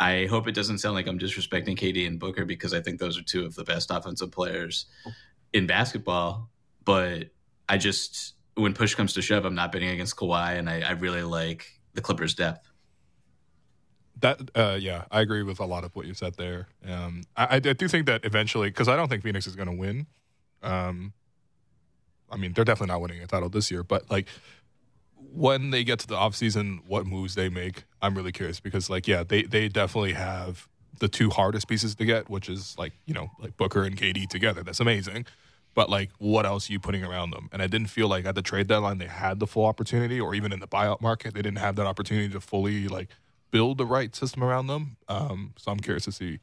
I 0.00 0.26
hope 0.26 0.48
it 0.48 0.54
doesn't 0.54 0.78
sound 0.78 0.94
like 0.94 1.06
I'm 1.06 1.18
disrespecting 1.18 1.78
KD 1.78 2.06
and 2.06 2.18
Booker 2.18 2.44
because 2.44 2.74
I 2.74 2.80
think 2.80 2.98
those 2.98 3.18
are 3.18 3.22
two 3.22 3.44
of 3.44 3.54
the 3.54 3.64
best 3.64 3.90
offensive 3.90 4.32
players 4.32 4.86
in 5.52 5.66
basketball. 5.66 6.50
But 6.84 7.30
I 7.68 7.78
just, 7.78 8.34
when 8.54 8.74
push 8.74 8.94
comes 8.94 9.14
to 9.14 9.22
shove, 9.22 9.44
I'm 9.44 9.54
not 9.54 9.72
betting 9.72 9.88
against 9.88 10.16
Kawhi, 10.16 10.58
and 10.58 10.68
I, 10.68 10.80
I 10.80 10.90
really 10.92 11.22
like 11.22 11.66
the 11.94 12.00
Clippers' 12.00 12.34
depth. 12.34 12.68
That 14.20 14.50
uh, 14.54 14.76
yeah, 14.80 15.04
I 15.12 15.20
agree 15.20 15.44
with 15.44 15.60
a 15.60 15.64
lot 15.64 15.84
of 15.84 15.94
what 15.94 16.06
you 16.06 16.14
said 16.14 16.34
there. 16.36 16.66
Um, 16.88 17.22
I, 17.36 17.56
I 17.56 17.58
do 17.60 17.86
think 17.86 18.06
that 18.06 18.24
eventually, 18.24 18.68
because 18.68 18.88
I 18.88 18.96
don't 18.96 19.08
think 19.08 19.22
Phoenix 19.22 19.46
is 19.46 19.54
going 19.54 19.68
to 19.68 19.76
win. 19.76 20.06
Um, 20.60 21.12
I 22.30 22.36
mean, 22.36 22.52
they're 22.52 22.64
definitely 22.64 22.92
not 22.92 23.00
winning 23.00 23.22
a 23.22 23.26
title 23.28 23.48
this 23.48 23.70
year, 23.70 23.84
but 23.84 24.10
like 24.10 24.26
when 25.32 25.70
they 25.70 25.84
get 25.84 25.98
to 26.00 26.06
the 26.06 26.16
offseason, 26.16 26.80
what 26.86 27.06
moves 27.06 27.34
they 27.34 27.48
make, 27.48 27.84
I'm 28.02 28.14
really 28.14 28.32
curious 28.32 28.60
because 28.60 28.90
like 28.90 29.06
yeah, 29.06 29.22
they 29.22 29.42
they 29.42 29.68
definitely 29.68 30.14
have 30.14 30.68
the 30.98 31.08
two 31.08 31.30
hardest 31.30 31.68
pieces 31.68 31.94
to 31.96 32.04
get, 32.04 32.28
which 32.28 32.48
is 32.48 32.76
like 32.78 32.92
you 33.06 33.14
know 33.14 33.30
like 33.38 33.56
Booker 33.56 33.84
and 33.84 33.96
KD 33.96 34.28
together. 34.28 34.62
That's 34.62 34.80
amazing. 34.80 35.26
But 35.78 35.88
like, 35.88 36.10
what 36.18 36.44
else 36.44 36.68
are 36.68 36.72
you 36.72 36.80
putting 36.80 37.04
around 37.04 37.30
them? 37.30 37.48
And 37.52 37.62
I 37.62 37.68
didn't 37.68 37.86
feel 37.86 38.08
like 38.08 38.24
at 38.24 38.34
the 38.34 38.42
trade 38.42 38.66
deadline 38.66 38.98
they 38.98 39.06
had 39.06 39.38
the 39.38 39.46
full 39.46 39.64
opportunity, 39.64 40.18
or 40.20 40.34
even 40.34 40.52
in 40.52 40.58
the 40.58 40.66
buyout 40.66 41.00
market, 41.00 41.34
they 41.34 41.40
didn't 41.40 41.58
have 41.58 41.76
that 41.76 41.86
opportunity 41.86 42.28
to 42.30 42.40
fully 42.40 42.88
like 42.88 43.10
build 43.52 43.78
the 43.78 43.86
right 43.86 44.12
system 44.16 44.42
around 44.42 44.66
them. 44.66 44.96
Um, 45.08 45.52
so 45.56 45.70
I'm 45.70 45.78
curious 45.78 46.02
to 46.06 46.10
see 46.10 46.40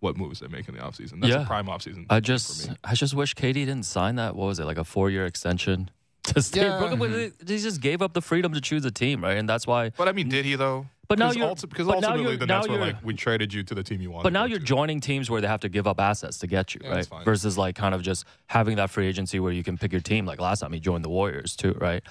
what 0.00 0.16
moves 0.16 0.40
they 0.40 0.48
make 0.48 0.68
in 0.68 0.74
the 0.74 0.80
offseason. 0.80 1.20
That's 1.20 1.32
Yeah. 1.32 1.42
a 1.42 1.46
prime 1.46 1.66
offseason. 1.66 2.06
I 2.10 2.16
for 2.16 2.22
just 2.22 2.70
me. 2.70 2.76
I 2.82 2.94
just 2.94 3.14
wish 3.14 3.36
KD 3.36 3.52
didn't 3.52 3.84
sign 3.84 4.16
that. 4.16 4.34
What 4.34 4.46
was 4.46 4.58
it 4.58 4.64
like 4.64 4.78
a 4.78 4.84
four 4.84 5.10
year 5.10 5.26
extension 5.26 5.88
to 6.34 6.42
stay? 6.42 6.60
in 6.60 6.66
Yeah. 6.66 6.78
Brooklyn? 6.78 7.32
But 7.38 7.48
He 7.48 7.58
just 7.58 7.80
gave 7.80 8.02
up 8.02 8.12
the 8.12 8.20
freedom 8.22 8.52
to 8.54 8.60
choose 8.60 8.84
a 8.84 8.90
team, 8.90 9.22
right? 9.22 9.36
And 9.36 9.48
that's 9.48 9.66
why. 9.66 9.90
But 9.90 10.08
I 10.08 10.12
mean, 10.12 10.28
did 10.28 10.44
he 10.44 10.54
though? 10.56 10.86
But 11.08 11.18
now 11.18 11.26
Because 11.30 11.36
you're- 11.36 11.52
ulti- 11.54 11.68
because 11.68 11.86
but 11.86 12.00
now 12.00 12.08
ultimately 12.08 12.22
you're- 12.22 12.36
the 12.36 12.46
Nets 12.46 12.68
were 12.68 12.78
like, 12.78 12.96
we 13.04 13.12
traded 13.12 13.52
you 13.52 13.62
to 13.64 13.74
the 13.74 13.82
team 13.82 14.00
you 14.00 14.10
wanted. 14.10 14.22
But 14.22 14.32
now 14.32 14.44
you're 14.44 14.58
to. 14.60 14.64
joining 14.64 15.00
teams 15.00 15.28
where 15.28 15.40
they 15.42 15.48
have 15.48 15.60
to 15.60 15.68
give 15.68 15.86
up 15.86 16.00
assets 16.00 16.38
to 16.38 16.46
get 16.46 16.74
you, 16.74 16.80
Yeah, 16.82 16.88
right? 16.88 16.94
that's 16.96 17.08
fine. 17.08 17.24
Versus 17.24 17.58
like 17.58 17.74
kind 17.74 17.94
of 17.94 18.00
just 18.02 18.24
having 18.46 18.76
that 18.76 18.88
free 18.88 19.06
agency 19.08 19.38
where 19.40 19.52
you 19.52 19.62
can 19.62 19.76
pick 19.76 19.92
your 19.92 20.00
team. 20.00 20.24
Like 20.24 20.40
last 20.40 20.60
time 20.60 20.72
he 20.72 20.80
joined 20.80 21.04
the 21.04 21.10
Warriors 21.10 21.54
too, 21.54 21.76
right? 21.80 22.02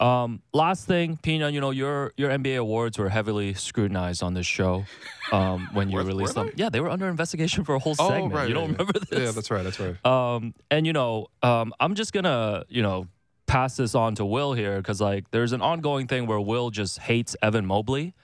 Um, 0.00 0.42
last 0.52 0.86
thing, 0.86 1.18
Pina, 1.22 1.50
you 1.50 1.60
know 1.60 1.70
your 1.70 2.12
your 2.16 2.30
NBA 2.30 2.56
awards 2.58 2.98
were 2.98 3.08
heavily 3.08 3.54
scrutinized 3.54 4.22
on 4.22 4.32
this 4.34 4.46
show 4.46 4.84
um, 5.32 5.68
when 5.72 5.90
you 5.90 5.96
Were- 5.96 6.04
released 6.04 6.36
were 6.36 6.44
them. 6.44 6.52
Yeah, 6.56 6.68
they 6.68 6.80
were 6.80 6.88
under 6.90 7.08
investigation 7.08 7.64
for 7.64 7.74
a 7.74 7.78
whole 7.80 7.94
segment. 7.96 8.48
you 8.48 8.54
don't 8.54 8.56
Oh, 8.56 8.60
yeah. 8.66 8.72
remember 8.72 8.92
this? 9.00 9.18
Yeah, 9.18 9.30
that's 9.32 9.50
right. 9.50 9.62
That's 9.64 9.78
right. 9.80 10.04
Um, 10.06 10.54
and 10.70 10.86
you 10.86 10.92
know, 10.92 11.26
um, 11.42 11.72
I'm 11.80 11.94
just 11.96 12.12
gonna, 12.12 12.64
you 12.68 12.82
know, 12.82 13.06
pass 13.48 13.76
this 13.76 13.94
on 13.94 14.14
to 14.16 14.24
Will 14.24 14.52
here 14.52 14.76
because 14.76 15.00
like 15.00 15.30
there's 15.32 15.52
an 15.52 15.62
ongoing 15.62 16.06
thing 16.06 16.26
where 16.26 16.38
Will 16.40 16.70
just 16.70 17.00
hates 17.00 17.34
Evan 17.42 17.66
Mobley. 17.66 18.14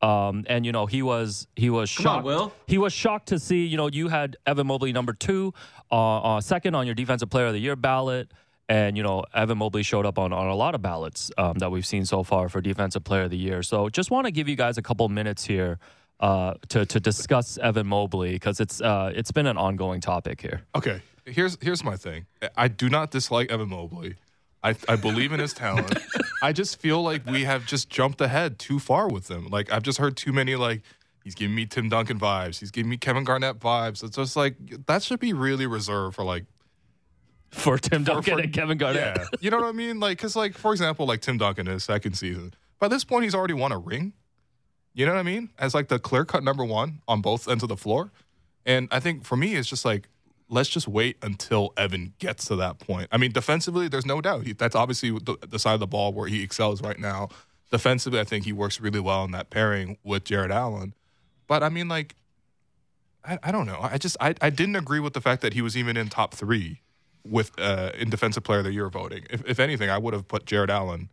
Um, 0.00 0.44
and 0.48 0.64
you 0.64 0.70
know 0.70 0.86
he 0.86 1.02
was 1.02 1.48
he 1.56 1.70
was 1.70 1.94
Come 1.94 2.06
on, 2.06 2.14
shocked. 2.14 2.24
Will. 2.24 2.52
He 2.68 2.78
was 2.78 2.92
shocked 2.92 3.28
to 3.28 3.38
see 3.40 3.66
you 3.66 3.76
know 3.76 3.88
you 3.88 4.08
had 4.08 4.36
Evan 4.46 4.68
Mobley 4.68 4.92
number 4.92 5.12
two, 5.12 5.52
uh, 5.90 6.36
uh, 6.36 6.40
second 6.40 6.76
on 6.76 6.86
your 6.86 6.94
defensive 6.94 7.28
player 7.30 7.46
of 7.46 7.52
the 7.52 7.58
year 7.58 7.74
ballot, 7.74 8.30
and 8.68 8.96
you 8.96 9.02
know 9.02 9.24
Evan 9.34 9.58
Mobley 9.58 9.82
showed 9.82 10.06
up 10.06 10.16
on 10.16 10.32
on 10.32 10.46
a 10.46 10.54
lot 10.54 10.76
of 10.76 10.82
ballots 10.82 11.32
um, 11.36 11.54
that 11.58 11.72
we've 11.72 11.84
seen 11.86 12.04
so 12.04 12.22
far 12.22 12.48
for 12.48 12.60
defensive 12.60 13.02
player 13.02 13.22
of 13.22 13.30
the 13.30 13.36
year. 13.36 13.60
So 13.64 13.88
just 13.88 14.12
want 14.12 14.26
to 14.26 14.30
give 14.30 14.48
you 14.48 14.54
guys 14.54 14.78
a 14.78 14.82
couple 14.82 15.08
minutes 15.08 15.44
here 15.44 15.80
uh, 16.20 16.54
to 16.68 16.86
to 16.86 17.00
discuss 17.00 17.58
Evan 17.58 17.88
Mobley 17.88 18.34
because 18.34 18.60
it's 18.60 18.80
uh, 18.80 19.10
it's 19.12 19.32
been 19.32 19.46
an 19.46 19.58
ongoing 19.58 20.00
topic 20.00 20.40
here. 20.40 20.62
Okay, 20.76 21.02
here's 21.24 21.58
here's 21.60 21.82
my 21.82 21.96
thing. 21.96 22.26
I 22.56 22.68
do 22.68 22.88
not 22.88 23.10
dislike 23.10 23.50
Evan 23.50 23.70
Mobley. 23.70 24.14
I 24.68 24.92
I 24.92 24.96
believe 24.96 25.32
in 25.32 25.40
his 25.40 25.52
talent. 25.52 25.96
I 26.42 26.52
just 26.52 26.80
feel 26.80 27.02
like 27.02 27.24
we 27.26 27.44
have 27.44 27.66
just 27.66 27.88
jumped 27.90 28.20
ahead 28.20 28.58
too 28.58 28.78
far 28.78 29.08
with 29.08 29.30
him. 29.30 29.48
Like 29.48 29.72
I've 29.72 29.82
just 29.82 29.98
heard 29.98 30.16
too 30.16 30.32
many 30.32 30.56
like 30.56 30.82
he's 31.24 31.34
giving 31.34 31.54
me 31.54 31.66
Tim 31.66 31.88
Duncan 31.88 32.18
vibes. 32.18 32.60
He's 32.60 32.70
giving 32.70 32.90
me 32.90 32.96
Kevin 32.96 33.24
Garnett 33.24 33.58
vibes. 33.58 34.02
It's 34.04 34.16
just 34.16 34.36
like 34.36 34.56
that 34.86 35.02
should 35.02 35.20
be 35.20 35.32
really 35.32 35.66
reserved 35.66 36.16
for 36.16 36.24
like 36.24 36.44
for 37.50 37.78
Tim 37.78 38.04
Duncan 38.04 38.34
for- 38.36 38.40
and 38.42 38.52
Kevin 38.52 38.78
Garnett. 38.78 39.16
yeah. 39.18 39.24
You 39.40 39.50
know 39.50 39.58
what 39.58 39.66
I 39.66 39.72
mean? 39.72 40.00
Like 40.00 40.18
cuz 40.18 40.36
like 40.36 40.54
for 40.54 40.72
example 40.72 41.06
like 41.06 41.20
Tim 41.20 41.38
Duncan 41.38 41.66
in 41.66 41.72
his 41.74 41.84
second 41.84 42.14
season. 42.14 42.54
By 42.78 42.88
this 42.88 43.04
point 43.04 43.24
he's 43.24 43.34
already 43.34 43.54
won 43.54 43.72
a 43.72 43.78
ring. 43.78 44.12
You 44.94 45.06
know 45.06 45.12
what 45.14 45.20
I 45.20 45.22
mean? 45.24 45.50
As 45.58 45.74
like 45.74 45.88
the 45.88 45.98
clear-cut 46.00 46.42
number 46.42 46.64
1 46.64 47.00
on 47.06 47.20
both 47.20 47.46
ends 47.48 47.62
of 47.62 47.68
the 47.68 47.76
floor. 47.76 48.10
And 48.66 48.88
I 48.90 48.98
think 48.98 49.24
for 49.24 49.36
me, 49.36 49.54
it's 49.54 49.68
just 49.68 49.84
like, 49.84 50.08
let's 50.48 50.68
just 50.68 50.88
wait 50.88 51.16
until 51.22 51.72
Evan 51.76 52.14
gets 52.18 52.46
to 52.46 52.56
that 52.56 52.78
point. 52.78 53.08
I 53.12 53.16
mean, 53.18 53.32
defensively, 53.32 53.88
there's 53.88 54.06
no 54.06 54.20
doubt. 54.20 54.44
He, 54.44 54.52
that's 54.52 54.74
obviously 54.74 55.10
the, 55.10 55.36
the 55.46 55.58
side 55.58 55.74
of 55.74 55.80
the 55.80 55.86
ball 55.86 56.12
where 56.12 56.28
he 56.28 56.42
excels 56.42 56.82
right 56.82 56.98
now. 56.98 57.28
Defensively, 57.70 58.18
I 58.18 58.24
think 58.24 58.44
he 58.44 58.52
works 58.52 58.80
really 58.80 59.00
well 59.00 59.24
in 59.24 59.30
that 59.32 59.50
pairing 59.50 59.98
with 60.02 60.24
Jarrett 60.24 60.50
Allen. 60.50 60.94
But 61.46 61.62
I 61.62 61.68
mean, 61.68 61.88
like, 61.88 62.14
I, 63.24 63.38
I 63.42 63.52
don't 63.52 63.66
know. 63.66 63.78
I 63.82 63.98
just 63.98 64.16
I, 64.20 64.34
I 64.40 64.50
didn't 64.50 64.76
agree 64.76 65.00
with 65.00 65.12
the 65.12 65.20
fact 65.20 65.42
that 65.42 65.52
he 65.52 65.60
was 65.60 65.76
even 65.76 65.96
in 65.96 66.08
top 66.08 66.34
three 66.34 66.80
with 67.24 67.52
uh, 67.58 67.90
in 67.98 68.08
defensive 68.08 68.42
player 68.42 68.60
of 68.60 68.64
the 68.64 68.72
year 68.72 68.88
voting. 68.88 69.24
If, 69.28 69.46
if 69.46 69.60
anything, 69.60 69.90
I 69.90 69.98
would 69.98 70.14
have 70.14 70.28
put 70.28 70.46
Jarrett 70.46 70.70
Allen. 70.70 71.10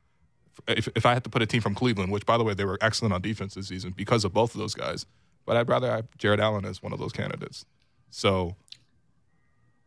If, 0.67 0.88
if 0.95 1.06
I 1.06 1.13
had 1.13 1.26
to 1.26 1.30
put 1.30 1.41
a 1.41 1.45
team 1.45 1.60
from 1.60 1.76
Cleveland, 1.76 2.13
which 2.13 2.26
by 2.26 2.38
the 2.38 2.43
way 2.45 2.54
they 2.54 2.63
were 2.63 2.78
excellent 2.80 3.13
on 3.13 3.21
defense 3.21 3.56
this 3.56 3.67
season 3.67 3.93
because 3.95 4.24
of 4.24 4.34
both 4.34 4.54
of 4.56 4.60
those 4.60 4.74
guys, 4.74 5.06
but 5.45 5.58
I'd 5.58 5.67
rather 5.67 5.91
have 5.91 6.08
Jarrett 6.17 6.39
Allen 6.39 6.63
as 6.63 6.82
one 6.82 6.93
of 6.93 7.00
those 7.00 7.12
candidates. 7.12 7.65
So 8.10 8.56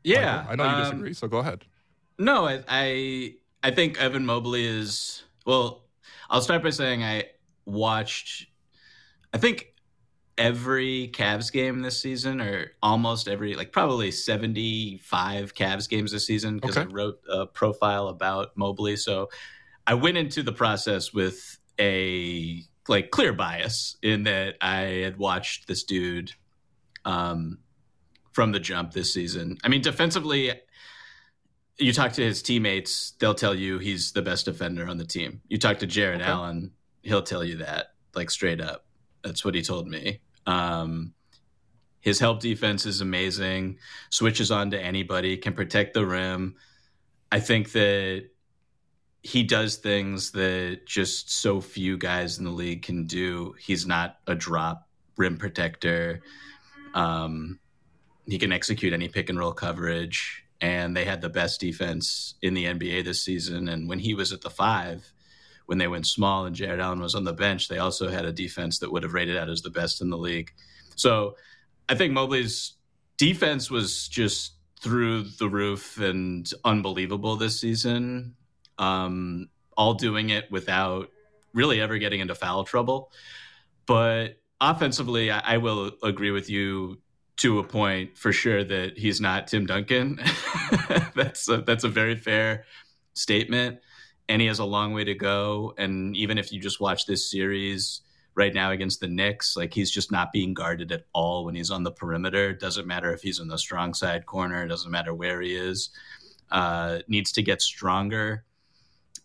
Yeah, 0.04 0.46
I 0.48 0.56
know 0.56 0.64
you 0.64 0.70
um, 0.70 0.82
disagree. 0.82 1.12
So 1.12 1.28
go 1.28 1.38
ahead. 1.38 1.64
No, 2.18 2.46
I, 2.46 2.62
I 2.68 3.34
I 3.62 3.70
think 3.70 4.00
Evan 4.00 4.26
Mobley 4.26 4.64
is 4.64 5.22
well. 5.44 5.84
I'll 6.30 6.40
start 6.40 6.62
by 6.62 6.70
saying 6.70 7.02
I 7.02 7.24
watched. 7.64 8.46
I 9.32 9.38
think 9.38 9.74
every 10.36 11.10
Cavs 11.12 11.50
game 11.52 11.80
this 11.80 12.00
season, 12.00 12.40
or 12.40 12.72
almost 12.82 13.28
every, 13.28 13.54
like 13.54 13.72
probably 13.72 14.10
seventy-five 14.10 15.54
Cavs 15.54 15.88
games 15.88 16.12
this 16.12 16.26
season, 16.26 16.58
because 16.58 16.76
I 16.76 16.84
wrote 16.84 17.20
a 17.28 17.46
profile 17.46 18.08
about 18.08 18.56
Mobley. 18.56 18.96
So 18.96 19.30
I 19.86 19.94
went 19.94 20.16
into 20.16 20.42
the 20.42 20.52
process 20.52 21.12
with 21.12 21.58
a 21.80 22.62
like 22.88 23.10
clear 23.10 23.32
bias 23.32 23.96
in 24.02 24.24
that 24.24 24.56
I 24.60 25.02
had 25.04 25.18
watched 25.18 25.66
this 25.66 25.82
dude 25.84 26.32
um, 27.04 27.58
from 28.38 28.52
the 28.52 28.60
jump 28.60 28.92
this 28.92 29.12
season. 29.12 29.58
I 29.64 29.68
mean, 29.68 29.80
defensively, 29.80 30.52
you 31.76 31.92
talk 31.92 32.12
to 32.12 32.22
his 32.22 32.40
teammates, 32.40 33.14
they'll 33.18 33.34
tell 33.34 33.52
you 33.52 33.80
he's 33.80 34.12
the 34.12 34.22
best 34.22 34.44
defender 34.44 34.86
on 34.86 34.96
the 34.96 35.04
team. 35.04 35.40
You 35.48 35.58
talk 35.58 35.80
to 35.80 35.88
Jarrett 35.88 36.20
Okay. 36.20 36.30
Allen, 36.30 36.70
he'll 37.02 37.24
tell 37.24 37.42
you 37.42 37.56
that, 37.56 37.94
like 38.14 38.30
straight 38.30 38.60
up. 38.60 38.86
That's 39.24 39.44
what 39.44 39.56
he 39.56 39.62
told 39.62 39.88
me. 39.88 40.20
Um, 40.46 41.14
his 42.00 42.20
help 42.20 42.38
defense 42.38 42.86
is 42.86 43.00
amazing, 43.00 43.80
switches 44.10 44.52
on 44.52 44.70
to 44.70 44.80
anybody, 44.80 45.36
can 45.36 45.52
protect 45.52 45.94
the 45.94 46.06
rim. 46.06 46.54
I 47.32 47.40
think 47.40 47.72
that 47.72 48.28
he 49.24 49.42
does 49.42 49.78
things 49.78 50.30
that 50.30 50.82
just 50.86 51.32
so 51.32 51.60
few 51.60 51.98
guys 51.98 52.38
in 52.38 52.44
the 52.44 52.52
league 52.52 52.82
can 52.82 53.04
do. 53.06 53.56
He's 53.58 53.84
not 53.84 54.18
a 54.28 54.36
drop 54.36 54.86
rim 55.16 55.38
protector. 55.38 56.22
Um, 56.94 57.58
he 58.28 58.38
can 58.38 58.52
execute 58.52 58.92
any 58.92 59.08
pick 59.08 59.28
and 59.30 59.38
roll 59.38 59.52
coverage. 59.52 60.44
And 60.60 60.96
they 60.96 61.04
had 61.04 61.20
the 61.20 61.28
best 61.28 61.60
defense 61.60 62.34
in 62.42 62.54
the 62.54 62.64
NBA 62.64 63.04
this 63.04 63.24
season. 63.24 63.68
And 63.68 63.88
when 63.88 64.00
he 64.00 64.14
was 64.14 64.32
at 64.32 64.40
the 64.40 64.50
five, 64.50 65.12
when 65.66 65.78
they 65.78 65.86
went 65.86 66.06
small 66.06 66.46
and 66.46 66.56
Jarrett 66.56 66.80
Allen 66.80 67.00
was 67.00 67.14
on 67.14 67.24
the 67.24 67.32
bench, 67.32 67.68
they 67.68 67.78
also 67.78 68.08
had 68.08 68.24
a 68.24 68.32
defense 68.32 68.78
that 68.80 68.90
would 68.90 69.02
have 69.02 69.14
rated 69.14 69.36
out 69.36 69.48
as 69.48 69.62
the 69.62 69.70
best 69.70 70.00
in 70.00 70.10
the 70.10 70.16
league. 70.16 70.50
So 70.96 71.36
I 71.88 71.94
think 71.94 72.12
Mobley's 72.12 72.74
defense 73.18 73.70
was 73.70 74.08
just 74.08 74.54
through 74.80 75.24
the 75.38 75.48
roof 75.48 75.98
and 75.98 76.50
unbelievable 76.64 77.36
this 77.36 77.60
season. 77.60 78.34
Um, 78.78 79.48
all 79.76 79.94
doing 79.94 80.30
it 80.30 80.50
without 80.50 81.08
really 81.54 81.80
ever 81.80 81.98
getting 81.98 82.20
into 82.20 82.34
foul 82.34 82.64
trouble. 82.64 83.12
But 83.86 84.38
offensively, 84.60 85.30
I, 85.30 85.54
I 85.54 85.56
will 85.58 85.92
agree 86.02 86.30
with 86.30 86.50
you 86.50 86.98
to 87.38 87.60
a 87.60 87.64
point 87.64 88.18
for 88.18 88.32
sure 88.32 88.64
that 88.64 88.98
he's 88.98 89.20
not 89.20 89.46
Tim 89.46 89.64
Duncan. 89.66 90.20
that's 91.14 91.48
a, 91.48 91.58
that's 91.58 91.84
a 91.84 91.88
very 91.88 92.16
fair 92.16 92.64
statement, 93.14 93.78
and 94.28 94.40
he 94.40 94.48
has 94.48 94.58
a 94.58 94.64
long 94.64 94.92
way 94.92 95.04
to 95.04 95.14
go. 95.14 95.74
And 95.78 96.16
even 96.16 96.36
if 96.38 96.52
you 96.52 96.60
just 96.60 96.80
watch 96.80 97.06
this 97.06 97.30
series 97.30 98.02
right 98.34 98.54
now 98.54 98.70
against 98.70 99.00
the 99.00 99.08
Knicks, 99.08 99.56
like 99.56 99.72
he's 99.72 99.90
just 99.90 100.12
not 100.12 100.32
being 100.32 100.52
guarded 100.54 100.92
at 100.92 101.04
all 101.12 101.44
when 101.44 101.54
he's 101.54 101.70
on 101.70 101.82
the 101.82 101.90
perimeter. 101.90 102.52
Doesn't 102.52 102.86
matter 102.86 103.12
if 103.12 103.22
he's 103.22 103.40
in 103.40 103.48
the 103.48 103.58
strong 103.58 103.94
side 103.94 104.26
corner. 104.26 104.66
Doesn't 104.66 104.90
matter 104.90 105.14
where 105.14 105.40
he 105.40 105.54
is. 105.54 105.90
Uh, 106.50 107.00
needs 107.08 107.32
to 107.32 107.42
get 107.42 107.62
stronger, 107.62 108.44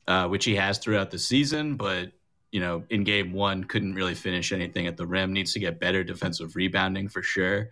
uh, 0.07 0.27
which 0.27 0.45
he 0.45 0.55
has 0.55 0.77
throughout 0.77 1.09
the 1.09 1.19
season, 1.19 1.77
but 1.77 2.11
you 2.51 2.59
know, 2.59 2.83
in 2.91 3.03
game 3.03 3.33
one, 3.33 3.63
couldn't 3.63 3.95
really 3.95 4.13
finish 4.13 4.51
anything 4.51 4.85
at 4.85 4.95
the 4.95 5.07
rim. 5.07 5.33
Needs 5.33 5.53
to 5.53 5.59
get 5.59 5.79
better 5.79 6.03
defensive 6.03 6.55
rebounding 6.55 7.07
for 7.07 7.23
sure. 7.23 7.71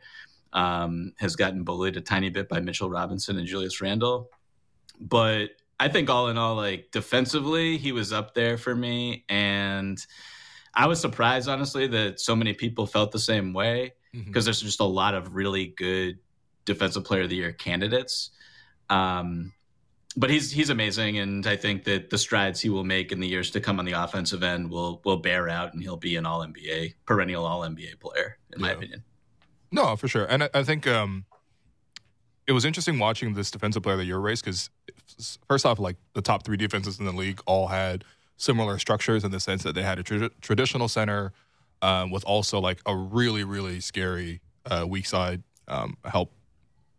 Um, 0.54 1.14
has 1.18 1.36
gotten 1.36 1.64
bullied 1.64 1.98
a 1.98 2.02
tiny 2.02 2.30
bit 2.30 2.50
by 2.50 2.60
Mitchell 2.60 2.90
Robinson 2.90 3.38
and 3.38 3.48
Julius 3.48 3.82
Randle. 3.82 4.30
But 5.00 5.52
I 5.80 5.88
think 5.88 6.10
all 6.10 6.30
in 6.30 6.38
all, 6.38 6.56
like 6.56 6.92
defensively, 6.92 7.78
he 7.78 7.92
was 7.92 8.14
up 8.14 8.34
there 8.34 8.58
for 8.58 8.76
me. 8.76 9.26
And 9.30 10.00
I 10.74 10.88
was 10.88 11.00
surprised, 11.02 11.50
honestly, 11.50 11.88
that 11.88 12.20
so 12.20 12.36
many 12.36 12.54
people 12.54 12.86
felt 12.86 13.12
the 13.12 13.20
same 13.20 13.54
way 13.54 13.94
because 14.12 14.26
mm-hmm. 14.26 14.42
there's 14.42 14.62
just 14.62 14.80
a 14.80 14.86
lot 14.86 15.16
of 15.16 15.34
really 15.34 15.68
good 15.68 16.20
defensive 16.66 17.04
player 17.04 17.22
of 17.22 17.30
the 17.30 17.36
year 17.36 17.52
candidates. 17.52 18.32
Um, 18.90 19.54
but 20.18 20.30
he's 20.30 20.52
he's 20.52 20.70
amazing, 20.70 21.20
and 21.20 21.48
I 21.48 21.56
think 21.56 21.86
that 21.86 22.10
the 22.10 22.18
strides 22.18 22.60
he 22.60 22.70
will 22.70 22.84
make 22.84 23.14
in 23.14 23.22
the 23.22 23.28
years 23.28 23.50
to 23.52 23.62
come 23.62 23.80
on 23.80 23.86
the 23.86 23.94
offensive 23.94 24.44
end 24.44 24.70
will 24.70 25.02
will 25.06 25.18
bear 25.18 25.48
out, 25.48 25.74
and 25.74 25.82
he'll 25.82 25.96
be 25.96 26.18
an 26.18 26.26
All 26.26 26.46
NBA 26.46 26.96
perennial 27.06 27.46
All 27.46 27.62
NBA 27.62 28.00
player, 28.00 28.38
in 28.54 28.60
yeah. 28.60 28.66
my 28.66 28.74
opinion. 28.74 29.04
No, 29.72 29.96
for 29.96 30.08
sure, 30.08 30.26
and 30.26 30.44
I, 30.44 30.50
I 30.54 30.64
think 30.64 30.86
um, 30.88 31.26
it 32.48 32.52
was 32.52 32.66
interesting 32.66 33.00
watching 33.00 33.34
this 33.34 33.52
defensive 33.52 33.84
player 33.84 33.94
of 33.94 34.00
the 34.00 34.06
year 34.06 34.18
race 34.18 34.42
because 34.42 34.70
first 35.48 35.66
off, 35.66 35.80
like 35.80 35.98
the 36.14 36.22
top 36.22 36.44
three 36.44 36.58
defenses 36.58 37.00
in 37.00 37.06
the 37.06 37.12
league 37.12 37.42
all 37.46 37.68
had 37.68 38.04
similar 38.38 38.80
structures 38.80 39.24
in 39.24 39.32
the 39.32 39.40
sense 39.40 39.64
that 39.64 39.76
they 39.76 39.84
had 39.84 40.00
a 40.00 40.04
tra- 40.04 40.32
traditional 40.42 40.88
center 40.88 41.32
um, 41.82 42.12
with 42.12 42.24
also 42.26 42.60
like 42.60 42.82
a 42.86 42.96
really 42.96 43.44
really 43.44 43.80
scary 43.80 44.42
uh, 44.66 44.86
weak 44.88 45.06
side 45.06 45.44
um, 45.68 45.96
help 46.06 46.32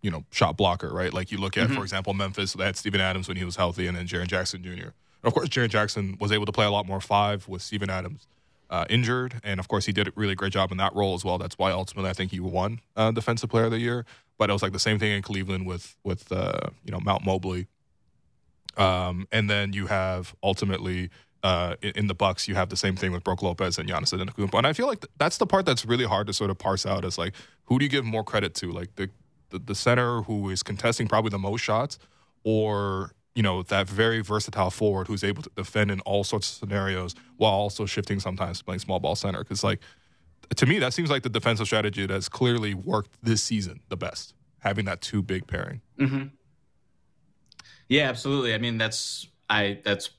you 0.02 0.10
know 0.10 0.24
shot 0.30 0.56
blocker, 0.56 0.88
right? 0.88 1.12
Like 1.12 1.30
you 1.30 1.38
look 1.38 1.56
at, 1.56 1.66
mm-hmm. 1.66 1.76
for 1.76 1.82
example, 1.82 2.14
Memphis. 2.14 2.52
They 2.54 2.64
had 2.64 2.76
Steven 2.76 3.00
Adams 3.00 3.28
when 3.28 3.36
he 3.36 3.44
was 3.44 3.56
healthy, 3.56 3.86
and 3.86 3.96
then 3.96 4.06
Jaren 4.06 4.26
Jackson 4.26 4.62
Jr. 4.62 4.70
And 4.70 4.92
of 5.24 5.34
course, 5.34 5.48
Jaren 5.48 5.68
Jackson 5.68 6.16
was 6.20 6.32
able 6.32 6.46
to 6.46 6.52
play 6.52 6.66
a 6.66 6.70
lot 6.70 6.86
more 6.86 7.00
five 7.00 7.46
with 7.48 7.62
Steven 7.62 7.90
Adams 7.90 8.26
uh, 8.72 8.86
injured, 8.88 9.38
and 9.44 9.60
of 9.60 9.68
course, 9.68 9.84
he 9.84 9.92
did 9.92 10.08
a 10.08 10.12
really 10.16 10.34
great 10.34 10.52
job 10.52 10.72
in 10.72 10.78
that 10.78 10.94
role 10.94 11.14
as 11.14 11.22
well. 11.22 11.36
That's 11.36 11.58
why 11.58 11.70
ultimately 11.70 12.08
I 12.08 12.14
think 12.14 12.30
he 12.30 12.40
won 12.40 12.80
uh, 12.96 13.10
Defensive 13.10 13.50
Player 13.50 13.66
of 13.66 13.70
the 13.70 13.78
Year. 13.78 14.06
But 14.38 14.48
it 14.48 14.54
was 14.54 14.62
like 14.62 14.72
the 14.72 14.78
same 14.78 14.98
thing 14.98 15.12
in 15.12 15.20
Cleveland 15.22 15.66
with 15.66 15.94
with 16.02 16.32
uh, 16.32 16.70
you 16.82 16.90
know 16.90 16.98
Mount 16.98 17.24
Mobley, 17.24 17.68
um, 18.78 19.28
and 19.30 19.48
then 19.48 19.72
you 19.72 19.86
have 19.86 20.34
ultimately. 20.42 21.10
Uh, 21.44 21.74
in, 21.82 22.06
the 22.06 22.14
Bucks, 22.14 22.46
you 22.46 22.54
have 22.54 22.68
the 22.68 22.76
same 22.76 22.94
thing 22.94 23.10
with 23.10 23.24
Brook 23.24 23.42
Lopez 23.42 23.76
and 23.76 23.88
Giannis 23.88 24.16
Antetokounmpo, 24.16 24.58
and 24.58 24.64
I 24.64 24.72
feel 24.72 24.86
like 24.86 25.00
th- 25.00 25.10
that's 25.18 25.38
the 25.38 25.46
part 25.46 25.66
that's 25.66 25.84
really 25.84 26.04
hard 26.04 26.28
to 26.28 26.32
sort 26.32 26.50
of 26.50 26.58
parse 26.58 26.86
out. 26.86 27.04
Is 27.04 27.18
like, 27.18 27.34
who 27.64 27.80
do 27.80 27.84
you 27.84 27.88
give 27.88 28.04
more 28.04 28.22
credit 28.22 28.54
to? 28.54 28.70
Like 28.70 28.94
the 28.94 29.10
the, 29.50 29.58
the 29.58 29.74
center 29.74 30.22
who 30.22 30.50
is 30.50 30.62
contesting 30.62 31.08
probably 31.08 31.30
the 31.30 31.40
most 31.40 31.60
shots, 31.60 31.98
or 32.44 33.10
you 33.34 33.42
know 33.42 33.62
that 33.62 33.88
very 33.88 34.20
versatile 34.20 34.70
forward 34.70 35.06
who's 35.06 35.24
able 35.24 35.42
to 35.42 35.50
defend 35.56 35.90
in 35.90 36.00
all 36.00 36.24
sorts 36.24 36.50
of 36.50 36.58
scenarios 36.58 37.14
while 37.36 37.52
also 37.52 37.86
shifting 37.86 38.20
sometimes 38.20 38.60
playing 38.62 38.80
small 38.80 39.00
ball 39.00 39.14
center. 39.14 39.38
Because 39.38 39.64
like 39.64 39.80
to 40.56 40.66
me, 40.66 40.78
that 40.78 40.92
seems 40.92 41.10
like 41.10 41.22
the 41.22 41.28
defensive 41.28 41.66
strategy 41.66 42.06
that's 42.06 42.28
clearly 42.28 42.74
worked 42.74 43.16
this 43.22 43.42
season 43.42 43.80
the 43.88 43.96
best, 43.96 44.34
having 44.60 44.84
that 44.84 45.00
two 45.00 45.22
big 45.22 45.46
pairing. 45.46 45.80
Mm-hmm. 45.98 46.26
Yeah, 47.88 48.08
absolutely. 48.08 48.54
I 48.54 48.58
mean, 48.58 48.78
that's 48.78 49.26
I 49.48 49.78
that's 49.84 50.10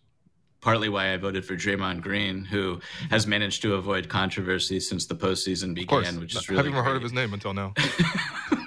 partly 0.61 0.89
why 0.89 1.13
I 1.13 1.17
voted 1.17 1.45
for 1.45 1.55
Draymond 1.55 2.01
Green, 2.01 2.45
who 2.45 2.79
has 3.09 3.27
managed 3.27 3.61
to 3.63 3.75
avoid 3.75 4.09
controversy 4.09 4.79
since 4.79 5.05
the 5.05 5.15
postseason 5.15 5.75
began, 5.75 6.19
which 6.19 6.35
is 6.35 6.49
really. 6.49 6.59
I 6.59 6.63
haven't 6.63 6.73
even 6.73 6.85
heard 6.85 6.97
of 6.97 7.03
his 7.03 7.13
name 7.13 7.33
until 7.33 7.53
now. 7.53 7.73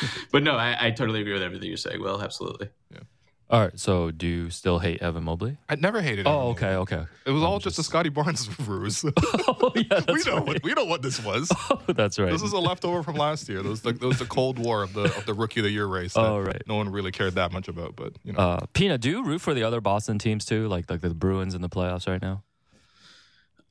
but 0.32 0.42
no, 0.42 0.56
I, 0.56 0.76
I, 0.86 0.90
totally 0.90 1.20
agree 1.20 1.32
with 1.32 1.42
everything 1.42 1.68
you're 1.68 1.76
saying. 1.76 2.02
Well, 2.02 2.20
absolutely. 2.20 2.70
Yeah. 2.92 3.00
All 3.48 3.60
right. 3.60 3.78
So, 3.78 4.10
do 4.10 4.26
you 4.26 4.50
still 4.50 4.80
hate 4.80 5.00
Evan 5.00 5.22
Mobley? 5.22 5.56
I 5.68 5.76
never 5.76 6.02
hated. 6.02 6.26
Oh, 6.26 6.48
okay, 6.48 6.74
okay. 6.74 7.04
It 7.24 7.30
was 7.30 7.42
I'm 7.42 7.48
all 7.48 7.58
just, 7.58 7.76
just 7.76 7.86
a 7.86 7.90
Scottie 7.90 8.08
Barnes 8.08 8.48
ruse. 8.66 9.04
oh, 9.16 9.72
yeah, 9.76 10.00
we 10.08 10.22
know 10.24 10.38
right. 10.38 10.46
what 10.46 10.62
we 10.64 10.72
know 10.74 10.84
what 10.84 11.02
this 11.02 11.24
was. 11.24 11.48
Oh, 11.70 11.80
that's 11.86 12.18
right. 12.18 12.32
This 12.32 12.42
is 12.42 12.52
a 12.52 12.58
leftover 12.58 13.04
from 13.04 13.14
last 13.14 13.48
year. 13.48 13.58
It 13.58 13.64
was 13.64 13.82
the, 13.82 13.90
it 13.90 14.18
the 14.18 14.26
Cold 14.28 14.58
War 14.58 14.82
of 14.82 14.94
the 14.94 15.04
of 15.04 15.26
the 15.26 15.34
Rookie 15.34 15.60
of 15.60 15.64
the 15.64 15.70
Year 15.70 15.86
race. 15.86 16.14
Oh, 16.16 16.40
right. 16.40 16.60
No 16.66 16.74
one 16.74 16.90
really 16.90 17.12
cared 17.12 17.36
that 17.36 17.52
much 17.52 17.68
about, 17.68 17.94
but 17.94 18.14
you 18.24 18.32
know. 18.32 18.38
Uh, 18.38 18.66
Pina, 18.72 18.98
do 18.98 19.10
you 19.10 19.24
root 19.24 19.40
for 19.40 19.54
the 19.54 19.62
other 19.62 19.80
Boston 19.80 20.18
teams 20.18 20.44
too, 20.44 20.66
like 20.66 20.90
like 20.90 21.00
the 21.00 21.14
Bruins 21.14 21.54
in 21.54 21.60
the 21.60 21.68
playoffs 21.68 22.08
right 22.08 22.20
now? 22.20 22.42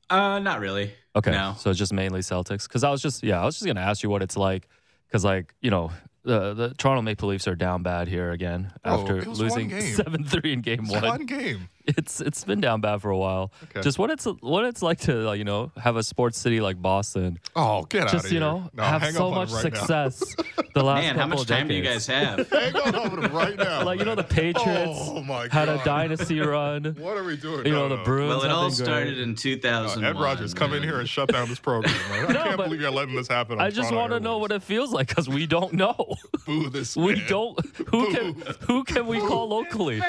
Uh, 0.08 0.38
not 0.38 0.60
really. 0.60 0.92
Okay. 1.14 1.32
No. 1.32 1.54
So 1.58 1.70
it's 1.70 1.78
just 1.78 1.92
mainly 1.92 2.20
Celtics. 2.20 2.68
Because 2.68 2.84
I 2.84 2.90
was 2.90 3.02
just 3.02 3.22
yeah, 3.22 3.40
I 3.40 3.44
was 3.44 3.56
just 3.56 3.66
gonna 3.66 3.80
ask 3.80 4.02
you 4.02 4.08
what 4.08 4.22
it's 4.22 4.36
like. 4.36 4.68
Because 5.06 5.24
like 5.24 5.54
you 5.60 5.70
know 5.70 5.90
the 6.26 6.54
the 6.54 6.74
Toronto 6.74 7.02
Maple 7.02 7.28
Leafs 7.28 7.48
are 7.48 7.54
down 7.54 7.82
bad 7.82 8.08
here 8.08 8.32
again 8.32 8.72
after 8.84 9.22
losing 9.22 9.70
seven 9.94 10.24
three 10.24 10.52
in 10.52 10.60
game 10.60 10.86
one. 10.88 11.02
One 11.02 11.26
game. 11.26 11.68
It's 11.86 12.20
it's 12.20 12.42
been 12.44 12.60
down 12.60 12.80
bad 12.80 13.00
for 13.00 13.10
a 13.10 13.16
while. 13.16 13.52
Okay. 13.64 13.80
Just 13.80 13.98
what 13.98 14.10
it's 14.10 14.24
what 14.24 14.64
it's 14.64 14.82
like 14.82 14.98
to 15.00 15.34
you 15.34 15.44
know 15.44 15.70
have 15.76 15.96
a 15.96 16.02
sports 16.02 16.38
city 16.38 16.60
like 16.60 16.80
Boston. 16.82 17.38
Oh, 17.54 17.84
get 17.84 18.02
just, 18.02 18.14
out 18.14 18.20
Just 18.22 18.32
you 18.32 18.40
know 18.40 18.70
no, 18.74 18.82
have 18.82 19.14
so 19.14 19.30
much 19.30 19.52
right 19.52 19.62
success. 19.62 20.34
the 20.74 20.82
last 20.82 21.02
man, 21.02 21.16
how 21.16 21.26
much 21.26 21.46
time 21.46 21.68
do 21.68 21.74
you 21.74 21.82
guys 21.82 22.06
have? 22.06 22.48
hang 22.50 22.74
on 22.74 23.32
right 23.32 23.56
now. 23.56 23.84
Like 23.84 24.00
you 24.00 24.04
know 24.04 24.16
the 24.16 24.24
Patriots 24.24 24.98
oh, 25.00 25.22
my 25.22 25.48
had 25.50 25.68
a 25.68 25.82
dynasty 25.84 26.40
run. 26.46 26.96
what 26.98 27.16
are 27.16 27.24
we 27.24 27.36
doing? 27.36 27.66
You 27.66 27.72
no, 27.72 27.88
know 27.88 27.96
the 27.96 28.02
Bruins. 28.02 28.28
Well, 28.28 28.42
it 28.42 28.50
all 28.50 28.70
started 28.70 29.14
great. 29.14 29.22
in 29.22 29.34
2000. 29.36 30.04
Ed 30.04 30.18
Rogers, 30.18 30.54
come 30.54 30.74
in 30.74 30.82
here 30.82 30.98
and 30.98 31.08
shut 31.08 31.28
down 31.28 31.48
this 31.48 31.60
program. 31.60 31.94
I 32.10 32.32
no, 32.32 32.42
can't 32.42 32.56
believe 32.56 32.80
you're 32.80 32.90
letting 32.90 33.14
this 33.14 33.28
happen. 33.28 33.60
I 33.60 33.70
just 33.70 33.92
want 33.92 34.12
to 34.12 34.20
know 34.20 34.38
what 34.38 34.50
it 34.50 34.62
feels 34.62 34.92
like 34.92 35.08
because 35.08 35.28
we 35.28 35.46
don't 35.46 35.72
know. 35.72 36.16
Boo 36.44 36.68
this. 36.68 36.96
We 36.96 37.22
don't. 37.26 37.58
Who 37.90 38.12
can 38.12 38.34
who 38.62 38.84
can 38.84 39.06
we 39.06 39.18
call 39.20 39.48
locally? 39.48 40.02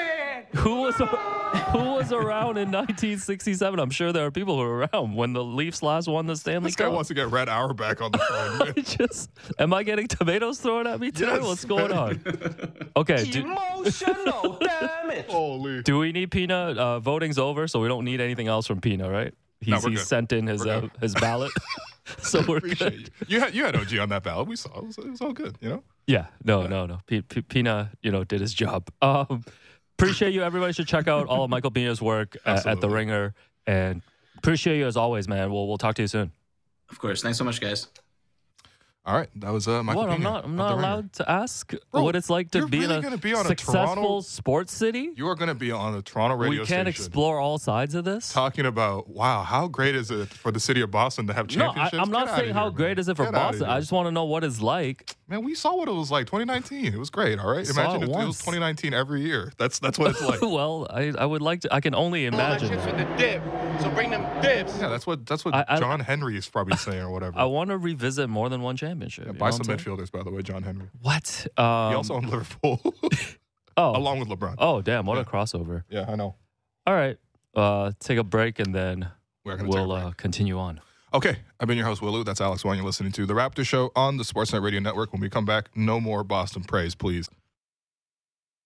Who 0.56 0.82
was 0.82 0.96
who 1.72 1.78
was 1.78 2.12
around 2.12 2.56
in 2.58 2.70
1967? 2.70 3.78
I'm 3.78 3.90
sure 3.90 4.12
there 4.12 4.26
are 4.26 4.30
people 4.30 4.56
who 4.56 4.62
were 4.62 4.88
around 4.92 5.14
when 5.14 5.32
the 5.32 5.42
Leafs 5.44 5.82
last 5.82 6.08
won 6.08 6.26
the 6.26 6.36
Stanley 6.36 6.68
this 6.68 6.76
Cup. 6.76 6.86
This 6.86 6.90
guy 6.90 6.94
wants 6.94 7.08
to 7.08 7.14
get 7.14 7.30
Red 7.30 7.48
Auerbach 7.48 8.00
on 8.00 8.12
the 8.12 8.18
phone. 8.74 8.84
Just 8.84 9.30
am 9.58 9.72
I 9.72 9.82
getting 9.82 10.06
tomatoes 10.08 10.58
thrown 10.60 10.86
at 10.86 11.00
me 11.00 11.10
today? 11.10 11.34
Yes, 11.34 11.42
What's 11.42 11.64
going 11.64 11.92
on? 11.92 12.20
Okay. 12.96 13.24
Do, 13.24 13.40
Emotional 13.40 14.58
damage. 14.60 15.26
Holy. 15.26 15.82
Do 15.82 15.98
we 15.98 16.12
need 16.12 16.30
Pina? 16.30 16.74
Uh, 16.76 17.00
voting's 17.00 17.38
over, 17.38 17.66
so 17.68 17.80
we 17.80 17.88
don't 17.88 18.04
need 18.04 18.20
anything 18.20 18.48
else 18.48 18.66
from 18.66 18.80
Pina, 18.80 19.10
right? 19.10 19.34
He's, 19.60 19.82
no, 19.84 19.90
he's 19.90 20.06
sent 20.06 20.32
in 20.32 20.46
his 20.46 20.64
uh, 20.64 20.86
his 21.00 21.14
ballot, 21.14 21.50
so 22.18 22.44
we're 22.46 22.60
good. 22.60 23.10
You. 23.26 23.36
you. 23.36 23.40
had 23.40 23.54
you 23.56 23.64
had 23.64 23.74
OG 23.74 23.98
on 23.98 24.08
that 24.10 24.22
ballot. 24.22 24.46
We 24.46 24.54
saw 24.54 24.78
it 24.78 24.84
was, 24.86 24.98
it 24.98 25.10
was 25.10 25.20
all 25.20 25.32
good. 25.32 25.56
You 25.60 25.68
know. 25.70 25.82
Yeah. 26.06 26.26
No. 26.44 26.62
Yeah. 26.62 26.68
No. 26.68 26.86
No. 26.86 26.98
P- 27.08 27.22
P- 27.22 27.42
Pina, 27.42 27.90
you 28.00 28.12
know, 28.12 28.22
did 28.22 28.40
his 28.40 28.54
job. 28.54 28.88
Um, 29.02 29.44
appreciate 29.98 30.32
you. 30.32 30.42
Everybody 30.42 30.72
should 30.72 30.88
check 30.88 31.08
out 31.08 31.26
all 31.26 31.44
of 31.44 31.50
Michael 31.50 31.70
Pina's 31.70 32.00
work 32.00 32.36
at, 32.46 32.66
at, 32.66 32.80
the 32.80 32.88
Ringer, 32.88 33.34
and 33.66 34.02
appreciate 34.36 34.78
you 34.78 34.86
as 34.86 34.96
always, 34.96 35.28
man. 35.28 35.50
We'll 35.52 35.66
we'll 35.66 35.78
talk 35.78 35.94
to 35.96 36.02
you 36.02 36.08
soon. 36.08 36.32
Of 36.90 36.98
course. 36.98 37.22
Thanks 37.22 37.38
so 37.38 37.44
much, 37.44 37.60
guys. 37.60 37.88
All 39.08 39.14
right, 39.14 39.30
that 39.36 39.50
was 39.54 39.66
uh, 39.66 39.82
Michael. 39.82 40.02
What? 40.02 40.10
I'm 40.10 40.22
not. 40.22 40.44
I'm 40.44 40.54
not 40.54 40.72
allowed 40.72 41.14
to 41.14 41.30
ask 41.30 41.72
Bro, 41.90 42.02
what 42.02 42.14
it's 42.14 42.28
like 42.28 42.50
to 42.50 42.66
be 42.66 42.80
really 42.80 43.06
in 43.06 43.12
a, 43.14 43.16
be 43.16 43.32
on 43.32 43.46
successful 43.46 43.80
a 43.80 43.86
Toronto, 43.86 44.20
sports 44.20 44.74
city. 44.74 45.12
You 45.16 45.28
are 45.28 45.34
going 45.34 45.48
to 45.48 45.54
be 45.54 45.70
on 45.70 45.94
a 45.94 46.02
Toronto 46.02 46.36
radio. 46.36 46.62
Station. 46.62 46.80
We 46.80 46.84
can't 46.84 46.94
station 46.94 47.06
explore 47.06 47.40
all 47.40 47.56
sides 47.56 47.94
of 47.94 48.04
this. 48.04 48.30
Talking 48.30 48.66
about 48.66 49.08
wow, 49.08 49.44
how 49.44 49.66
great 49.66 49.94
is 49.94 50.10
it 50.10 50.28
for 50.28 50.52
the 50.52 50.60
city 50.60 50.82
of 50.82 50.90
Boston 50.90 51.26
to 51.28 51.32
have 51.32 51.48
championships? 51.48 51.94
No, 51.94 52.00
I, 52.00 52.02
am 52.02 52.10
not 52.10 52.26
Get 52.26 52.36
saying 52.36 52.52
how 52.52 52.64
here, 52.64 52.70
great 52.72 52.88
man. 52.88 52.98
is 52.98 53.08
it 53.08 53.16
for 53.16 53.24
Get 53.24 53.32
Boston. 53.32 53.64
I 53.64 53.80
just 53.80 53.92
want 53.92 54.08
to 54.08 54.12
know 54.12 54.26
what 54.26 54.44
it's 54.44 54.60
like. 54.60 55.16
Man, 55.26 55.42
we 55.42 55.54
saw 55.54 55.74
what 55.74 55.88
it 55.88 55.92
was 55.92 56.10
like 56.10 56.26
2019. 56.26 56.92
It 56.92 56.98
was 56.98 57.08
great. 57.08 57.38
All 57.38 57.50
right, 57.50 57.66
imagine 57.66 58.02
it, 58.02 58.10
if 58.10 58.14
it 58.14 58.26
was 58.26 58.38
2019 58.40 58.92
every 58.92 59.22
year. 59.22 59.52
That's 59.56 59.78
that's 59.78 59.98
what 59.98 60.10
it's 60.10 60.22
like. 60.22 60.42
well, 60.42 60.86
I, 60.90 61.14
I 61.18 61.24
would 61.24 61.40
like 61.40 61.62
to. 61.62 61.74
I 61.74 61.80
can 61.80 61.94
only 61.94 62.26
imagine. 62.26 62.78
All 62.78 62.84
the 62.84 63.04
dip, 63.16 63.42
so 63.80 63.88
bring 63.92 64.10
them 64.10 64.42
dips. 64.42 64.78
Yeah, 64.78 64.88
that's 64.88 65.06
what 65.06 65.24
that's 65.24 65.46
what 65.46 65.54
I, 65.54 65.78
John 65.78 66.00
Henry 66.00 66.36
is 66.36 66.46
probably 66.46 66.76
saying 66.76 67.00
or 67.00 67.10
whatever. 67.10 67.38
I 67.38 67.46
want 67.46 67.70
to 67.70 67.78
revisit 67.78 68.28
more 68.28 68.50
than 68.50 68.60
one 68.60 68.76
championship. 68.76 68.97
Yeah, 69.00 69.32
buy 69.32 69.50
some 69.50 69.66
midfielders, 69.66 70.10
by 70.10 70.22
the 70.22 70.30
way, 70.30 70.42
John 70.42 70.62
Henry. 70.62 70.88
What? 71.00 71.46
Um, 71.56 71.90
he 71.90 71.96
also 71.96 72.14
owned 72.14 72.28
Liverpool. 72.28 72.80
oh, 73.76 73.96
along 73.96 74.20
with 74.20 74.28
LeBron. 74.28 74.56
Oh, 74.58 74.82
damn! 74.82 75.06
What 75.06 75.16
yeah. 75.16 75.22
a 75.22 75.24
crossover. 75.24 75.84
Yeah, 75.88 76.06
I 76.08 76.16
know. 76.16 76.36
All 76.86 76.94
right, 76.94 77.18
uh, 77.54 77.92
take 78.00 78.18
a 78.18 78.24
break 78.24 78.58
and 78.58 78.74
then 78.74 79.08
we'll 79.44 79.92
uh, 79.92 80.12
continue 80.12 80.58
on. 80.58 80.80
Okay, 81.14 81.36
I've 81.58 81.66
been 81.66 81.78
your 81.78 81.86
host, 81.86 82.02
Will 82.02 82.12
Lou. 82.12 82.22
That's 82.22 82.40
Alex 82.40 82.64
Wong. 82.64 82.76
You're 82.76 82.84
listening 82.84 83.12
to 83.12 83.24
The 83.24 83.32
Raptor 83.32 83.66
Show 83.66 83.90
on 83.96 84.18
the 84.18 84.24
Sportsnet 84.24 84.62
Radio 84.62 84.80
Network. 84.80 85.12
When 85.12 85.22
we 85.22 85.30
come 85.30 85.46
back, 85.46 85.70
no 85.74 86.00
more 86.00 86.22
Boston 86.22 86.64
praise, 86.64 86.94
please. 86.94 87.30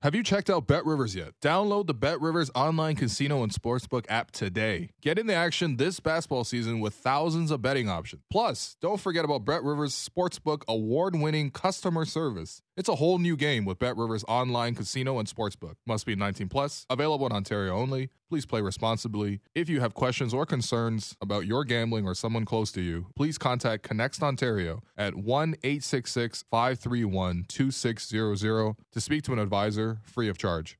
Have 0.03 0.16
you 0.16 0.24
checked 0.24 0.50
out 0.50 0.66
Bet 0.66 0.84
Rivers 0.84 1.14
yet? 1.14 1.34
Download 1.40 1.86
the 1.86 1.94
Bet 1.94 2.20
Rivers 2.20 2.50
online 2.57 2.96
casino 2.96 3.44
and 3.44 3.53
sportsbook 3.53 4.05
app 4.09 4.32
today. 4.32 4.90
Get 5.00 5.16
in 5.16 5.28
the 5.28 5.34
action 5.34 5.76
this 5.76 6.00
basketball 6.00 6.42
season 6.42 6.80
with 6.80 6.92
thousands 6.92 7.53
of 7.53 7.62
betting 7.62 7.88
options. 7.88 8.20
Plus, 8.28 8.76
don't 8.80 8.98
forget 8.98 9.24
about 9.24 9.44
Bet 9.44 9.62
Rivers 9.62 9.94
Sportsbook 9.94 10.62
award 10.66 11.14
winning 11.14 11.53
customer 11.53 12.05
service. 12.05 12.62
It's 12.75 12.89
a 12.89 12.95
whole 12.95 13.18
new 13.18 13.37
game 13.37 13.66
with 13.66 13.79
Bet 13.79 13.99
Rivers 13.99 14.25
online 14.27 14.75
casino 14.75 15.18
and 15.18 15.29
sportsbook. 15.29 15.75
Must 15.87 16.07
be 16.07 16.16
19 16.16 16.49
plus. 16.49 16.87
Available 16.89 17.27
in 17.27 17.33
Ontario 17.33 17.77
only. 17.77 18.09
Please 18.31 18.47
play 18.47 18.62
responsibly. 18.62 19.41
If 19.55 19.68
you 19.68 19.81
have 19.81 19.93
questions 19.93 20.33
or 20.33 20.47
concerns 20.47 21.14
about 21.20 21.45
your 21.45 21.64
gambling 21.64 22.07
or 22.07 22.14
someone 22.14 22.47
close 22.47 22.73
to 22.73 22.81
you, 22.81 23.09
please 23.14 23.37
contact 23.37 23.87
ConnexOntario 23.87 24.81
at 24.97 25.14
1 25.16 25.55
866 25.62 26.45
531 26.51 27.45
2600 27.47 28.77
to 28.91 29.01
speak 29.03 29.23
to 29.25 29.35
an 29.35 29.39
advisor 29.39 29.99
free 30.05 30.31
of 30.31 30.39
charge. 30.39 30.79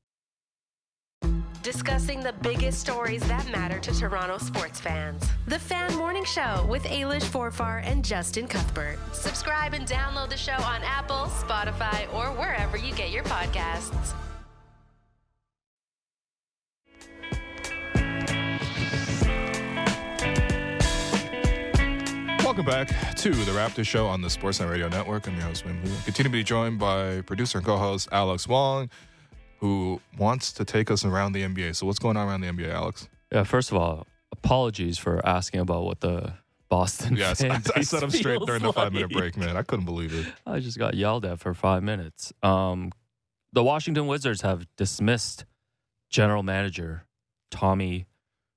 Discussing 1.61 2.21
the 2.21 2.33
biggest 2.41 2.79
stories 2.79 3.21
that 3.27 3.49
matter 3.51 3.79
to 3.79 3.97
Toronto 3.97 4.37
sports 4.37 4.79
fans. 4.79 5.23
The 5.47 5.57
Fan 5.59 5.95
Morning 5.95 6.25
Show 6.25 6.65
with 6.69 6.83
Ailish 6.83 7.23
Forfar 7.23 7.81
and 7.85 8.03
Justin 8.03 8.47
Cuthbert. 8.47 8.99
Subscribe 9.13 9.73
and 9.73 9.87
download 9.87 10.29
the 10.29 10.37
show 10.37 10.51
on 10.53 10.81
Apple, 10.83 11.27
Spotify, 11.27 12.13
or 12.13 12.27
wherever 12.37 12.77
you 12.77 12.93
get 12.93 13.11
your 13.11 13.23
podcasts. 13.23 14.13
Welcome 22.43 22.65
back 22.65 23.15
to 23.15 23.31
the 23.31 23.51
Raptor 23.51 23.83
Show 23.83 24.05
on 24.05 24.21
the 24.21 24.27
Sportsnet 24.27 24.69
Radio 24.69 24.87
Network. 24.87 25.27
I'm 25.27 25.33
your 25.33 25.45
host, 25.45 25.65
Will 25.65 25.71
Lou. 25.71 25.95
Continue 26.03 26.29
to 26.29 26.29
be 26.29 26.43
joined 26.43 26.77
by 26.77 27.21
producer 27.21 27.57
and 27.57 27.65
co-host 27.65 28.09
Alex 28.11 28.47
Wong, 28.47 28.91
who 29.63 30.01
wants 30.17 30.51
to 30.51 30.65
take 30.65 30.91
us 30.91 31.05
around 31.05 31.31
the 31.31 31.41
NBA. 31.41 31.73
So 31.73 31.85
what's 31.85 31.97
going 31.97 32.17
on 32.17 32.27
around 32.27 32.41
the 32.41 32.47
NBA, 32.47 32.69
Alex? 32.69 33.07
Yeah, 33.31 33.45
first 33.45 33.71
of 33.71 33.77
all, 33.77 34.05
apologies 34.33 34.97
for 34.97 35.25
asking 35.25 35.61
about 35.61 35.85
what 35.85 36.01
the 36.01 36.33
Boston. 36.67 37.15
Yes, 37.15 37.41
I, 37.41 37.61
I 37.73 37.81
set 37.81 38.03
up 38.03 38.11
straight 38.11 38.41
during 38.41 38.61
the 38.61 38.73
five-minute 38.73 39.11
break, 39.11 39.37
man. 39.37 39.55
I 39.55 39.61
couldn't 39.61 39.85
believe 39.85 40.13
it. 40.13 40.27
I 40.45 40.59
just 40.59 40.77
got 40.77 40.95
yelled 40.95 41.23
at 41.23 41.39
for 41.39 41.53
five 41.53 41.81
minutes. 41.81 42.33
Um, 42.43 42.91
the 43.53 43.63
Washington 43.63 44.05
Wizards 44.05 44.41
have 44.41 44.67
dismissed 44.75 45.45
general 46.09 46.43
manager 46.43 47.05
Tommy 47.49 48.07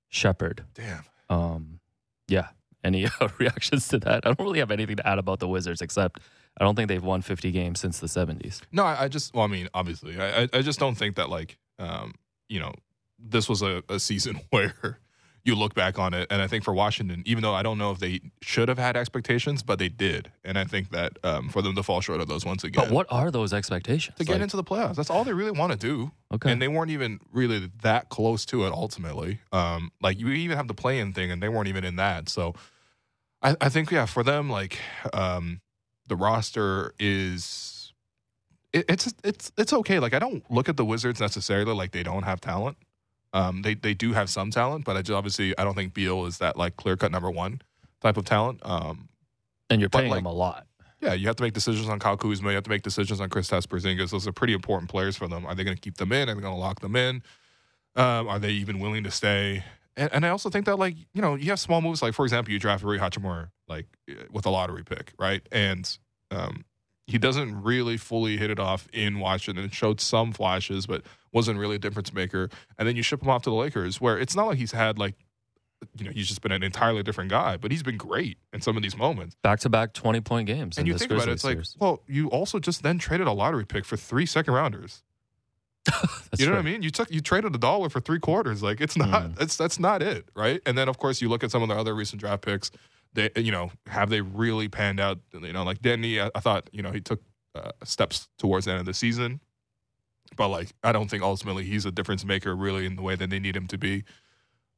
Sheppard. 0.09 0.65
Damn. 0.75 1.05
Um, 1.31 1.79
yeah. 2.27 2.49
Any 2.83 3.07
uh, 3.07 3.29
reactions 3.39 3.87
to 3.89 3.99
that? 4.01 4.27
I 4.27 4.31
don't 4.31 4.41
really 4.41 4.59
have 4.59 4.73
anything 4.73 4.97
to 4.97 5.07
add 5.07 5.19
about 5.19 5.39
the 5.39 5.47
Wizards 5.47 5.83
except 5.83 6.19
I 6.59 6.65
don't 6.65 6.75
think 6.75 6.89
they've 6.89 7.03
won 7.05 7.23
50 7.23 7.51
games 7.53 7.81
since 7.81 7.99
the 8.01 8.07
70s. 8.07 8.61
No, 8.73 8.85
I, 8.85 9.05
I 9.05 9.09
just, 9.09 9.35
well, 9.35 9.45
I 9.45 9.49
mean, 9.49 9.69
obviously, 9.75 10.19
I, 10.21 10.49
I- 10.53 10.63
just 10.63 10.79
don't 10.79 10.95
think 10.95 11.17
that, 11.17 11.29
like, 11.29 11.59
um, 11.79 12.15
you 12.49 12.61
know, 12.61 12.73
this 13.19 13.49
was 13.49 13.63
a, 13.63 13.83
a 13.89 13.99
season 14.01 14.41
where 14.51 14.99
you 15.45 15.55
look 15.55 15.75
back 15.75 15.97
on 15.99 16.13
it. 16.13 16.27
And 16.31 16.43
I 16.43 16.49
think 16.49 16.65
for 16.65 16.75
Washington, 16.75 17.23
even 17.25 17.41
though 17.43 17.55
I 17.55 17.63
don't 17.63 17.79
know 17.79 17.93
if 17.93 17.99
they 18.01 18.21
should 18.43 18.69
have 18.69 18.79
had 18.79 18.97
expectations, 18.97 19.63
but 19.63 19.79
they 19.79 19.89
did. 19.89 20.33
And 20.45 20.59
I 20.59 20.65
think 20.65 20.91
that 20.91 21.19
um, 21.23 21.49
for 21.51 21.63
them 21.63 21.77
to 21.77 21.85
fall 21.85 22.01
short 22.01 22.21
of 22.21 22.27
those 22.27 22.45
once 22.45 22.65
again. 22.65 22.85
But 22.87 22.93
what 22.93 23.07
are 23.11 23.31
those 23.31 23.53
expectations? 23.53 24.17
to 24.19 24.25
get 24.25 24.33
Like, 24.33 24.43
into 24.43 24.57
the 24.57 24.65
playoffs. 24.65 24.97
That's 24.97 25.09
all 25.11 25.23
they 25.23 25.33
really 25.35 25.53
want 25.53 25.71
to 25.73 25.79
do. 25.79 26.11
Okay. 26.35 26.51
And 26.51 26.61
they 26.61 26.67
weren't 26.67 26.91
even 26.91 27.21
really 27.33 27.71
that 27.83 28.09
close 28.09 28.45
to 28.47 28.65
it 28.67 28.73
ultimately. 28.73 29.39
Um, 29.53 29.93
like 30.03 30.19
you 30.19 30.29
even 30.31 30.57
have 30.57 30.67
the 30.67 30.75
play 30.75 30.99
in 30.99 31.13
thing 31.13 31.31
and 31.31 31.41
they 31.41 31.49
weren't 31.49 31.69
even 31.69 31.85
in 31.85 31.95
that. 31.97 32.29
So 32.29 32.55
I, 33.41 33.55
I 33.61 33.69
think, 33.69 33.93
yeah, 33.93 34.07
for 34.07 34.25
them, 34.25 34.51
like 34.51 34.79
um, 35.13 35.61
the 36.07 36.17
roster 36.17 36.95
is 36.99 37.93
it, 38.73 38.85
it's 38.89 39.15
it's 39.25 39.53
it's 39.57 39.73
okay. 39.73 39.99
Like 39.99 40.15
I 40.15 40.19
don't 40.19 40.49
look 40.51 40.69
at 40.69 40.77
the 40.77 40.85
Wizards 40.85 41.21
necessarily 41.21 41.75
like 41.75 41.93
they 41.93 42.03
don't 42.03 42.25
have 42.25 42.41
talent. 42.41 42.77
Um, 43.33 43.63
they 43.63 43.75
they 43.75 43.95
do 43.95 44.13
have 44.13 44.31
some 44.31 44.51
talent, 44.51 44.85
but 44.85 44.97
I 44.97 45.03
just 45.03 45.17
obviously 45.17 45.57
I 45.59 45.65
don't 45.65 45.75
think 45.75 45.95
Beal 45.95 46.27
is 46.27 46.39
that 46.39 46.57
like 46.57 46.77
clear 46.77 46.97
cut 46.97 47.13
number 47.13 47.31
one 47.31 47.61
type 48.01 48.17
of 48.17 48.25
talent. 48.25 48.61
Um, 48.63 49.09
and 49.71 49.81
you're 49.81 49.91
paying 49.91 50.11
like, 50.11 50.19
them 50.19 50.27
a 50.27 50.33
lot. 50.33 50.67
yeah, 51.01 51.13
you 51.13 51.27
have 51.27 51.37
to 51.37 51.43
make 51.43 51.53
decisions 51.53 51.89
on 51.89 51.99
Kyle 51.99 52.17
Kuzma. 52.17 52.51
You 52.51 52.55
have 52.55 52.65
to 52.65 52.71
make 52.71 52.83
decisions 52.83 53.21
on 53.21 53.29
Chris 53.29 53.51
Porzingis. 53.51 54.11
Those 54.11 54.27
are 54.27 54.33
pretty 54.33 54.53
important 54.53 54.91
players 54.91 55.17
for 55.17 55.29
them. 55.29 55.45
Are 55.45 55.55
they 55.55 55.65
going 55.65 55.77
to 55.77 55.81
keep 55.81 55.97
them 55.97 56.13
in? 56.13 56.29
Are 56.29 56.35
they 56.35 56.41
going 56.41 56.55
to 56.55 56.61
lock 56.61 56.81
them 56.81 56.97
in? 56.97 57.23
Um, 57.97 58.29
are 58.29 58.39
they 58.39 58.51
even 58.51 58.79
willing 58.79 59.05
to 59.05 59.11
stay? 59.11 59.65
And, 59.97 60.13
and 60.13 60.27
I 60.27 60.29
also 60.29 60.51
think 60.51 60.67
that, 60.67 60.79
like, 60.79 60.97
you 61.15 61.23
know, 61.23 61.35
you 61.35 61.51
have 61.51 61.61
small 61.61 61.81
moves. 61.81 62.03
Like, 62.03 62.15
for 62.15 62.25
example, 62.25 62.53
you 62.53 62.59
draft 62.59 62.85
Rui 62.85 62.99
Hachimura, 62.99 63.51
like, 63.69 63.87
eh, 64.09 64.15
with 64.31 64.47
a 64.47 64.51
lottery 64.51 64.85
pick, 64.85 65.13
right? 65.19 65.47
And 65.51 65.99
um, 66.31 66.65
he 67.07 67.19
doesn't 67.19 67.63
really 67.63 67.97
fully 67.97 68.37
hit 68.37 68.51
it 68.51 68.59
off 68.61 68.89
in 68.93 69.19
Washington. 69.19 69.65
It 69.65 69.75
showed 69.75 70.01
some 70.01 70.33
flashes, 70.33 70.87
but 70.87 71.03
wasn't 71.33 71.59
really 71.59 71.77
a 71.77 71.79
difference 71.79 72.13
maker. 72.13 72.51
And 72.79 72.87
then 72.87 72.97
you 72.97 73.03
ship 73.03 73.23
him 73.23 73.29
off 73.31 73.43
to 73.43 73.51
the 73.51 73.57
Lakers, 73.57 74.01
where 74.01 74.19
it's 74.19 74.37
not 74.37 74.47
like 74.47 74.59
he's 74.59 74.73
had, 74.73 74.99
like, 74.99 75.15
you 75.99 76.05
know, 76.05 76.11
he's 76.11 76.27
just 76.27 76.41
been 76.41 76.53
an 76.53 76.63
entirely 76.63 77.03
different 77.03 77.31
guy, 77.31 77.57
but 77.57 77.71
he's 77.71 77.83
been 77.83 77.97
great 77.99 78.39
in 78.53 78.61
some 78.61 78.77
of 78.77 78.83
these 78.83 78.97
moments 78.97 79.37
Back 79.43 79.61
to 79.61 79.69
back 79.69 79.93
20 79.93 80.21
point 80.23 80.47
games. 80.47 80.79
and 80.79 80.87
you 80.87 80.97
think 80.97 81.11
about 81.11 81.29
it, 81.29 81.33
it's 81.33 81.45
like, 81.45 81.59
well, 81.79 82.03
you 82.07 82.29
also 82.29 82.59
just 82.59 82.83
then 82.83 82.99
traded 82.99 83.27
a 83.27 83.33
lottery 83.33 83.67
pick 83.67 83.85
for 83.85 83.97
three 83.97 84.27
second 84.27 84.55
rounders. 84.55 85.03
You 86.39 86.47
know 86.47 86.53
right. 86.53 86.59
what 86.59 86.69
I 86.69 86.71
mean? 86.71 86.83
You 86.83 86.91
took 86.91 87.11
you 87.11 87.21
traded 87.21 87.55
a 87.55 87.59
dollar 87.59 87.89
for 87.89 88.01
three 88.01 88.19
quarters. 88.19 88.63
Like 88.63 88.81
it's 88.81 88.97
not 88.97 89.23
Mm. 89.31 89.41
it's 89.41 89.57
that's 89.57 89.79
not 89.79 90.03
it, 90.03 90.27
right? 90.35 90.61
And 90.67 90.77
then 90.77 90.89
of 90.89 90.99
course 90.99 91.23
you 91.23 91.29
look 91.29 91.43
at 91.43 91.51
some 91.51 91.63
of 91.63 91.69
the 91.69 91.75
other 91.75 91.95
recent 91.95 92.21
draft 92.21 92.43
picks. 92.43 92.71
They 93.15 93.31
you 93.37 93.53
know 93.53 93.71
have 93.87 94.11
they 94.11 94.21
really 94.21 94.69
panned 94.69 95.01
out? 95.01 95.19
You 95.33 95.53
know, 95.53 95.63
like 95.63 95.81
Deni, 95.81 96.21
I, 96.23 96.31
I 96.35 96.41
thought 96.41 96.69
you 96.73 96.83
know 96.83 96.91
he 96.91 97.01
took 97.01 97.23
uh, 97.55 97.71
steps 97.85 98.29
towards 98.39 98.67
the 98.67 98.73
end 98.73 98.81
of 98.81 98.87
the 98.87 98.93
season, 98.95 99.41
but 100.37 100.49
like 100.49 100.75
I 100.83 100.93
don't 100.93 101.09
think 101.09 101.23
ultimately 101.23 101.65
he's 101.65 101.87
a 101.87 101.91
difference 101.93 102.25
maker 102.25 102.55
really 102.55 102.85
in 102.85 102.97
the 102.97 103.03
way 103.03 103.15
that 103.17 103.31
they 103.31 103.39
need 103.39 103.57
him 103.57 103.67
to 103.69 103.79
be. 103.79 104.05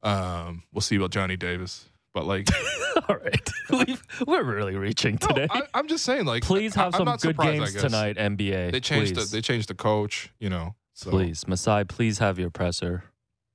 Um, 0.01 0.63
we'll 0.71 0.81
see 0.81 0.95
about 0.95 1.11
Johnny 1.11 1.35
Davis, 1.35 1.89
but 2.13 2.25
like 2.25 2.47
All 3.07 3.17
right. 3.17 3.49
We've, 3.69 4.01
we're 4.25 4.43
really 4.43 4.75
reaching 4.75 5.17
no, 5.21 5.27
today. 5.27 5.47
I, 5.49 5.61
I'm 5.73 5.87
just 5.87 6.03
saying 6.03 6.25
like 6.25 6.43
Please 6.43 6.75
have 6.75 6.93
I'm 6.95 6.99
some 6.99 7.05
good 7.05 7.19
surprised, 7.21 7.73
games 7.73 7.75
tonight, 7.75 8.17
NBA. 8.17 8.71
They 8.71 8.79
changed 8.79 9.15
please. 9.15 9.29
the, 9.29 9.37
they 9.37 9.41
changed 9.41 9.69
the 9.69 9.75
coach, 9.75 10.31
you 10.39 10.49
know. 10.49 10.75
So. 10.99 11.11
Please, 11.11 11.47
Masai, 11.47 11.85
please 11.85 12.17
have 12.19 12.37
your 12.37 12.49
presser. 12.49 13.05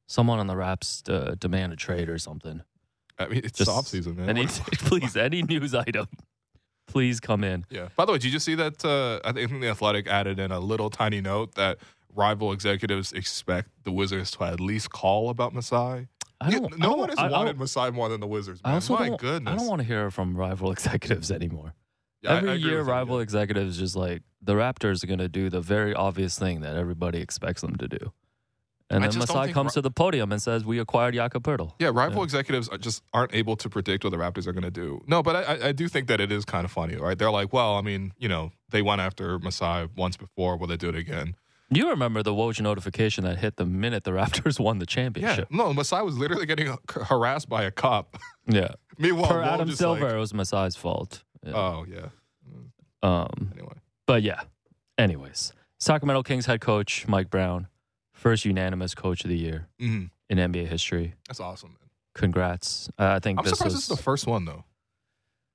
Someone 0.06 0.38
on 0.38 0.46
the 0.46 0.56
Raps 0.56 1.02
uh, 1.10 1.34
demand 1.38 1.74
a 1.74 1.76
trade 1.76 2.08
or 2.08 2.16
something. 2.16 2.62
I 3.18 3.26
mean, 3.28 3.42
it's 3.44 3.58
Just 3.58 3.70
off 3.70 3.86
season, 3.86 4.16
man. 4.16 4.30
Any, 4.30 4.46
please, 4.72 5.14
any 5.14 5.42
news 5.42 5.74
item, 5.86 6.06
please 6.86 7.20
come 7.20 7.44
in. 7.44 7.66
yeah. 7.68 7.88
By 7.96 8.06
the 8.06 8.12
way, 8.12 8.18
did 8.18 8.32
you 8.32 8.38
see 8.38 8.54
that? 8.54 8.82
Uh, 8.82 9.20
I 9.28 9.32
think 9.32 9.50
the 9.60 9.68
Athletic 9.68 10.06
added 10.06 10.38
in 10.38 10.52
a 10.52 10.58
little 10.58 10.88
tiny 10.88 11.20
note 11.20 11.54
that 11.56 11.76
rival 12.14 12.50
executives 12.50 13.12
expect 13.12 13.68
the 13.84 13.92
Wizards 13.92 14.30
to 14.32 14.44
at 14.44 14.58
least 14.58 14.88
call 14.88 15.28
about 15.28 15.52
Masai. 15.52 16.08
I 16.40 16.50
don't. 16.50 16.78
no 16.78 16.86
I 16.86 16.88
don't, 16.88 16.98
one 16.98 17.08
has 17.10 17.18
I, 17.18 17.26
I 17.26 17.30
wanted 17.30 17.44
don't- 17.52 17.58
Masai 17.58 17.90
more 17.90 18.08
than 18.08 18.20
the 18.20 18.26
Wizards. 18.26 18.62
I 18.64 18.72
also 18.72 18.94
My 18.96 19.10
goodness. 19.18 19.52
I 19.52 19.56
don't 19.58 19.66
want 19.68 19.82
to 19.82 19.86
hear 19.86 20.10
from 20.10 20.34
rival 20.34 20.72
executives 20.76 21.30
anymore. 21.30 21.74
Yeah, 22.24 22.30
I- 22.30 22.34
I 22.34 22.38
Every 22.38 22.54
year, 22.56 22.82
rival 22.82 23.20
executives 23.20 23.78
just 23.78 23.94
like 23.96 24.22
the 24.42 24.54
Raptors 24.54 25.04
are 25.04 25.06
going 25.06 25.18
to 25.20 25.28
do 25.28 25.48
the 25.50 25.60
very 25.60 25.94
obvious 25.94 26.38
thing 26.38 26.60
that 26.62 26.76
everybody 26.76 27.20
expects 27.20 27.60
them 27.60 27.76
to 27.76 27.86
do. 27.88 28.12
And 28.90 29.02
I 29.02 29.06
then 29.08 29.12
just 29.18 29.28
don't 29.28 29.36
Masai 29.36 29.46
think 29.46 29.54
comes 29.54 29.70
ri- 29.70 29.74
to 29.74 29.80
the 29.82 29.90
podium 29.90 30.30
and 30.30 30.42
says, 30.42 30.62
"We 30.64 30.78
acquired 30.78 31.14
Jakob 31.14 31.42
Poeltl." 31.42 31.72
Yeah, 31.78 31.90
rival 31.92 32.22
executives 32.22 32.68
are 32.68 32.76
just 32.76 33.02
aren't 33.14 33.34
able 33.34 33.56
to 33.56 33.68
predict 33.70 34.04
what 34.04 34.10
the 34.10 34.18
Raptors 34.18 34.46
are 34.46 34.52
going 34.52 34.62
to 34.64 34.70
do. 34.70 35.02
No, 35.06 35.22
but 35.22 35.36
I, 35.36 35.42
I- 35.54 35.68
I 35.68 35.72
do 35.72 35.88
think 35.88 36.06
that 36.08 36.20
it 36.20 36.30
is 36.30 36.44
kind 36.44 36.64
of 36.66 36.70
funny, 36.70 36.96
right? 36.96 37.18
They're 37.18 37.30
like, 37.30 37.52
well, 37.52 37.76
I 37.76 37.80
mean, 37.80 38.12
you 38.18 38.28
know, 38.28 38.52
they 38.70 38.82
went 38.82 39.00
after 39.00 39.38
Masai 39.38 39.88
once 39.96 40.16
before. 40.18 40.58
Will 40.58 40.66
they 40.66 40.76
do 40.76 40.90
it 40.90 40.96
again? 40.96 41.34
You 41.70 41.88
remember 41.88 42.22
the 42.22 42.34
Woj 42.34 42.60
notification 42.60 43.24
that 43.24 43.38
hit 43.38 43.56
the 43.56 43.64
minute 43.64 44.04
the 44.04 44.10
Raptors 44.20 44.60
won 44.60 44.78
the 44.78 44.84
Yeah. 44.88 44.94
championship? 44.94 45.48
No, 45.50 45.72
Masai 45.72 46.02
was 46.02 46.18
literally 46.18 46.44
getting 46.46 46.76
harassed 46.90 47.48
by 47.48 47.62
a 47.64 47.70
cop. 47.70 48.18
Yeah. 48.46 48.68
Meanwhile, 48.98 49.28
For 49.28 49.34
Woj 49.40 49.46
Adam 49.46 49.70
Silver, 49.72 50.04
like- 50.04 50.14
it 50.14 50.18
was 50.18 50.32
Masai's 50.34 50.76
fault. 50.76 51.24
Oh 51.52 51.84
yeah. 51.88 52.06
um, 53.02 53.50
Anyway. 53.54 53.74
but 54.06 54.22
yeah. 54.22 54.42
Anyways, 54.96 55.52
Sacramento 55.80 56.22
Kings 56.22 56.46
head 56.46 56.60
coach 56.60 57.06
Mike 57.08 57.28
Brown, 57.30 57.66
first 58.12 58.44
unanimous 58.44 58.94
coach 58.94 59.24
of 59.24 59.28
the 59.30 59.36
year 59.36 59.68
hmm 59.78 60.04
in 60.30 60.38
NBA 60.38 60.68
history. 60.68 61.14
That's 61.28 61.40
awesome, 61.40 61.70
man. 61.70 61.78
Congrats. 62.14 62.88
Uh, 62.98 63.08
I 63.16 63.18
think 63.18 63.38
I'm 63.38 63.44
this 63.44 63.54
surprised 63.58 63.76
this 63.76 63.82
is 63.82 63.88
the 63.88 64.02
first 64.02 64.26
one 64.26 64.44
though. 64.44 64.64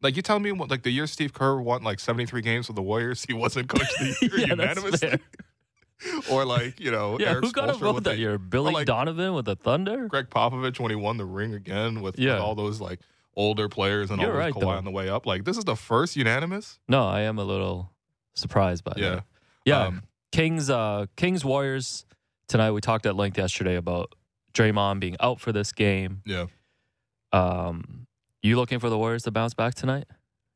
Like 0.02 0.16
you 0.16 0.22
telling 0.22 0.44
me, 0.44 0.52
what, 0.52 0.70
like 0.70 0.84
the 0.84 0.92
year 0.92 1.08
Steve 1.08 1.34
Kerr 1.34 1.60
won 1.60 1.84
like 1.84 2.00
73 2.00 2.42
games 2.42 2.68
with 2.68 2.76
the 2.76 2.82
Warriors, 2.82 3.26
he 3.28 3.34
wasn't 3.34 3.68
coach 3.70 3.82
of 3.82 3.88
the 4.00 4.18
year 4.22 4.40
yeah, 4.48 4.56
that's 4.56 4.78
unanimously, 4.82 5.10
fair. 5.10 5.20
or 6.32 6.46
like 6.46 6.80
you 6.80 6.92
know, 6.92 7.18
Yeah, 7.20 7.30
Erik 7.32 7.46
who 7.46 7.52
got 7.52 7.70
a 7.70 7.74
Spoelstra 7.74 7.80
vote 7.80 7.96
with 7.96 8.04
that 8.06 8.12
the- 8.12 8.18
year? 8.20 8.38
Billy 8.38 8.74
like- 8.74 8.86
Donovan 8.88 9.34
with 9.34 9.46
the 9.46 9.56
Thunder. 9.56 10.08
Gregg 10.08 10.30
Popovich 10.30 10.80
when 10.80 10.90
he 10.92 10.96
won 10.96 11.18
the 11.18 11.26
ring 11.26 11.54
again 11.54 11.96
with, 12.02 12.16
with 12.16 12.20
Yeah. 12.20 12.38
all 12.40 12.56
those 12.56 12.80
like 12.80 13.00
older 13.40 13.70
players 13.70 14.12
and 14.12 14.22
You're 14.22 14.32
all 14.32 14.36
those 14.38 14.44
right, 14.46 14.54
Kawhi 14.54 14.60
though. 14.62 14.70
on 14.70 14.84
the 14.86 14.92
way 14.92 15.10
up. 15.10 15.26
Like 15.26 15.46
this 15.46 15.58
is 15.58 15.64
the 15.64 15.76
first 15.76 16.16
unanimous. 16.16 16.78
No, 16.88 17.08
I 17.08 17.22
am 17.22 17.40
a 17.40 17.44
little 17.44 17.92
surprised 18.36 18.84
by 18.84 18.94
Yeah. 18.98 19.10
that. 19.10 19.24
Yeah, 19.66 19.82
Um, 19.86 20.04
Kings, 20.32 20.70
uh, 20.70 21.06
Kings 21.16 21.44
Warriors 21.46 22.06
tonight. 22.48 22.72
We 22.72 22.82
talked 22.82 23.06
at 23.06 23.16
length 23.16 23.38
yesterday 23.38 23.76
about 23.76 24.14
Draymond 24.54 25.00
being 25.00 25.16
out 25.20 25.40
for 25.40 25.52
this 25.52 25.72
game. 25.72 26.22
yeah. 26.26 26.46
Um, 27.32 28.08
you 28.42 28.56
looking 28.56 28.80
for 28.80 28.90
the 28.90 28.98
Warriors 28.98 29.24
to 29.24 29.32
bounce 29.32 29.54
back 29.54 29.76
tonight? 29.76 30.06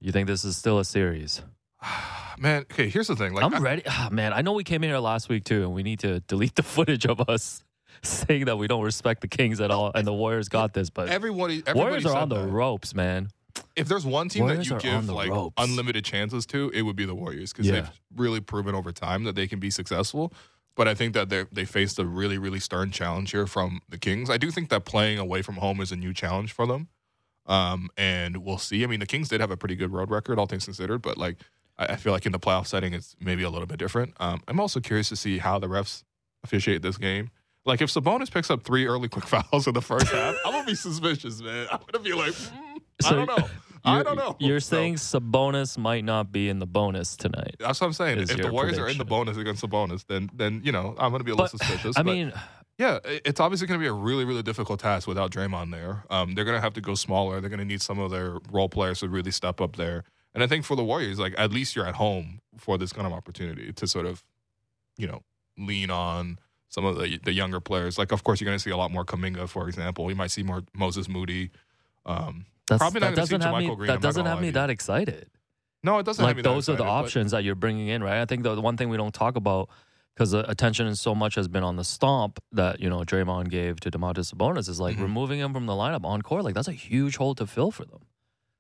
You 0.02 0.12
think 0.12 0.28
this 0.28 0.44
is 0.44 0.58
still 0.58 0.80
a 0.80 0.86
series? 0.86 1.42
Man, 2.40 2.62
okay. 2.64 2.90
Here's 2.90 3.08
the 3.08 3.16
thing. 3.16 3.34
Like, 3.34 3.44
I'm 3.46 3.54
I- 3.54 3.60
ready. 3.60 3.84
Ah, 3.88 4.10
man, 4.12 4.34
I 4.34 4.42
know 4.42 4.54
we 4.54 4.64
came 4.64 4.84
in 4.84 4.90
here 4.90 4.98
last 5.00 5.30
week 5.30 5.44
too, 5.44 5.62
and 5.64 5.74
we 5.74 5.84
need 5.84 6.00
to 6.00 6.20
delete 6.28 6.56
the 6.56 6.64
footage 6.64 7.06
of 7.06 7.22
us 7.30 7.64
saying 8.02 8.46
that 8.46 8.58
we 8.58 8.68
don't 8.68 8.84
respect 8.84 9.22
the 9.22 9.28
Kings 9.28 9.62
at 9.62 9.72
all, 9.72 9.92
and 9.94 10.06
the 10.08 10.14
Warriors 10.14 10.50
got 10.50 10.74
this. 10.74 10.90
But 10.90 11.10
everybody, 11.10 11.64
everybody 11.66 11.80
Warriors 11.80 12.06
are 12.06 12.18
on 12.18 12.30
the 12.30 12.42
that. 12.42 12.48
ropes, 12.48 12.94
man. 12.96 13.30
If 13.76 13.88
there's 13.88 14.06
one 14.06 14.30
team 14.30 14.44
Warriors 14.44 14.68
that 14.70 14.84
you 14.84 14.92
give 14.92 15.10
like 15.10 15.30
ropes. 15.30 15.54
unlimited 15.58 16.04
chances 16.04 16.46
to, 16.48 16.72
it 16.74 16.82
would 16.82 16.96
be 16.96 17.06
the 17.06 17.14
Warriors 17.16 17.54
because 17.54 17.68
Yeah. 17.68 17.74
they've 17.82 17.90
really 18.16 18.40
proven 18.40 18.74
over 18.76 18.92
time 18.92 19.24
that 19.26 19.36
they 19.36 19.48
can 19.48 19.60
be 19.60 19.70
successful. 19.70 20.34
But 20.76 20.88
I 20.88 20.96
think 20.96 21.14
that 21.14 21.30
they 21.30 21.46
they 21.52 21.66
faced 21.66 22.00
a 22.00 22.06
really 22.06 22.40
really 22.40 22.60
stern 22.60 22.90
challenge 22.90 23.30
here 23.32 23.46
from 23.46 23.82
the 23.90 24.00
Kings. 24.00 24.30
I 24.32 24.38
do 24.38 24.50
think 24.50 24.70
that 24.70 24.86
playing 24.86 25.20
away 25.20 25.44
from 25.44 25.56
home 25.58 25.82
is 25.82 25.92
a 25.92 25.96
new 25.96 26.14
challenge 26.16 26.52
for 26.52 26.66
them, 26.66 26.88
um, 27.46 27.90
and 27.96 28.38
we'll 28.38 28.58
see. 28.58 28.84
I 28.84 28.88
mean, 28.88 29.00
the 29.00 29.06
Kings 29.06 29.30
did 29.30 29.40
have 29.40 29.52
a 29.52 29.58
pretty 29.58 29.76
good 29.76 29.92
road 29.92 30.10
record, 30.10 30.40
all 30.40 30.48
things 30.48 30.66
considered, 30.66 31.04
but 31.04 31.16
like 31.18 31.38
I, 31.78 31.86
I 31.88 31.96
feel 31.98 32.12
like 32.12 32.26
in 32.26 32.32
the 32.32 32.40
playoff 32.40 32.66
setting, 32.66 32.94
it's 32.94 33.16
maybe 33.20 33.44
a 33.44 33.52
little 33.52 33.68
bit 33.68 33.78
different. 33.78 34.16
Um, 34.20 34.42
I'm 34.48 34.60
also 34.60 34.80
curious 34.80 35.10
to 35.10 35.16
see 35.16 35.38
how 35.38 35.60
the 35.60 35.68
refs 35.68 36.04
officiate 36.44 36.82
this 36.82 36.98
game. 36.98 37.30
Like 37.66 37.82
if 37.82 37.90
Sabonis 37.90 38.32
picks 38.32 38.50
up 38.50 38.64
three 38.64 38.86
early 38.86 39.08
quick 39.10 39.26
fouls 39.52 39.68
in 39.68 39.74
the 39.74 39.82
first 39.82 40.08
half, 40.10 40.36
I'm 40.46 40.52
gonna 40.52 40.66
be 40.66 40.76
suspicious, 40.76 41.42
man. 41.42 41.68
I'm 41.72 41.80
gonna 41.92 42.04
be 42.04 42.14
like, 42.14 42.34
mm, 42.34 42.82
I 43.06 43.12
don't 43.12 43.28
know. 43.28 43.50
I 43.86 44.02
don't 44.04 44.16
know. 44.18 44.36
You're 44.40 44.60
So, 44.62 44.76
saying 44.78 44.96
Sabonis 44.96 45.78
might 45.78 46.06
not 46.06 46.32
be 46.32 46.48
in 46.50 46.60
the 46.60 46.66
bonus 46.66 47.18
tonight. 47.18 47.56
that's 47.60 47.82
what 47.82 47.88
I'm 47.88 47.94
saying. 47.94 48.20
If 48.20 48.38
the 48.38 48.52
Warriors 48.52 48.80
are 48.80 48.88
in 48.88 48.98
the 48.98 49.04
bonus 49.06 49.36
against 49.38 49.64
Sabonis, 49.64 50.06
then 50.08 50.30
then 50.34 50.62
you 50.64 50.72
know 50.72 50.96
I'm 50.98 51.12
gonna 51.12 51.24
be 51.24 51.32
a 51.32 51.36
little 51.36 51.58
But, 51.58 51.66
suspicious. 51.66 51.98
I 51.98 52.04
mean, 52.04 52.32
Yeah, 52.80 53.00
it's 53.06 53.40
obviously 53.40 53.68
going 53.68 53.80
to 53.80 53.84
be 53.84 53.88
a 53.88 53.94
really, 53.94 54.26
really 54.26 54.42
difficult 54.42 54.80
task 54.80 55.08
without 55.08 55.30
Draymond 55.32 55.70
there. 55.72 56.06
Um, 56.10 56.34
they're 56.34 56.44
going 56.44 56.58
to 56.58 56.62
have 56.62 56.74
to 56.74 56.82
go 56.82 56.96
smaller. 56.96 57.40
They're 57.40 57.50
going 57.52 57.60
to 57.60 57.66
need 57.66 57.84
some 57.84 58.00
of 58.00 58.10
their 58.10 58.40
role 58.52 58.68
players 58.68 59.02
to 59.02 59.10
really 59.10 59.30
step 59.30 59.62
up 59.62 59.76
there. 59.76 60.04
And 60.34 60.42
I 60.44 60.48
think 60.48 60.66
for 60.66 60.76
the 60.76 60.84
Warriors, 60.84 61.20
like 61.20 61.36
at 61.38 61.52
least 61.52 61.76
you're 61.76 61.86
at 61.86 61.94
home 61.96 62.40
for 62.58 62.80
this 62.80 62.92
kind 62.92 63.06
of 63.06 63.14
opportunity 63.14 63.72
to 63.74 63.86
sort 63.86 64.08
of, 64.08 64.24
you 64.98 65.06
know, 65.06 65.22
lean 65.56 65.92
on 65.92 66.40
some 66.74 66.86
of 66.86 66.98
the 66.98 67.20
the 67.24 67.34
younger 67.34 67.60
players. 67.60 67.98
Like, 67.98 68.12
of 68.12 68.24
course, 68.24 68.40
you're 68.42 68.48
going 68.50 68.58
to 68.58 68.64
see 68.64 68.72
a 68.72 68.78
lot 68.78 68.92
more 68.92 69.06
Kuminga, 69.06 69.48
for 69.48 69.68
example. 69.68 70.10
You 70.10 70.16
might 70.16 70.32
see 70.32 70.44
more 70.44 70.64
Moses 70.74 71.08
Moody. 71.08 71.52
Um, 72.06 72.46
that's, 72.68 72.80
Probably 72.80 73.02
not 73.02 73.10
that 73.16 73.16
doesn't 73.16 73.42
have 73.42 73.56
me. 73.58 73.68
JaMychal 73.68 73.78
Green, 73.78 73.88
that 73.88 73.94
I'm 73.96 74.00
doesn't 74.02 74.26
have 74.26 74.42
me 74.42 74.50
that 74.52 74.70
excited. 74.70 75.30
no, 75.84 76.00
it 76.00 76.06
doesn't. 76.06 76.24
have 76.24 76.30
like 76.30 76.36
me 76.38 76.42
that 76.44 76.50
those 76.50 76.70
are 76.70 76.74
the 76.74 76.84
excited, 76.84 76.90
but- 76.90 77.06
options 77.06 77.32
that 77.32 77.44
you're 77.44 77.56
bringing 77.56 77.88
in, 77.90 78.02
right? 78.04 78.22
I 78.22 78.26
think 78.26 78.44
the 78.44 78.60
one 78.60 78.78
thing 78.78 78.90
we 78.90 78.98
don't 78.98 79.14
talk 79.14 79.36
about 79.36 79.70
because 80.16 80.32
the 80.32 80.50
attention 80.50 80.86
and 80.88 80.98
so 80.98 81.14
much 81.16 81.36
has 81.36 81.48
been 81.48 81.64
on 81.64 81.76
the 81.76 81.84
stomp 81.84 82.40
that 82.52 82.80
you 82.80 82.90
know 82.90 83.00
Draymond 83.02 83.50
gave 83.50 83.80
to 83.82 83.92
Domantas 83.92 84.34
Sabonis 84.34 84.70
is 84.70 84.80
like 84.80 84.96
Mhm. 84.98 85.02
removing 85.02 85.40
him 85.40 85.54
from 85.54 85.66
the 85.66 85.74
lineup 85.74 86.06
on 86.06 86.22
court. 86.22 86.44
Like 86.44 86.54
that's 86.56 86.68
a 86.68 86.72
huge 86.74 87.18
hole 87.18 87.34
to 87.36 87.46
fill 87.48 87.72
for 87.72 87.84
them, 87.86 88.02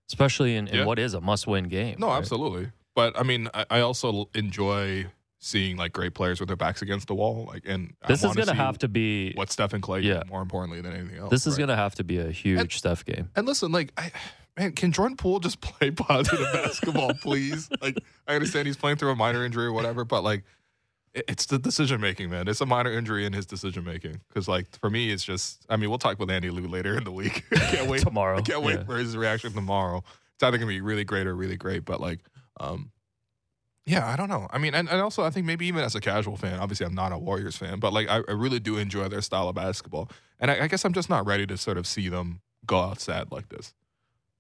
especially 0.09 0.55
in, 0.55 0.67
in 0.67 0.79
Yeah. 0.79 0.85
what 0.85 0.99
is 0.99 1.13
a 1.13 1.21
must-win 1.21 1.65
game. 1.69 1.97
No, 1.99 2.07
right? 2.07 2.17
absolutely. 2.17 2.71
But 2.95 3.17
I 3.19 3.23
mean, 3.23 3.49
I, 3.53 3.65
I 3.69 3.79
also 3.81 4.29
enjoy 4.35 5.07
seeing 5.43 5.75
like 5.75 5.91
great 5.91 6.13
players 6.13 6.39
with 6.39 6.47
their 6.47 6.55
backs 6.55 6.81
against 6.81 7.07
the 7.07 7.13
wall. 7.15 7.45
Like, 7.45 7.63
and 7.65 7.93
I 8.01 8.07
This 8.07 8.23
is 8.23 8.33
gonna 8.33 8.53
have 8.53 8.77
to 8.79 8.87
be. 8.87 9.33
what 9.33 9.51
Steph 9.51 9.73
and 9.73 9.83
Klay 9.83 10.01
Yeah. 10.03 10.23
more 10.29 10.41
importantly 10.41 10.79
than 10.81 10.93
anything 10.93 11.17
else. 11.17 11.29
This 11.29 11.45
is 11.45 11.53
right? 11.55 11.63
gonna 11.63 11.75
have 11.75 11.95
to 11.95 12.03
be 12.03 12.17
a 12.17 12.31
huge 12.31 12.77
Steph 12.77 13.03
game. 13.03 13.29
And 13.35 13.45
listen, 13.45 13.71
like, 13.71 13.91
I, 13.97 14.11
man, 14.57 14.71
can 14.71 14.91
Jordan 14.93 15.17
Poole 15.17 15.39
just 15.41 15.59
play 15.61 15.91
positive 15.91 16.47
basketball, 16.53 17.13
please? 17.21 17.69
Like, 17.81 17.97
I 18.27 18.35
understand 18.35 18.67
he's 18.67 18.77
playing 18.77 18.97
through 18.97 19.11
a 19.11 19.15
minor 19.15 19.43
injury 19.45 19.65
or 19.65 19.73
whatever, 19.73 20.05
but 20.05 20.23
like, 20.23 20.43
it- 21.13 21.25
it's 21.27 21.45
the 21.45 21.59
decision 21.59 21.99
making, 21.99 22.29
man. 22.29 22.47
It's 22.47 22.61
a 22.61 22.65
minor 22.65 22.91
injury 22.93 23.25
in 23.25 23.33
his 23.33 23.45
decision 23.45 23.83
making. 23.83 24.21
Because, 24.29 24.47
like, 24.47 24.67
for 24.79 24.89
me, 24.89 25.11
it's 25.11 25.25
just. 25.25 25.65
I 25.69 25.75
mean, 25.75 25.89
we'll 25.89 25.99
talk 25.99 26.19
with 26.19 26.31
Andy 26.31 26.49
Lou 26.51 26.67
later 26.67 26.97
in 26.97 27.03
the 27.03 27.11
week. 27.11 27.43
I 27.51 27.57
can't 27.59 27.89
wait 27.89 28.01
Tomorrow, 28.03 28.37
I 28.37 28.41
can't 28.41 28.63
wait 28.63 28.77
yeah. 28.79 28.83
for 28.85 28.97
his 28.97 29.15
reaction 29.17 29.51
tomorrow. 29.53 30.03
It's 30.35 30.41
either 30.43 30.57
gonna 30.57 30.69
be 30.69 30.81
really 30.81 31.03
great 31.03 31.27
or 31.27 31.35
really 31.35 31.57
great, 31.57 31.83
but 31.83 31.99
like, 31.99 32.21
um, 32.59 32.91
yeah, 33.85 34.07
I 34.07 34.15
don't 34.15 34.29
know. 34.29 34.47
I 34.51 34.57
mean, 34.57 34.73
and, 34.73 34.89
and 34.89 35.01
also 35.01 35.23
I 35.23 35.29
think 35.29 35.45
maybe 35.45 35.65
even 35.67 35.83
as 35.83 35.95
a 35.95 35.99
casual 36.01 36.37
fan, 36.37 36.59
obviously 36.59 36.85
I'm 36.85 36.95
not 36.95 37.11
a 37.11 37.17
Warriors 37.17 37.57
fan, 37.57 37.79
but 37.79 37.91
like 37.93 38.07
I, 38.07 38.17
I 38.27 38.31
really 38.31 38.59
do 38.59 38.77
enjoy 38.77 39.07
their 39.09 39.21
style 39.21 39.49
of 39.49 39.55
basketball, 39.55 40.09
and 40.39 40.49
I, 40.51 40.63
I 40.63 40.67
guess 40.67 40.85
I'm 40.85 40.93
just 40.93 41.09
not 41.09 41.25
ready 41.25 41.45
to 41.47 41.57
sort 41.57 41.77
of 41.77 41.85
see 41.87 42.09
them 42.09 42.41
go 42.65 42.79
out 42.79 42.99
sad 43.01 43.31
like 43.31 43.49
this. 43.49 43.73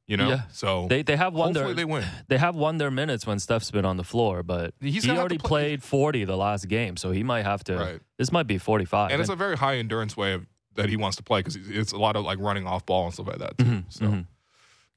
You 0.05 0.17
know, 0.17 0.27
Yeah. 0.29 0.41
so 0.51 0.87
They 0.89 1.01
they 1.01 1.15
have 1.15 1.33
won 1.33 1.53
their 1.53 1.73
they 1.73 1.85
win. 1.85 2.03
they 2.27 2.37
have 2.37 2.55
won 2.55 2.77
their 2.77 2.91
minutes 2.91 3.25
when 3.25 3.39
Steph's 3.39 3.71
been 3.71 3.85
on 3.85 3.95
the 3.97 4.03
floor, 4.03 4.43
but 4.43 4.73
He's 4.81 5.05
he 5.05 5.11
already 5.11 5.37
play- 5.37 5.77
played 5.77 5.83
40 5.83 6.25
the 6.25 6.35
last 6.35 6.67
game, 6.67 6.97
so 6.97 7.11
he 7.11 7.23
might 7.23 7.43
have 7.45 7.63
to. 7.65 7.77
Right. 7.77 7.99
This 8.17 8.29
might 8.31 8.45
be 8.47 8.57
45. 8.57 9.11
and 9.11 9.21
it's 9.21 9.29
a 9.29 9.35
very 9.35 9.55
high 9.55 9.75
endurance 9.77 10.17
way 10.17 10.33
of 10.33 10.45
that 10.75 10.89
he 10.89 10.97
wants 10.97 11.15
to 11.17 11.23
play 11.23 11.39
because 11.39 11.55
it's 11.55 11.93
a 11.93 11.97
lot 11.97 12.15
of 12.17 12.25
like 12.25 12.37
running 12.39 12.65
off 12.67 12.85
ball 12.85 13.05
and 13.05 13.13
stuff 13.13 13.27
like 13.27 13.37
that 13.37 13.57
too. 13.57 13.63
Mhm, 13.65 13.83
so 13.89 14.05
mhm. 14.05 14.25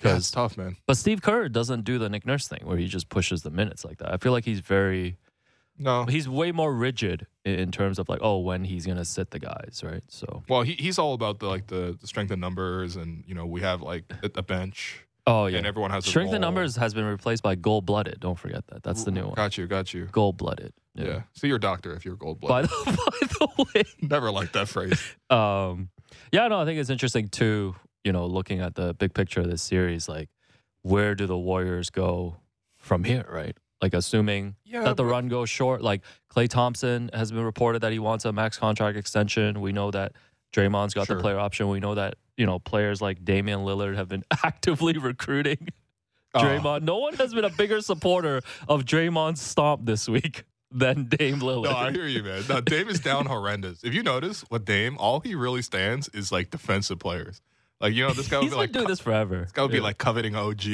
Yeah, 0.05 0.17
it's 0.17 0.31
tough, 0.31 0.57
man. 0.57 0.77
But 0.87 0.97
Steve 0.97 1.23
Kerr 1.23 1.49
doesn't 1.49 1.85
do 1.85 1.99
the 1.99 2.09
Nick 2.09 2.27
Nurse 2.27 2.49
thing 2.49 2.61
where 2.65 2.77
he 2.77 2.87
just 2.87 3.09
pushes 3.09 3.43
the 3.43 3.51
minutes 3.51 3.85
like 3.85 3.99
that. 3.99 4.13
I 4.13 4.17
feel 4.19 4.33
like 4.33 4.45
he's 4.45 4.61
very 4.61 5.17
No, 5.79 6.05
he's 6.05 6.29
way 6.29 6.53
more 6.53 6.73
rigid 6.75 7.27
in 7.45 7.71
terms 7.71 7.99
of 7.99 8.09
like 8.09 8.21
oh 8.23 8.39
when 8.39 8.65
he's 8.65 8.87
gonna 8.87 9.05
sit 9.05 9.31
the 9.31 9.39
guys 9.39 9.83
right. 9.85 10.03
So 10.09 10.43
well, 10.49 10.63
he, 10.63 10.73
he's 10.73 10.99
all 10.99 11.15
about 11.15 11.39
the 11.39 11.47
like 11.49 11.67
the, 11.69 11.97
the 12.01 12.07
strength 12.07 12.31
in 12.33 12.41
numbers, 12.41 12.97
and 12.97 13.25
you 13.27 13.35
know 13.35 13.47
we 13.47 13.61
have 13.63 13.83
like 13.83 14.05
a, 14.23 14.31
a 14.37 14.43
bench, 14.43 15.07
oh 15.27 15.47
yeah, 15.47 15.59
and 15.59 15.67
everyone 15.67 15.91
has 15.91 16.05
strength 16.07 16.33
role. 16.33 16.41
numbers 16.41 16.77
has 16.77 16.93
been 16.95 17.05
replaced 17.05 17.43
by 17.43 17.55
gold 17.55 17.85
blooded. 17.87 18.21
Don't 18.21 18.39
forget 18.39 18.67
that. 18.69 18.83
That's 18.83 19.05
the 19.05 19.11
new 19.11 19.25
one. 19.25 19.35
Got 19.35 19.57
you, 19.59 19.67
got 19.67 19.93
you. 19.95 20.07
Gold 20.13 20.37
blooded. 20.37 20.73
Yeah. 20.95 21.23
See 21.35 21.49
your 21.49 21.59
doctor 21.59 21.93
if 21.95 22.07
you're 22.07 22.17
gold 22.17 22.41
By 22.41 22.63
blood. 22.63 22.69
the, 22.71 22.93
by 23.47 23.47
the 23.57 23.65
way, 23.75 23.83
Never 24.01 24.31
liked 24.31 24.55
that 24.55 24.67
phrase. 24.67 24.99
um, 25.29 25.91
yeah, 26.33 26.49
no, 26.49 26.59
I 26.59 26.65
think 26.65 26.81
it's 26.81 26.89
interesting 26.89 27.29
too. 27.29 27.77
You 28.07 28.13
know, 28.13 28.25
looking 28.27 28.61
at 28.61 28.77
the 28.77 28.95
big 28.95 29.15
picture 29.15 29.41
of 29.41 29.51
this 29.51 29.63
series, 29.63 30.09
like 30.09 30.29
where 30.83 31.17
do 31.17 31.27
the 31.27 31.37
Warriors 31.37 31.91
go 31.91 32.37
from 32.77 33.03
here, 33.03 33.25
right? 33.29 33.57
Like 33.83 33.95
assuming 33.95 34.55
Yeah, 34.65 34.83
that 34.85 34.97
the 34.97 35.03
but- 35.03 35.11
run 35.11 35.27
goes 35.27 35.51
short. 35.51 35.83
Like 35.83 36.03
Klay 36.33 36.49
Thompson 36.49 37.11
has 37.13 37.33
been 37.33 37.43
reported 37.43 37.81
that 37.83 37.91
he 37.91 37.99
wants 37.99 38.25
a 38.25 38.33
max 38.33 38.59
contract 38.59 38.97
extension. 38.97 39.61
We 39.61 39.73
know 39.73 39.91
that 39.91 40.13
Draymond's 40.55 40.95
got 40.95 41.09
Sure. 41.09 41.17
the 41.17 41.23
player 41.23 41.37
option. 41.41 41.69
We 41.69 41.81
know 41.81 41.97
that 41.97 42.15
you 42.37 42.47
know 42.47 42.61
players 42.61 43.03
like 43.03 43.25
Damian 43.25 43.61
Lillard 43.65 43.97
have 43.97 44.09
been 44.09 44.23
actively 44.45 44.97
recruiting 44.99 45.67
Oh. 46.33 46.43
Draymond. 46.43 46.83
No 46.83 46.99
one 46.99 47.15
has 47.15 47.35
been 47.35 47.45
a 47.45 47.51
bigger 47.51 47.81
supporter 47.81 48.41
of 48.69 48.85
Draymond's 48.85 49.41
stomp 49.41 49.85
this 49.85 50.09
week 50.09 50.45
than 50.71 51.07
Dame 51.09 51.41
Lillard. 51.41 51.65
No, 51.65 51.77
I 51.77 51.91
hear 51.91 52.07
you, 52.07 52.23
man. 52.23 52.45
No, 52.49 52.61
Dame 52.61 52.89
is 52.89 53.01
down 53.01 53.27
horrendous. 53.27 53.83
If 53.83 53.95
you 53.95 54.05
notice, 54.05 54.45
with 54.49 54.65
Dame, 54.65 54.97
all 54.97 55.19
he 55.19 55.35
really 55.35 55.63
stands 55.63 56.09
is 56.11 56.31
like 56.31 56.51
defensive 56.51 57.01
players. 57.01 57.41
Like 57.81 57.95
you 57.95 58.07
know, 58.07 58.13
this 58.13 58.29
guy 58.29 58.39
would 58.39 58.45
He's 58.45 58.53
be 58.53 58.57
like 58.57 58.73
doing 58.73 58.87
this 58.89 59.01
forever. 59.01 59.41
This 59.43 59.53
guy 59.53 59.63
would 59.63 59.71
be 59.73 59.81
like 59.81 59.99
coveting 59.99 60.35
OG. 60.35 60.65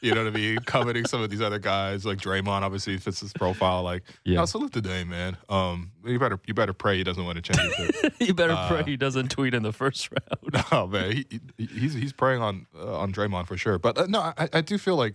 You 0.00 0.14
know 0.14 0.22
what 0.22 0.32
I 0.32 0.36
mean? 0.36 0.58
coveting 0.64 1.06
some 1.06 1.22
of 1.22 1.28
these 1.30 1.40
other 1.40 1.58
guys, 1.58 2.04
like 2.06 2.18
Draymond. 2.18 2.62
Obviously 2.62 2.96
fits 2.98 3.18
his 3.18 3.32
profile. 3.32 3.82
Like, 3.82 4.04
Yeah. 4.24 4.38
yeah, 4.40 4.44
salute 4.44 4.72
to 4.74 4.80
Dame, 4.80 5.08
man. 5.08 5.36
Um, 5.48 5.90
you 6.04 6.18
better 6.20 6.38
you 6.46 6.54
better 6.54 6.72
pray 6.72 6.98
he 6.98 7.02
doesn't 7.04 7.24
win 7.24 7.36
a 7.36 7.40
championship. 7.42 8.12
you 8.20 8.32
better 8.34 8.52
Uh, 8.52 8.68
pray 8.68 8.82
he 8.84 8.96
doesn't 8.96 9.30
tweet 9.30 9.54
in 9.54 9.62
the 9.64 9.72
first 9.72 10.08
round. 10.12 10.64
no, 10.72 10.86
man, 10.92 11.12
he, 11.12 11.26
he- 11.56 11.66
he's 11.66 11.94
he's 11.94 12.12
preying 12.12 12.40
on 12.42 12.66
uh, 12.78 12.96
on 12.98 13.12
Draymond 13.12 13.46
for 13.48 13.56
sure. 13.56 13.78
But 13.78 13.98
uh, 13.98 14.06
no, 14.08 14.20
I, 14.20 14.48
I 14.52 14.60
do 14.60 14.78
feel 14.78 14.96
like 14.96 15.14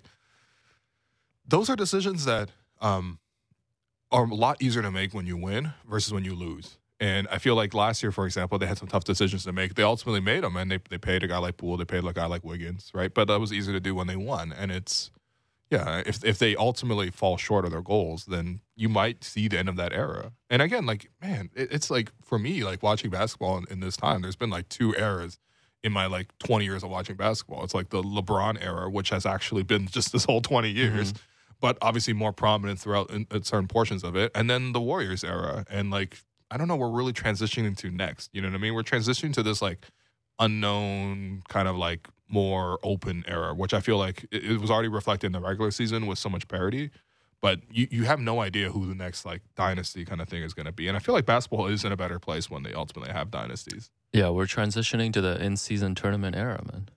those 1.48 1.70
are 1.70 1.76
decisions 1.76 2.26
that 2.26 2.50
um 2.82 3.20
are 4.12 4.26
a 4.26 4.36
lot 4.36 4.62
easier 4.62 4.82
to 4.82 4.92
make 4.92 5.14
when 5.14 5.26
you 5.28 5.38
win 5.38 5.74
versus 5.90 6.12
when 6.12 6.26
you 6.26 6.36
lose. 6.36 6.78
And 7.00 7.28
I 7.30 7.38
feel 7.38 7.56
like 7.56 7.74
last 7.74 8.02
year, 8.04 8.12
for 8.12 8.26
example, 8.26 8.58
they 8.58 8.66
had 8.66 8.78
some 8.78 8.88
tough 8.88 9.04
decisions 9.04 9.44
to 9.44 9.52
make. 9.52 9.76
They 9.76 9.84
ultimately 9.84 10.22
made 10.22 10.44
them, 10.44 10.56
and 10.56 10.72
they 10.72 10.80
they 10.90 10.98
paid 10.98 11.24
a 11.24 11.28
guy 11.28 11.38
like 11.38 11.58
Poole, 11.58 11.78
they 11.78 11.86
paid 11.86 12.06
a 12.06 12.14
guy 12.14 12.26
like 12.28 12.44
Wiggins, 12.44 12.92
right? 12.94 13.14
But 13.14 13.28
that 13.28 13.40
was 13.40 13.52
easy 13.52 13.72
to 13.72 13.80
do 13.80 13.96
when 13.96 14.08
they 14.08 14.16
won. 14.16 14.54
And 14.54 14.72
it's 14.72 15.12
yeah, 15.70 16.04
if 16.06 16.24
if 16.24 16.38
they 16.38 16.56
ultimately 16.56 17.10
fall 17.10 17.38
short 17.38 17.66
of 17.66 17.72
their 17.72 17.82
goals, 17.82 18.26
then 18.26 18.62
you 18.76 18.90
might 18.90 19.24
see 19.24 19.48
the 19.48 19.58
end 19.58 19.70
of 19.70 19.76
that 19.78 19.92
era. 19.92 20.32
And 20.50 20.62
again, 20.62 20.86
like 20.86 21.10
man, 21.22 21.50
it, 21.56 21.70
it's 21.72 21.90
like 21.90 22.12
for 22.24 22.38
me, 22.38 22.64
like 22.64 22.84
watching 22.84 23.10
basketball 23.10 23.58
in, 23.58 23.66
in 23.70 23.80
this 23.80 23.98
time, 23.98 24.22
there's 24.22 24.36
been 24.36 24.52
like 24.52 24.70
two 24.70 24.94
eras 24.96 25.40
in 25.84 25.92
my 25.92 26.06
like 26.06 26.28
20 26.40 26.64
years 26.64 26.84
of 26.84 26.90
watching 26.90 27.16
basketball. 27.16 27.64
It's 27.64 27.74
like 27.74 27.90
the 27.90 28.02
LeBron 28.02 28.64
era, 28.64 28.90
which 28.90 29.10
has 29.10 29.26
actually 29.26 29.64
been 29.64 29.88
just 29.88 30.12
this 30.12 30.26
whole 30.26 30.42
20 30.42 30.70
mm-hmm. 30.70 30.78
years, 30.78 31.14
but 31.60 31.78
obviously 31.82 32.14
more 32.14 32.32
prominent 32.32 32.80
throughout 32.80 33.10
in, 33.10 33.28
in 33.32 33.44
certain 33.44 33.68
portions 33.68 34.04
of 34.04 34.16
it. 34.16 34.32
And 34.34 34.50
then 34.50 34.72
the 34.72 34.82
Warriors 34.82 35.24
era, 35.24 35.66
and 35.70 35.92
like 35.92 36.20
I 36.54 36.58
don't 36.58 36.68
know, 36.68 36.76
what 36.76 36.92
we're 36.92 36.98
really 36.98 37.14
transitioning 37.14 37.76
to 37.78 37.90
next. 37.90 38.30
You 38.32 38.42
know 38.42 38.48
what 38.50 38.56
I 38.56 38.60
mean? 38.60 38.76
We're 38.76 38.84
transitioning 38.84 39.34
to 39.34 39.44
this 39.44 39.60
like 39.62 39.88
unknown 40.40 41.42
kind 41.50 41.68
of 41.68 41.76
like 41.76 42.08
more 42.28 42.80
open 42.84 43.24
era, 43.28 43.54
which 43.56 43.74
I 43.74 43.80
feel 43.80 43.98
like 43.98 44.26
it, 44.32 44.44
it 44.44 44.62
was 44.62 44.70
already 44.70 44.88
reflected 44.88 45.28
in 45.28 45.32
the 45.34 45.40
regular 45.40 45.72
season 45.72 46.06
with 46.06 46.20
so 46.20 46.30
much 46.30 46.48
parity. 46.48 46.92
But 47.42 47.62
you, 47.72 47.88
you 47.92 48.04
have 48.06 48.20
no 48.20 48.40
idea 48.40 48.70
who 48.70 48.86
the 48.86 48.96
next 48.96 49.26
like 49.26 49.42
dynasty 49.56 50.06
kind 50.06 50.22
of 50.22 50.30
thing 50.30 50.44
is 50.44 50.54
going 50.54 50.66
to 50.66 50.72
be, 50.72 50.88
and 50.88 50.96
I 50.96 51.00
feel 51.00 51.14
like 51.14 51.26
basketball 51.26 51.68
is 51.68 51.84
in 51.84 51.92
a 51.92 51.98
better 51.98 52.20
place 52.20 52.50
when 52.50 52.64
they 52.64 52.74
ultimately 52.74 53.12
have 53.12 53.32
dynasties. 53.32 53.90
Yeah, 54.14 54.30
we're 54.30 54.46
transitioning 54.46 55.12
to 55.14 55.22
the 55.22 55.44
in-season 55.44 55.96
tournament 55.96 56.36
era, 56.36 56.64
man. 56.72 56.88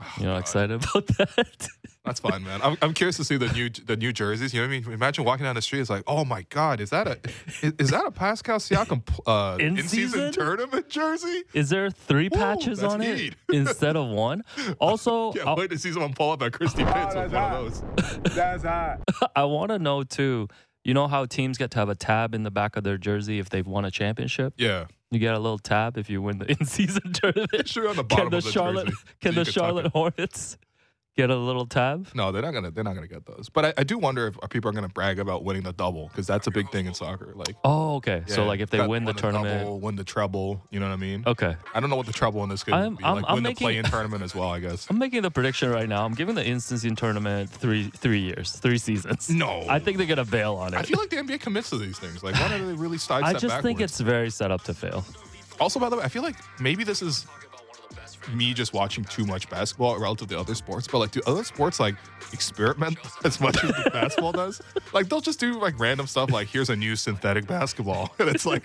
Oh, 0.00 0.12
you 0.18 0.24
know, 0.24 0.32
God. 0.32 0.38
excited 0.38 0.82
about 0.82 1.06
that? 1.18 1.68
That's 2.08 2.20
fine, 2.20 2.42
man. 2.42 2.60
I'm, 2.62 2.76
I'm 2.82 2.94
curious 2.94 3.16
to 3.18 3.24
see 3.24 3.36
the 3.36 3.48
new 3.52 3.68
the 3.70 3.96
new 3.96 4.12
jerseys. 4.12 4.52
You 4.52 4.60
know 4.62 4.66
what 4.68 4.74
I 4.74 4.80
mean? 4.80 4.92
Imagine 4.92 5.24
walking 5.24 5.44
down 5.44 5.54
the 5.54 5.62
street. 5.62 5.80
It's 5.80 5.90
like, 5.90 6.02
oh 6.06 6.24
my 6.24 6.42
god, 6.48 6.80
is 6.80 6.90
that 6.90 7.06
a 7.06 7.18
is, 7.62 7.72
is 7.78 7.90
that 7.90 8.04
a 8.06 8.10
Pascal 8.10 8.58
Siakam 8.58 9.02
uh, 9.26 9.56
In 9.60 9.78
in 9.78 9.86
season 9.88 10.32
season? 10.32 10.32
tournament 10.32 10.88
jersey? 10.88 11.44
Is 11.54 11.68
there 11.70 11.90
three 11.90 12.30
patches 12.30 12.80
that's 12.80 12.94
on 12.94 13.00
it 13.02 13.34
instead 13.52 13.96
of 13.96 14.08
one? 14.08 14.42
Also, 14.80 15.32
Can't 15.32 15.46
I, 15.48 15.54
wait 15.54 15.70
to 15.70 15.78
see 15.78 15.92
someone 15.92 16.14
pull 16.14 16.32
up 16.32 16.42
at 16.42 16.52
Christie 16.52 16.84
Pits 16.84 17.14
with 17.14 17.32
one 17.32 17.52
of 17.52 17.82
those. 17.94 18.34
That's 18.34 18.62
hot. 18.64 19.00
I 19.36 19.44
want 19.44 19.70
to 19.70 19.78
know 19.78 20.02
too. 20.02 20.48
You 20.84 20.94
know 20.94 21.06
how 21.08 21.26
teams 21.26 21.58
get 21.58 21.70
to 21.72 21.78
have 21.80 21.88
a 21.90 21.94
tab 21.94 22.34
in 22.34 22.44
the 22.44 22.50
back 22.50 22.76
of 22.76 22.84
their 22.84 22.96
jersey 22.96 23.38
if 23.38 23.50
they've 23.50 23.66
won 23.66 23.84
a 23.84 23.90
championship? 23.90 24.54
Yeah, 24.56 24.86
You 25.10 25.18
get 25.18 25.34
a 25.34 25.38
little 25.38 25.58
tab 25.58 25.98
if 25.98 26.08
you 26.08 26.22
win 26.22 26.38
the 26.38 26.46
in-season 26.50 27.12
tournament. 27.12 27.68
Sure, 27.68 27.88
on 27.90 27.96
the 27.96 28.04
Can 28.04 28.16
bottom 28.16 28.30
the 28.30 28.36
of 28.38 28.44
the 28.44 28.50
Charlotte 28.52 28.86
jersey. 28.86 28.98
can 29.20 29.32
so 29.32 29.34
the 29.34 29.40
you 29.40 29.44
tuck 29.44 29.54
Charlotte. 29.54 29.86
Hornets 29.88 30.56
get 31.18 31.30
a 31.30 31.36
little 31.36 31.66
tab? 31.66 32.06
No, 32.14 32.30
they're 32.30 32.42
not 32.42 32.52
gonna. 32.54 32.70
They're 32.70 32.84
not 32.84 32.94
gonna 32.94 33.08
get 33.08 33.26
those. 33.26 33.48
But 33.52 33.64
I, 33.64 33.74
I 33.78 33.82
do 33.82 33.98
wonder 33.98 34.28
if 34.28 34.38
people 34.50 34.70
are 34.70 34.72
gonna 34.72 34.88
brag 34.88 35.18
about 35.18 35.42
winning 35.44 35.64
the 35.64 35.72
double 35.72 36.06
because 36.08 36.28
that's 36.28 36.46
a 36.46 36.50
big 36.52 36.70
thing 36.70 36.86
in 36.86 36.94
soccer. 36.94 37.32
Like, 37.34 37.56
Oh, 37.64 37.96
okay. 37.96 38.22
so 38.28 38.44
like 38.44 38.60
if 38.60 38.70
they 38.70 38.78
got- 38.78 38.88
win 38.88 39.04
the 39.04 39.12
tournament, 39.12 39.64
double, 39.64 39.80
win 39.80 39.96
the 39.96 40.04
treble. 40.04 40.62
You 40.70 40.78
know 40.78 40.86
what 40.86 40.92
I 40.92 40.96
mean? 40.96 41.24
okay. 41.26 41.56
I 41.74 41.80
don't 41.80 41.90
know 41.90 41.96
what 41.96 42.06
the 42.06 42.12
treble 42.12 42.44
in 42.44 42.48
this 42.48 42.62
could 42.62 42.74
I'm- 42.74 42.94
be. 42.94 43.02
I'm- 43.04 43.16
like 43.16 43.24
I'm 43.26 43.34
win 43.34 43.42
making- 43.42 43.54
the 43.56 43.60
play-in 43.64 43.84
tournament 43.86 44.22
as 44.22 44.32
well. 44.34 44.48
I 44.50 44.60
guess. 44.60 44.86
I'm 44.88 44.98
making 44.98 45.22
the 45.22 45.30
prediction 45.32 45.70
right 45.70 45.88
now. 45.88 46.04
I'm 46.04 46.14
giving 46.14 46.36
the 46.36 46.46
instance 46.46 46.84
in 46.84 46.94
tournament 46.94 47.50
three 47.50 47.90
three 47.96 48.20
years, 48.20 48.52
three 48.52 48.78
seasons. 48.78 49.28
No, 49.28 49.64
I 49.68 49.80
think 49.80 49.98
they're 49.98 50.06
gonna 50.06 50.24
bail 50.24 50.54
on 50.54 50.72
it. 50.72 50.76
I 50.78 50.82
feel 50.82 50.98
like 50.98 51.10
the 51.10 51.16
NBA 51.16 51.40
commits 51.40 51.70
to 51.70 51.78
these 51.78 51.98
things. 51.98 52.22
Like, 52.22 52.34
why 52.36 52.48
don't 52.48 52.64
they 52.68 52.74
really 52.74 52.98
sidestep 53.08 53.36
I 53.36 53.38
just 53.38 53.60
think 53.62 53.80
it's 53.80 53.98
very 53.98 54.30
set 54.30 54.50
up 54.52 54.62
to 54.64 54.74
fail. 54.74 55.04
Also, 55.60 55.80
by 55.80 55.88
the 55.88 55.96
way, 55.96 56.04
I 56.04 56.08
feel 56.08 56.22
like 56.22 56.36
maybe 56.60 56.84
this 56.84 57.02
is 57.02 57.26
me 58.34 58.52
just 58.54 58.72
watching 58.72 59.04
too 59.04 59.24
much 59.24 59.48
basketball 59.50 59.98
relative 59.98 60.28
to 60.28 60.38
other 60.38 60.54
sports, 60.54 60.86
but 60.86 60.98
like, 60.98 61.10
do 61.10 61.20
other 61.26 61.44
sports 61.44 61.78
like 61.80 61.94
experiment 62.32 62.98
as 63.24 63.40
much 63.40 63.62
as 63.64 63.72
basketball 63.92 64.32
does? 64.32 64.60
Like, 64.92 65.08
they'll 65.08 65.20
just 65.20 65.40
do 65.40 65.58
like 65.60 65.78
random 65.78 66.06
stuff, 66.06 66.30
like 66.30 66.48
here's 66.48 66.70
a 66.70 66.76
new 66.76 66.96
synthetic 66.96 67.46
basketball, 67.46 68.12
and 68.18 68.28
it's 68.28 68.46
like, 68.46 68.62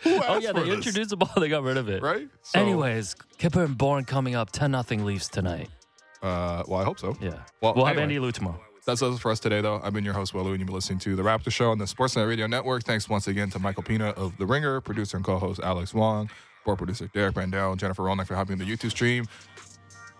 who 0.00 0.20
Oh 0.28 0.38
yeah, 0.38 0.52
they 0.52 0.64
this? 0.64 0.74
introduced 0.74 1.10
the 1.10 1.16
ball, 1.16 1.32
they 1.38 1.48
got 1.48 1.62
rid 1.62 1.76
of 1.76 1.88
it. 1.88 2.02
right. 2.02 2.28
So, 2.42 2.60
Anyways, 2.60 3.14
Kyper 3.38 3.64
and 3.64 3.76
Bourne 3.78 4.04
coming 4.04 4.34
up 4.34 4.50
10 4.52 4.70
nothing 4.70 5.04
Leafs 5.04 5.28
tonight. 5.28 5.68
uh, 6.22 6.62
well, 6.66 6.80
I 6.80 6.84
hope 6.84 6.98
so. 6.98 7.16
Yeah. 7.20 7.34
Well, 7.60 7.74
we'll 7.74 7.84
have. 7.86 7.98
Andy 7.98 8.18
Lou 8.18 8.32
tomorrow. 8.32 8.60
That's 8.84 9.00
us 9.00 9.20
for 9.20 9.30
us 9.30 9.38
today, 9.38 9.60
though. 9.60 9.80
I've 9.84 9.92
been 9.92 10.04
your 10.04 10.14
host, 10.14 10.34
Will 10.34 10.42
Lou, 10.42 10.50
and 10.50 10.58
you've 10.58 10.66
been 10.66 10.74
listening 10.74 10.98
to 11.00 11.14
The 11.14 11.22
Raptor 11.22 11.52
Show 11.52 11.70
on 11.70 11.78
the 11.78 11.84
Sportsnet 11.84 12.26
Radio 12.26 12.48
Network. 12.48 12.82
Thanks 12.82 13.08
once 13.08 13.28
again 13.28 13.48
to 13.50 13.60
Michael 13.60 13.84
Pina 13.84 14.06
of 14.10 14.36
The 14.38 14.44
Ringer, 14.46 14.80
producer 14.80 15.16
and 15.16 15.24
co 15.24 15.38
host 15.38 15.60
Alex 15.62 15.94
Wong, 15.94 16.28
board 16.64 16.78
producer 16.78 17.08
Derek 17.12 17.34
Brandell, 17.34 17.76
Jennifer 17.76 18.02
Rolnick 18.02 18.26
for 18.26 18.34
helping 18.34 18.58
the 18.58 18.64
YouTube 18.64 18.90
stream. 18.90 19.26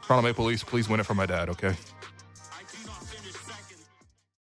Toronto 0.03 0.26
Maple 0.28 0.45
Leafs, 0.45 0.64
please 0.64 0.88
win 0.88 1.01
it 1.01 1.07
for 1.07 1.14
my 1.14 1.26
dad, 1.26 1.49
okay? 1.49 1.74